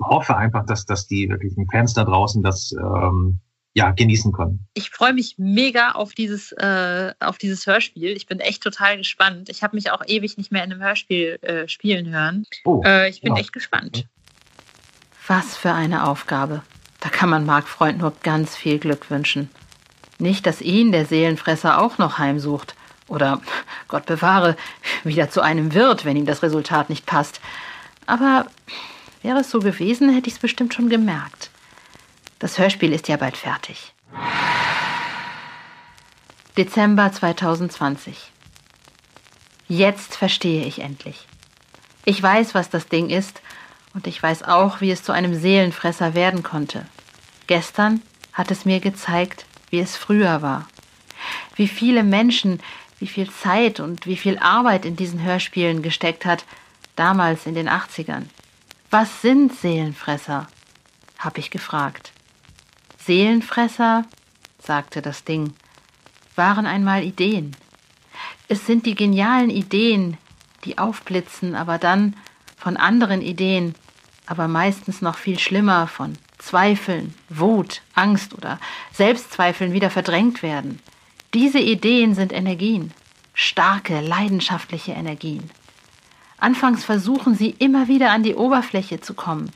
hoffe 0.00 0.36
einfach, 0.36 0.66
dass, 0.66 0.84
dass 0.84 1.06
die 1.06 1.28
wirklichen 1.28 1.68
Fans 1.70 1.94
da 1.94 2.02
draußen 2.02 2.42
das 2.42 2.72
ähm, 2.72 3.38
ja, 3.74 3.92
genießen 3.92 4.32
können. 4.32 4.66
Ich 4.74 4.90
freue 4.90 5.12
mich 5.12 5.36
mega 5.38 5.92
auf 5.92 6.12
dieses, 6.12 6.50
äh, 6.50 7.12
auf 7.20 7.38
dieses 7.38 7.68
Hörspiel. 7.68 8.16
Ich 8.16 8.26
bin 8.26 8.40
echt 8.40 8.64
total 8.64 8.96
gespannt. 8.96 9.48
Ich 9.48 9.62
habe 9.62 9.76
mich 9.76 9.92
auch 9.92 10.02
ewig 10.04 10.36
nicht 10.38 10.50
mehr 10.50 10.64
in 10.64 10.72
einem 10.72 10.82
Hörspiel 10.82 11.38
äh, 11.42 11.68
spielen 11.68 12.12
hören. 12.12 12.46
Oh, 12.64 12.82
äh, 12.84 13.08
ich 13.10 13.20
bin 13.20 13.36
ja. 13.36 13.40
echt 13.40 13.52
gespannt. 13.52 14.08
Was 15.28 15.56
für 15.56 15.72
eine 15.72 16.08
Aufgabe. 16.08 16.64
Da 17.00 17.08
kann 17.08 17.30
man 17.30 17.46
Marc 17.46 17.68
Freund 17.68 17.98
nur 17.98 18.12
ganz 18.22 18.56
viel 18.56 18.78
Glück 18.78 19.10
wünschen. 19.10 19.50
Nicht, 20.18 20.46
dass 20.46 20.60
ihn 20.60 20.92
der 20.92 21.06
Seelenfresser 21.06 21.80
auch 21.80 21.98
noch 21.98 22.18
heimsucht. 22.18 22.74
Oder, 23.06 23.40
Gott 23.88 24.06
bewahre, 24.06 24.56
wieder 25.04 25.30
zu 25.30 25.40
einem 25.40 25.74
wird, 25.74 26.04
wenn 26.04 26.16
ihm 26.16 26.26
das 26.26 26.42
Resultat 26.42 26.90
nicht 26.90 27.06
passt. 27.06 27.40
Aber 28.06 28.46
Wäre 29.22 29.40
es 29.40 29.50
so 29.50 29.58
gewesen, 29.58 30.14
hätte 30.14 30.28
ich 30.28 30.34
es 30.34 30.40
bestimmt 30.40 30.74
schon 30.74 30.88
gemerkt. 30.88 31.50
Das 32.38 32.58
Hörspiel 32.58 32.92
ist 32.92 33.08
ja 33.08 33.16
bald 33.16 33.36
fertig. 33.36 33.92
Dezember 36.56 37.12
2020. 37.12 38.32
Jetzt 39.66 40.16
verstehe 40.16 40.64
ich 40.64 40.80
endlich. 40.80 41.26
Ich 42.04 42.22
weiß, 42.22 42.54
was 42.54 42.70
das 42.70 42.88
Ding 42.88 43.10
ist, 43.10 43.42
und 43.94 44.06
ich 44.06 44.22
weiß 44.22 44.42
auch, 44.42 44.80
wie 44.80 44.90
es 44.90 45.02
zu 45.02 45.12
einem 45.12 45.34
Seelenfresser 45.34 46.14
werden 46.14 46.42
konnte. 46.42 46.86
Gestern 47.46 48.02
hat 48.32 48.50
es 48.50 48.64
mir 48.64 48.80
gezeigt, 48.80 49.46
wie 49.70 49.80
es 49.80 49.96
früher 49.96 50.42
war. 50.42 50.68
Wie 51.56 51.68
viele 51.68 52.04
Menschen, 52.04 52.60
wie 52.98 53.06
viel 53.06 53.30
Zeit 53.30 53.80
und 53.80 54.06
wie 54.06 54.16
viel 54.16 54.38
Arbeit 54.38 54.84
in 54.84 54.96
diesen 54.96 55.22
Hörspielen 55.22 55.82
gesteckt 55.82 56.24
hat, 56.24 56.44
damals 56.96 57.46
in 57.46 57.54
den 57.54 57.68
80ern. 57.68 58.24
Was 58.90 59.22
sind 59.22 59.54
Seelenfresser? 59.54 60.48
hab 61.18 61.36
ich 61.36 61.50
gefragt. 61.50 62.12
Seelenfresser, 63.04 64.04
sagte 64.62 65.02
das 65.02 65.24
Ding, 65.24 65.54
waren 66.36 66.66
einmal 66.66 67.02
Ideen. 67.02 67.56
Es 68.46 68.66
sind 68.66 68.86
die 68.86 68.94
genialen 68.94 69.50
Ideen, 69.50 70.16
die 70.64 70.78
aufblitzen, 70.78 71.54
aber 71.54 71.78
dann 71.78 72.14
von 72.58 72.76
anderen 72.76 73.22
Ideen, 73.22 73.74
aber 74.26 74.48
meistens 74.48 75.00
noch 75.00 75.16
viel 75.16 75.38
schlimmer 75.38 75.86
von 75.86 76.14
Zweifeln, 76.38 77.14
Wut, 77.28 77.82
Angst 77.94 78.34
oder 78.34 78.58
Selbstzweifeln 78.92 79.72
wieder 79.72 79.90
verdrängt 79.90 80.42
werden. 80.42 80.80
Diese 81.34 81.58
Ideen 81.58 82.14
sind 82.14 82.32
Energien, 82.32 82.92
starke, 83.34 84.00
leidenschaftliche 84.00 84.92
Energien. 84.92 85.50
Anfangs 86.38 86.84
versuchen 86.84 87.34
sie 87.34 87.50
immer 87.50 87.88
wieder 87.88 88.10
an 88.12 88.22
die 88.22 88.34
Oberfläche 88.34 89.00
zu 89.00 89.14
kommen. 89.14 89.50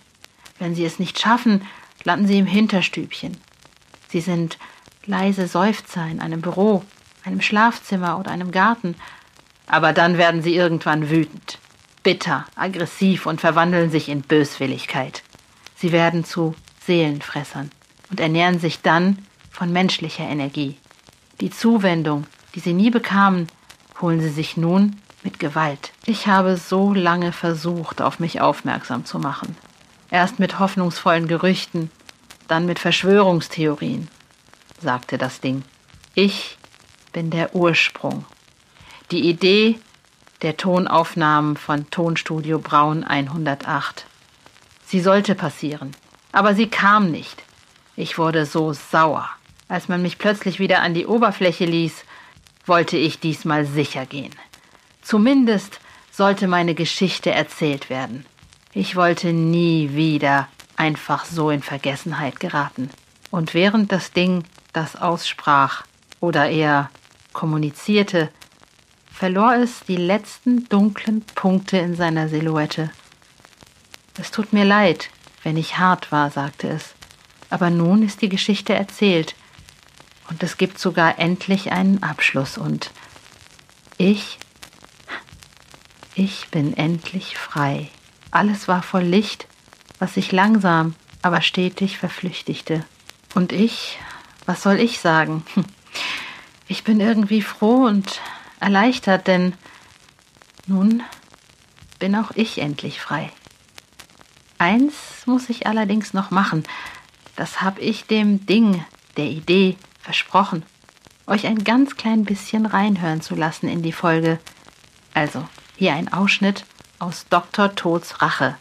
Wenn 0.59 0.75
sie 0.75 0.85
es 0.85 0.99
nicht 0.99 1.21
schaffen, 1.21 1.63
landen 2.05 2.27
sie 2.27 2.39
im 2.39 2.47
Hinterstübchen. 2.47 3.37
Sie 4.09 4.21
sind 4.21 4.59
leise 5.07 5.47
Seufzer 5.47 6.07
in 6.07 6.21
einem 6.21 6.41
Büro, 6.41 6.85
einem 7.25 7.41
Schlafzimmer 7.41 8.19
oder 8.19 8.31
einem 8.31 8.51
Garten, 8.51 8.97
aber 9.67 9.93
dann 9.93 10.19
werden 10.19 10.43
sie 10.43 10.55
irgendwann 10.55 11.09
wütend, 11.09 11.59
bitter, 12.03 12.47
aggressiv 12.57 13.27
und 13.27 13.41
verwandeln 13.41 13.91
sich 13.91 14.09
in 14.09 14.23
Böswilligkeit. 14.23 15.23
Sie 15.77 15.93
werden 15.93 16.25
zu 16.25 16.55
Seelenfressern 16.87 17.71
und 18.11 18.21
ernähren 18.21 18.59
sich 18.59 18.83
dann 18.83 19.19
von 19.51 19.73
menschlicher 19.73 20.25
Energie. 20.25 20.77
Die 21.41 21.51
Zuwendung, 21.51 22.27
die 22.55 22.61
sie 22.61 22.73
nie 22.73 22.91
bekamen, 22.91 23.49
holen 24.01 24.21
sie 24.21 24.31
sich 24.31 24.57
nun 24.57 24.97
mit 25.23 25.39
Gewalt. 25.39 25.93
Ich 26.07 26.27
habe 26.27 26.57
so 26.57 26.93
lange 26.93 27.33
versucht, 27.33 28.03
auf 28.03 28.19
mich 28.19 28.41
aufmerksam 28.41 29.05
zu 29.05 29.19
machen. 29.19 29.57
Erst 30.11 30.39
mit 30.39 30.59
hoffnungsvollen 30.59 31.29
Gerüchten, 31.29 31.91
dann 32.49 32.67
mit 32.67 32.79
Verschwörungstheorien, 32.79 34.09
sagte 34.81 35.19
das 35.19 35.41
Ding. 35.41 35.63
Ich 36.15 36.59
bin 37.13 37.31
der 37.31 37.55
Ursprung. 37.55 38.25
Die 39.11 39.29
Idee 39.29 39.79
der 40.43 40.57
Tonaufnahmen 40.57 41.57
von 41.57 41.89
Tonstudio 41.91 42.59
Braun 42.59 43.05
108. 43.05 44.07
Sie 44.85 45.01
sollte 45.01 45.35
passieren, 45.35 45.93
aber 46.33 46.55
sie 46.55 46.69
kam 46.69 47.11
nicht. 47.11 47.45
Ich 47.95 48.19
wurde 48.19 48.45
so 48.45 48.73
sauer. 48.73 49.29
Als 49.69 49.89
man 49.89 50.03
mich 50.03 50.19
plötzlich 50.19 50.59
wieder 50.59 50.83
an 50.83 50.95
die 50.95 51.07
Oberfläche 51.07 51.65
ließ, 51.65 52.05
wollte 52.67 52.97
ich 52.97 53.21
diesmal 53.21 53.65
sicher 53.67 54.05
gehen. 54.05 54.35
Zumindest 55.03 55.81
sollte 56.11 56.49
meine 56.49 56.75
Geschichte 56.75 57.31
erzählt 57.31 57.89
werden. 57.89 58.27
Ich 58.73 58.97
wollte 58.97 59.33
nie 59.33 59.95
wieder 59.95 60.49
einfach 60.77 61.25
so 61.25 61.51
in 61.51 61.63
Vergessenheit 61.63 62.41
geraten. 62.41 62.91
Und 63.31 63.55
während 63.55 63.93
das 63.93 64.13
Ding 64.13 64.45
das 64.73 64.97
aussprach 64.97 65.85
oder 66.21 66.49
eher 66.51 66.91
kommunizierte, 67.33 68.31
verlor 69.23 69.55
es 69.55 69.85
die 69.87 69.99
letzten 69.99 70.69
dunklen 70.69 71.23
Punkte 71.37 71.77
in 71.77 71.95
seiner 71.95 72.29
Silhouette. 72.29 72.91
Es 74.19 74.33
tut 74.33 74.53
mir 74.53 74.65
leid, 74.65 75.11
wenn 75.45 75.57
ich 75.57 75.79
hart 75.79 76.11
war, 76.11 76.33
sagte 76.33 76.69
es. 76.69 76.95
Aber 77.49 77.71
nun 77.71 78.03
ist 78.03 78.21
die 78.21 78.29
Geschichte 78.29 78.75
erzählt. 78.75 79.37
Und 80.29 80.43
es 80.43 80.57
gibt 80.57 80.81
sogar 80.81 81.21
endlich 81.21 81.71
einen 81.71 82.03
Abschluss. 82.03 82.59
Und 82.59 82.91
ich, 83.97 84.41
ich 86.17 86.49
bin 86.49 86.77
endlich 86.77 87.39
frei. 87.39 87.91
Alles 88.33 88.67
war 88.67 88.83
voll 88.83 89.05
Licht, 89.05 89.47
was 90.01 90.15
sich 90.15 90.33
langsam, 90.33 90.97
aber 91.23 91.43
stetig 91.43 91.97
verflüchtigte. 91.97 92.85
Und 93.37 93.53
ich, 93.53 94.01
was 94.47 94.65
soll 94.65 94.81
ich 94.81 94.99
sagen? 94.99 95.45
Ich 96.69 96.85
bin 96.85 97.01
irgendwie 97.01 97.43
froh 97.43 97.85
und 97.85 98.19
erleichtert, 98.63 99.27
denn 99.27 99.55
nun 100.67 101.03
bin 101.99 102.17
auch 102.17 102.31
ich 102.35 102.59
endlich 102.59 103.01
frei. 103.01 103.31
Eins 104.59 104.95
muss 105.27 105.51
ich 105.51 105.67
allerdings 105.67 106.15
noch 106.15 106.31
machen. 106.31 106.63
Das 107.37 107.61
habe 107.61 107.81
ich 107.81 108.07
dem 108.07 108.47
Ding, 108.47 108.85
der 109.17 109.27
Idee, 109.27 109.77
versprochen, 110.01 110.63
euch 111.27 111.47
ein 111.47 111.65
ganz 111.65 111.97
klein 111.97 112.25
bisschen 112.25 112.67
reinhören 112.67 113.21
zu 113.21 113.35
lassen 113.35 113.69
in 113.69 113.83
die 113.83 113.93
Folge. 113.93 114.39
Also, 115.15 115.47
hier 115.77 115.95
ein 115.95 116.13
Ausschnitt 116.13 116.65
aus 116.99 117.27
Dr. 117.29 117.75
Tods 117.75 118.23
Rache. 118.23 118.57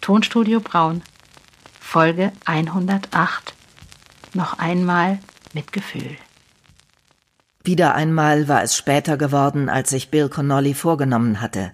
Tonstudio 0.00 0.60
Braun. 0.60 1.02
Folge 1.80 2.32
108. 2.44 3.54
Noch 4.34 4.58
einmal 4.58 5.18
mit 5.52 5.72
Gefühl. 5.72 6.16
Wieder 7.66 7.96
einmal 7.96 8.46
war 8.46 8.62
es 8.62 8.76
später 8.76 9.16
geworden, 9.16 9.68
als 9.68 9.90
sich 9.90 10.08
Bill 10.12 10.28
Connolly 10.28 10.72
vorgenommen 10.72 11.40
hatte. 11.40 11.72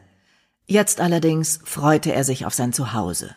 Jetzt 0.64 1.02
allerdings 1.02 1.60
freute 1.64 2.14
er 2.14 2.24
sich 2.24 2.46
auf 2.46 2.54
sein 2.54 2.72
Zuhause. 2.72 3.34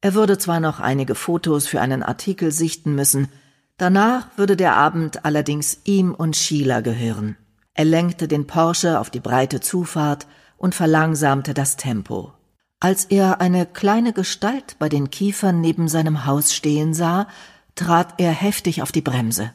Er 0.00 0.14
würde 0.14 0.36
zwar 0.36 0.58
noch 0.58 0.80
einige 0.80 1.14
Fotos 1.14 1.68
für 1.68 1.80
einen 1.80 2.02
Artikel 2.02 2.50
sichten 2.50 2.96
müssen, 2.96 3.28
danach 3.76 4.36
würde 4.36 4.56
der 4.56 4.74
Abend 4.74 5.24
allerdings 5.24 5.82
ihm 5.84 6.12
und 6.12 6.34
Sheila 6.34 6.80
gehören. 6.80 7.36
Er 7.74 7.84
lenkte 7.84 8.26
den 8.26 8.48
Porsche 8.48 8.98
auf 8.98 9.08
die 9.08 9.20
breite 9.20 9.60
Zufahrt 9.60 10.26
und 10.56 10.74
verlangsamte 10.74 11.54
das 11.54 11.76
Tempo. 11.76 12.32
Als 12.80 13.04
er 13.04 13.40
eine 13.40 13.64
kleine 13.64 14.12
Gestalt 14.12 14.74
bei 14.80 14.88
den 14.88 15.10
Kiefern 15.10 15.60
neben 15.60 15.86
seinem 15.86 16.26
Haus 16.26 16.52
stehen 16.52 16.94
sah, 16.94 17.28
trat 17.76 18.14
er 18.18 18.32
heftig 18.32 18.82
auf 18.82 18.90
die 18.90 19.02
Bremse. 19.02 19.52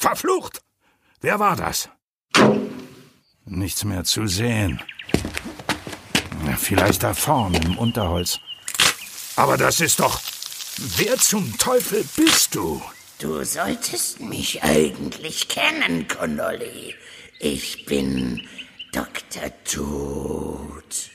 Verflucht! 0.00 0.62
Wer 1.20 1.38
war 1.38 1.56
das? 1.56 1.90
Nichts 3.44 3.84
mehr 3.84 4.02
zu 4.04 4.26
sehen. 4.26 4.80
Vielleicht 6.56 7.02
da 7.02 7.12
vorne 7.12 7.58
im 7.58 7.76
Unterholz. 7.76 8.40
Aber 9.36 9.58
das 9.58 9.78
ist 9.80 10.00
doch. 10.00 10.18
Wer 10.96 11.18
zum 11.18 11.58
Teufel 11.58 12.02
bist 12.16 12.54
du? 12.54 12.80
Du 13.18 13.44
solltest 13.44 14.20
mich 14.20 14.62
eigentlich 14.62 15.48
kennen, 15.48 16.08
Connolly. 16.08 16.94
Ich 17.38 17.84
bin 17.84 18.48
Dr. 18.92 19.52
Tod. 19.64 21.10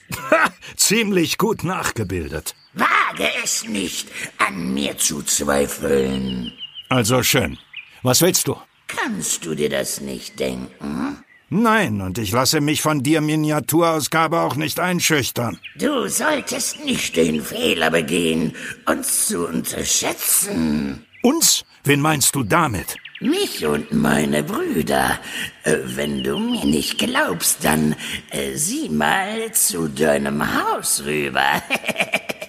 Ziemlich 0.75 1.39
gut 1.39 1.63
nachgebildet. 1.63 2.53
Wage 2.73 3.31
es 3.43 3.63
nicht, 3.65 4.09
an 4.37 4.75
mir 4.75 4.95
zu 4.99 5.23
zweifeln. 5.23 6.53
Also 6.89 7.23
schön. 7.23 7.57
Was 8.03 8.21
willst 8.21 8.47
du? 8.47 8.55
Kannst 8.87 9.45
du 9.45 9.55
dir 9.55 9.69
das 9.69 10.01
nicht 10.01 10.39
denken? 10.39 11.23
Nein, 11.49 12.01
und 12.01 12.17
ich 12.17 12.31
lasse 12.31 12.59
mich 12.59 12.81
von 12.81 13.03
dir 13.03 13.21
Miniaturausgabe 13.21 14.39
auch 14.39 14.55
nicht 14.55 14.79
einschüchtern. 14.79 15.59
Du 15.75 16.07
solltest 16.07 16.83
nicht 16.83 17.15
den 17.15 17.41
Fehler 17.41 17.91
begehen, 17.91 18.53
uns 18.85 19.27
zu 19.27 19.47
unterschätzen. 19.47 21.05
Uns? 21.21 21.63
Wen 21.83 22.01
meinst 22.01 22.33
du 22.35 22.43
damit? 22.43 22.97
Mich 23.21 23.65
und 23.65 23.93
meine 23.93 24.43
Brüder. 24.43 25.19
Äh, 25.63 25.77
wenn 25.85 26.23
du 26.23 26.37
mir 26.37 26.65
nicht 26.65 26.97
glaubst, 26.97 27.63
dann 27.63 27.95
äh, 28.31 28.55
sieh 28.55 28.89
mal 28.89 29.51
zu 29.53 29.87
deinem 29.87 30.43
Haus 30.43 31.03
rüber. 31.05 31.61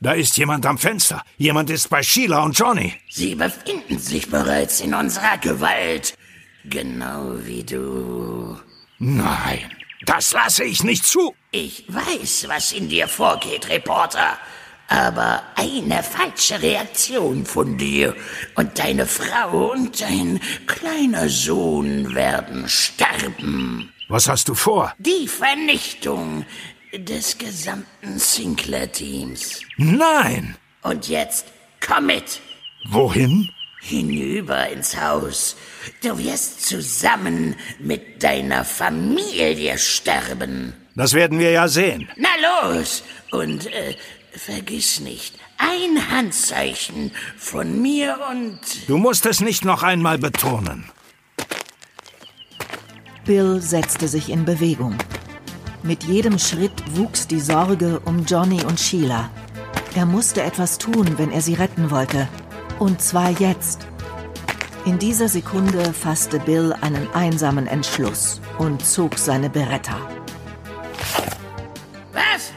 da 0.00 0.12
ist 0.12 0.36
jemand 0.38 0.64
am 0.66 0.78
Fenster. 0.78 1.22
Jemand 1.36 1.70
ist 1.70 1.88
bei 1.90 2.02
Sheila 2.02 2.42
und 2.42 2.58
Johnny. 2.58 2.94
Sie 3.08 3.34
befinden 3.34 3.98
sich 3.98 4.30
bereits 4.30 4.80
in 4.80 4.94
unserer 4.94 5.38
Gewalt. 5.38 6.14
Genau 6.64 7.34
wie 7.44 7.62
du. 7.62 8.58
Nein, 8.98 9.70
das 10.06 10.32
lasse 10.32 10.64
ich 10.64 10.82
nicht 10.82 11.06
zu. 11.06 11.34
Ich 11.52 11.84
weiß, 11.88 12.46
was 12.48 12.72
in 12.72 12.88
dir 12.88 13.08
vorgeht, 13.08 13.68
Reporter. 13.68 14.38
Aber 14.88 15.42
eine 15.54 16.02
falsche 16.02 16.60
Reaktion 16.60 17.46
von 17.46 17.78
dir 17.78 18.16
und 18.56 18.78
deine 18.78 19.06
Frau 19.06 19.70
und 19.72 20.00
dein 20.00 20.40
kleiner 20.66 21.28
Sohn 21.28 22.14
werden 22.14 22.68
sterben. 22.68 23.92
Was 24.08 24.28
hast 24.28 24.48
du 24.48 24.54
vor? 24.54 24.92
Die 24.98 25.28
Vernichtung 25.28 26.44
des 26.92 27.38
gesamten 27.38 28.18
Sinclair-Teams. 28.18 29.60
Nein! 29.76 30.56
Und 30.82 31.08
jetzt 31.08 31.46
komm 31.86 32.06
mit! 32.06 32.40
Wohin? 32.88 33.48
Hinüber 33.82 34.68
ins 34.68 35.00
Haus. 35.00 35.56
Du 36.02 36.18
wirst 36.18 36.66
zusammen 36.66 37.56
mit 37.78 38.22
deiner 38.22 38.64
Familie 38.64 39.78
sterben. 39.78 40.74
Das 40.94 41.14
werden 41.14 41.38
wir 41.38 41.50
ja 41.50 41.68
sehen. 41.68 42.08
Na 42.16 42.28
los! 42.70 43.02
Und 43.30 43.66
äh, 43.66 43.96
vergiss 44.32 45.00
nicht, 45.00 45.34
ein 45.56 46.10
Handzeichen 46.10 47.12
von 47.38 47.80
mir 47.80 48.18
und. 48.30 48.60
Du 48.86 48.98
musst 48.98 49.24
es 49.26 49.40
nicht 49.40 49.64
noch 49.64 49.82
einmal 49.82 50.18
betonen. 50.18 50.90
Bill 53.24 53.60
setzte 53.60 54.08
sich 54.08 54.28
in 54.28 54.44
Bewegung. 54.44 54.96
Mit 55.82 56.04
jedem 56.04 56.38
Schritt 56.38 56.72
wuchs 56.94 57.26
die 57.26 57.40
Sorge 57.40 58.00
um 58.04 58.26
Johnny 58.26 58.62
und 58.64 58.78
Sheila. 58.78 59.30
Er 59.94 60.04
musste 60.04 60.42
etwas 60.42 60.76
tun, 60.76 61.14
wenn 61.16 61.32
er 61.32 61.40
sie 61.40 61.54
retten 61.54 61.90
wollte. 61.90 62.28
Und 62.78 63.00
zwar 63.00 63.30
jetzt. 63.30 63.86
In 64.84 64.98
dieser 64.98 65.28
Sekunde 65.28 65.92
fasste 65.94 66.38
Bill 66.38 66.74
einen 66.82 67.08
einsamen 67.14 67.66
Entschluss 67.66 68.42
und 68.58 68.84
zog 68.84 69.16
seine 69.16 69.48
Beretta. 69.48 69.96
Was? 72.12 72.52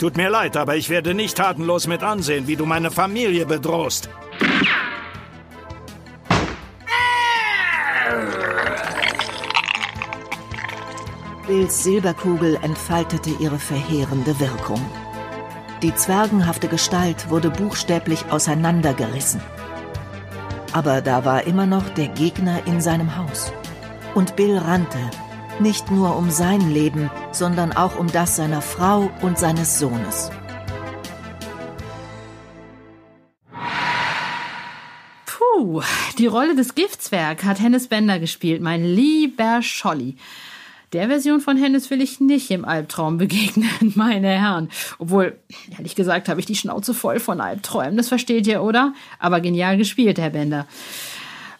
Tut 0.00 0.16
mir 0.16 0.30
leid, 0.30 0.56
aber 0.56 0.76
ich 0.76 0.88
werde 0.88 1.12
nicht 1.12 1.36
tatenlos 1.36 1.86
mit 1.86 2.02
ansehen, 2.02 2.46
wie 2.46 2.56
du 2.56 2.64
meine 2.64 2.90
Familie 2.90 3.44
bedrohst. 3.44 4.08
Bills 11.46 11.84
Silberkugel 11.84 12.58
entfaltete 12.62 13.28
ihre 13.38 13.58
verheerende 13.58 14.40
Wirkung. 14.40 14.80
Die 15.82 15.94
zwergenhafte 15.94 16.68
Gestalt 16.68 17.28
wurde 17.28 17.50
buchstäblich 17.50 18.24
auseinandergerissen. 18.30 19.42
Aber 20.72 21.02
da 21.02 21.26
war 21.26 21.44
immer 21.46 21.66
noch 21.66 21.90
der 21.90 22.08
Gegner 22.08 22.66
in 22.66 22.80
seinem 22.80 23.18
Haus. 23.18 23.52
Und 24.14 24.36
Bill 24.36 24.56
rannte, 24.56 24.98
nicht 25.60 25.90
nur 25.90 26.16
um 26.16 26.30
sein 26.30 26.72
Leben, 26.72 27.10
sondern 27.30 27.72
auch 27.72 27.98
um 27.98 28.10
das 28.10 28.36
seiner 28.36 28.62
Frau 28.62 29.10
und 29.20 29.38
seines 29.38 29.78
Sohnes. 29.78 30.30
Puh, 35.26 35.82
die 36.16 36.26
Rolle 36.26 36.56
des 36.56 36.74
Giftzwerg 36.74 37.44
hat 37.44 37.60
Hennes 37.60 37.88
Bender 37.88 38.18
gespielt, 38.18 38.62
mein 38.62 38.82
lieber 38.82 39.60
Scholli. 39.60 40.16
Der 40.94 41.08
Version 41.08 41.40
von 41.40 41.56
Hennes 41.56 41.90
will 41.90 42.00
ich 42.00 42.20
nicht 42.20 42.52
im 42.52 42.64
Albtraum 42.64 43.18
begegnen, 43.18 43.68
meine 43.96 44.28
Herren. 44.28 44.70
Obwohl, 45.00 45.36
ehrlich 45.76 45.96
gesagt, 45.96 46.28
habe 46.28 46.38
ich 46.38 46.46
die 46.46 46.54
Schnauze 46.54 46.94
voll 46.94 47.18
von 47.18 47.40
Albträumen. 47.40 47.96
Das 47.96 48.06
versteht 48.06 48.46
ihr, 48.46 48.62
oder? 48.62 48.94
Aber 49.18 49.40
genial 49.40 49.76
gespielt, 49.76 50.20
Herr 50.20 50.30
Bender. 50.30 50.68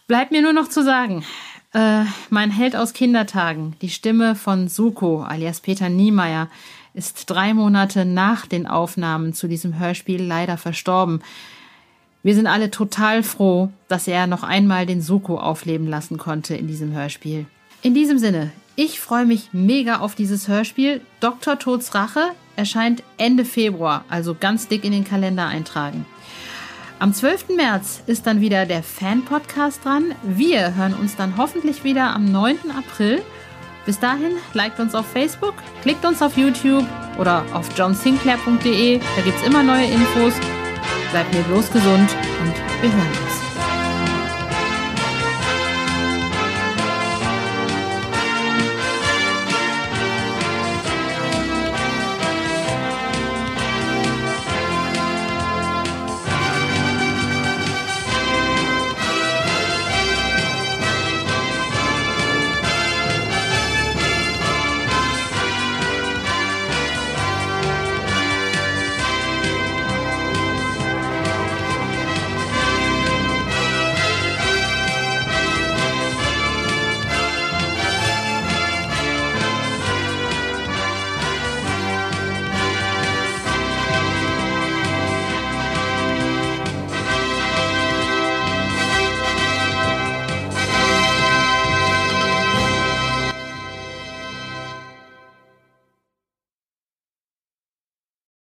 Bleibt 0.06 0.30
mir 0.30 0.40
nur 0.40 0.52
noch 0.52 0.68
zu 0.68 0.84
sagen, 0.84 1.24
äh, 1.72 2.04
mein 2.30 2.52
Held 2.52 2.76
aus 2.76 2.92
Kindertagen, 2.92 3.74
die 3.82 3.88
Stimme 3.88 4.36
von 4.36 4.68
Suko 4.68 5.24
alias 5.24 5.58
Peter 5.58 5.88
Niemeyer, 5.88 6.48
ist 6.94 7.28
drei 7.28 7.54
Monate 7.54 8.04
nach 8.04 8.46
den 8.46 8.68
Aufnahmen 8.68 9.34
zu 9.34 9.48
diesem 9.48 9.80
Hörspiel 9.80 10.22
leider 10.22 10.56
verstorben. 10.58 11.22
Wir 12.22 12.36
sind 12.36 12.46
alle 12.46 12.70
total 12.70 13.24
froh, 13.24 13.70
dass 13.88 14.06
er 14.06 14.28
noch 14.28 14.44
einmal 14.44 14.86
den 14.86 15.02
Suko 15.02 15.38
aufleben 15.38 15.88
lassen 15.88 16.18
konnte 16.18 16.54
in 16.54 16.68
diesem 16.68 16.92
Hörspiel. 16.92 17.46
In 17.82 17.94
diesem 17.94 18.18
Sinne, 18.18 18.52
ich 18.76 19.00
freue 19.00 19.24
mich 19.24 19.50
mega 19.52 19.98
auf 19.98 20.14
dieses 20.14 20.48
Hörspiel. 20.48 21.00
Dr. 21.20 21.58
Tods 21.58 21.94
Rache 21.94 22.30
erscheint 22.56 23.02
Ende 23.18 23.44
Februar, 23.44 24.04
also 24.08 24.36
ganz 24.38 24.68
dick 24.68 24.84
in 24.84 24.92
den 24.92 25.04
Kalender 25.04 25.46
eintragen. 25.46 26.06
Am 26.98 27.12
12. 27.12 27.50
März 27.56 28.02
ist 28.06 28.26
dann 28.26 28.40
wieder 28.40 28.66
der 28.66 28.82
Fan-Podcast 28.82 29.84
dran. 29.84 30.14
Wir 30.22 30.74
hören 30.74 30.94
uns 30.94 31.16
dann 31.16 31.36
hoffentlich 31.36 31.84
wieder 31.84 32.14
am 32.14 32.30
9. 32.30 32.70
April. 32.76 33.22
Bis 33.84 33.98
dahin, 33.98 34.36
liked 34.54 34.80
uns 34.80 34.94
auf 34.94 35.06
Facebook, 35.06 35.54
klickt 35.82 36.04
uns 36.06 36.22
auf 36.22 36.36
YouTube 36.36 36.86
oder 37.18 37.44
auf 37.52 37.76
johnsinclair.de. 37.76 38.98
Da 38.98 39.22
gibt 39.22 39.38
es 39.38 39.46
immer 39.46 39.62
neue 39.62 39.86
Infos. 39.86 40.34
Bleibt 41.10 41.34
mir 41.34 41.42
bloß 41.42 41.70
gesund 41.70 42.10
und 42.40 42.82
wir 42.82 42.92
hören 42.92 43.08
uns. 43.24 43.43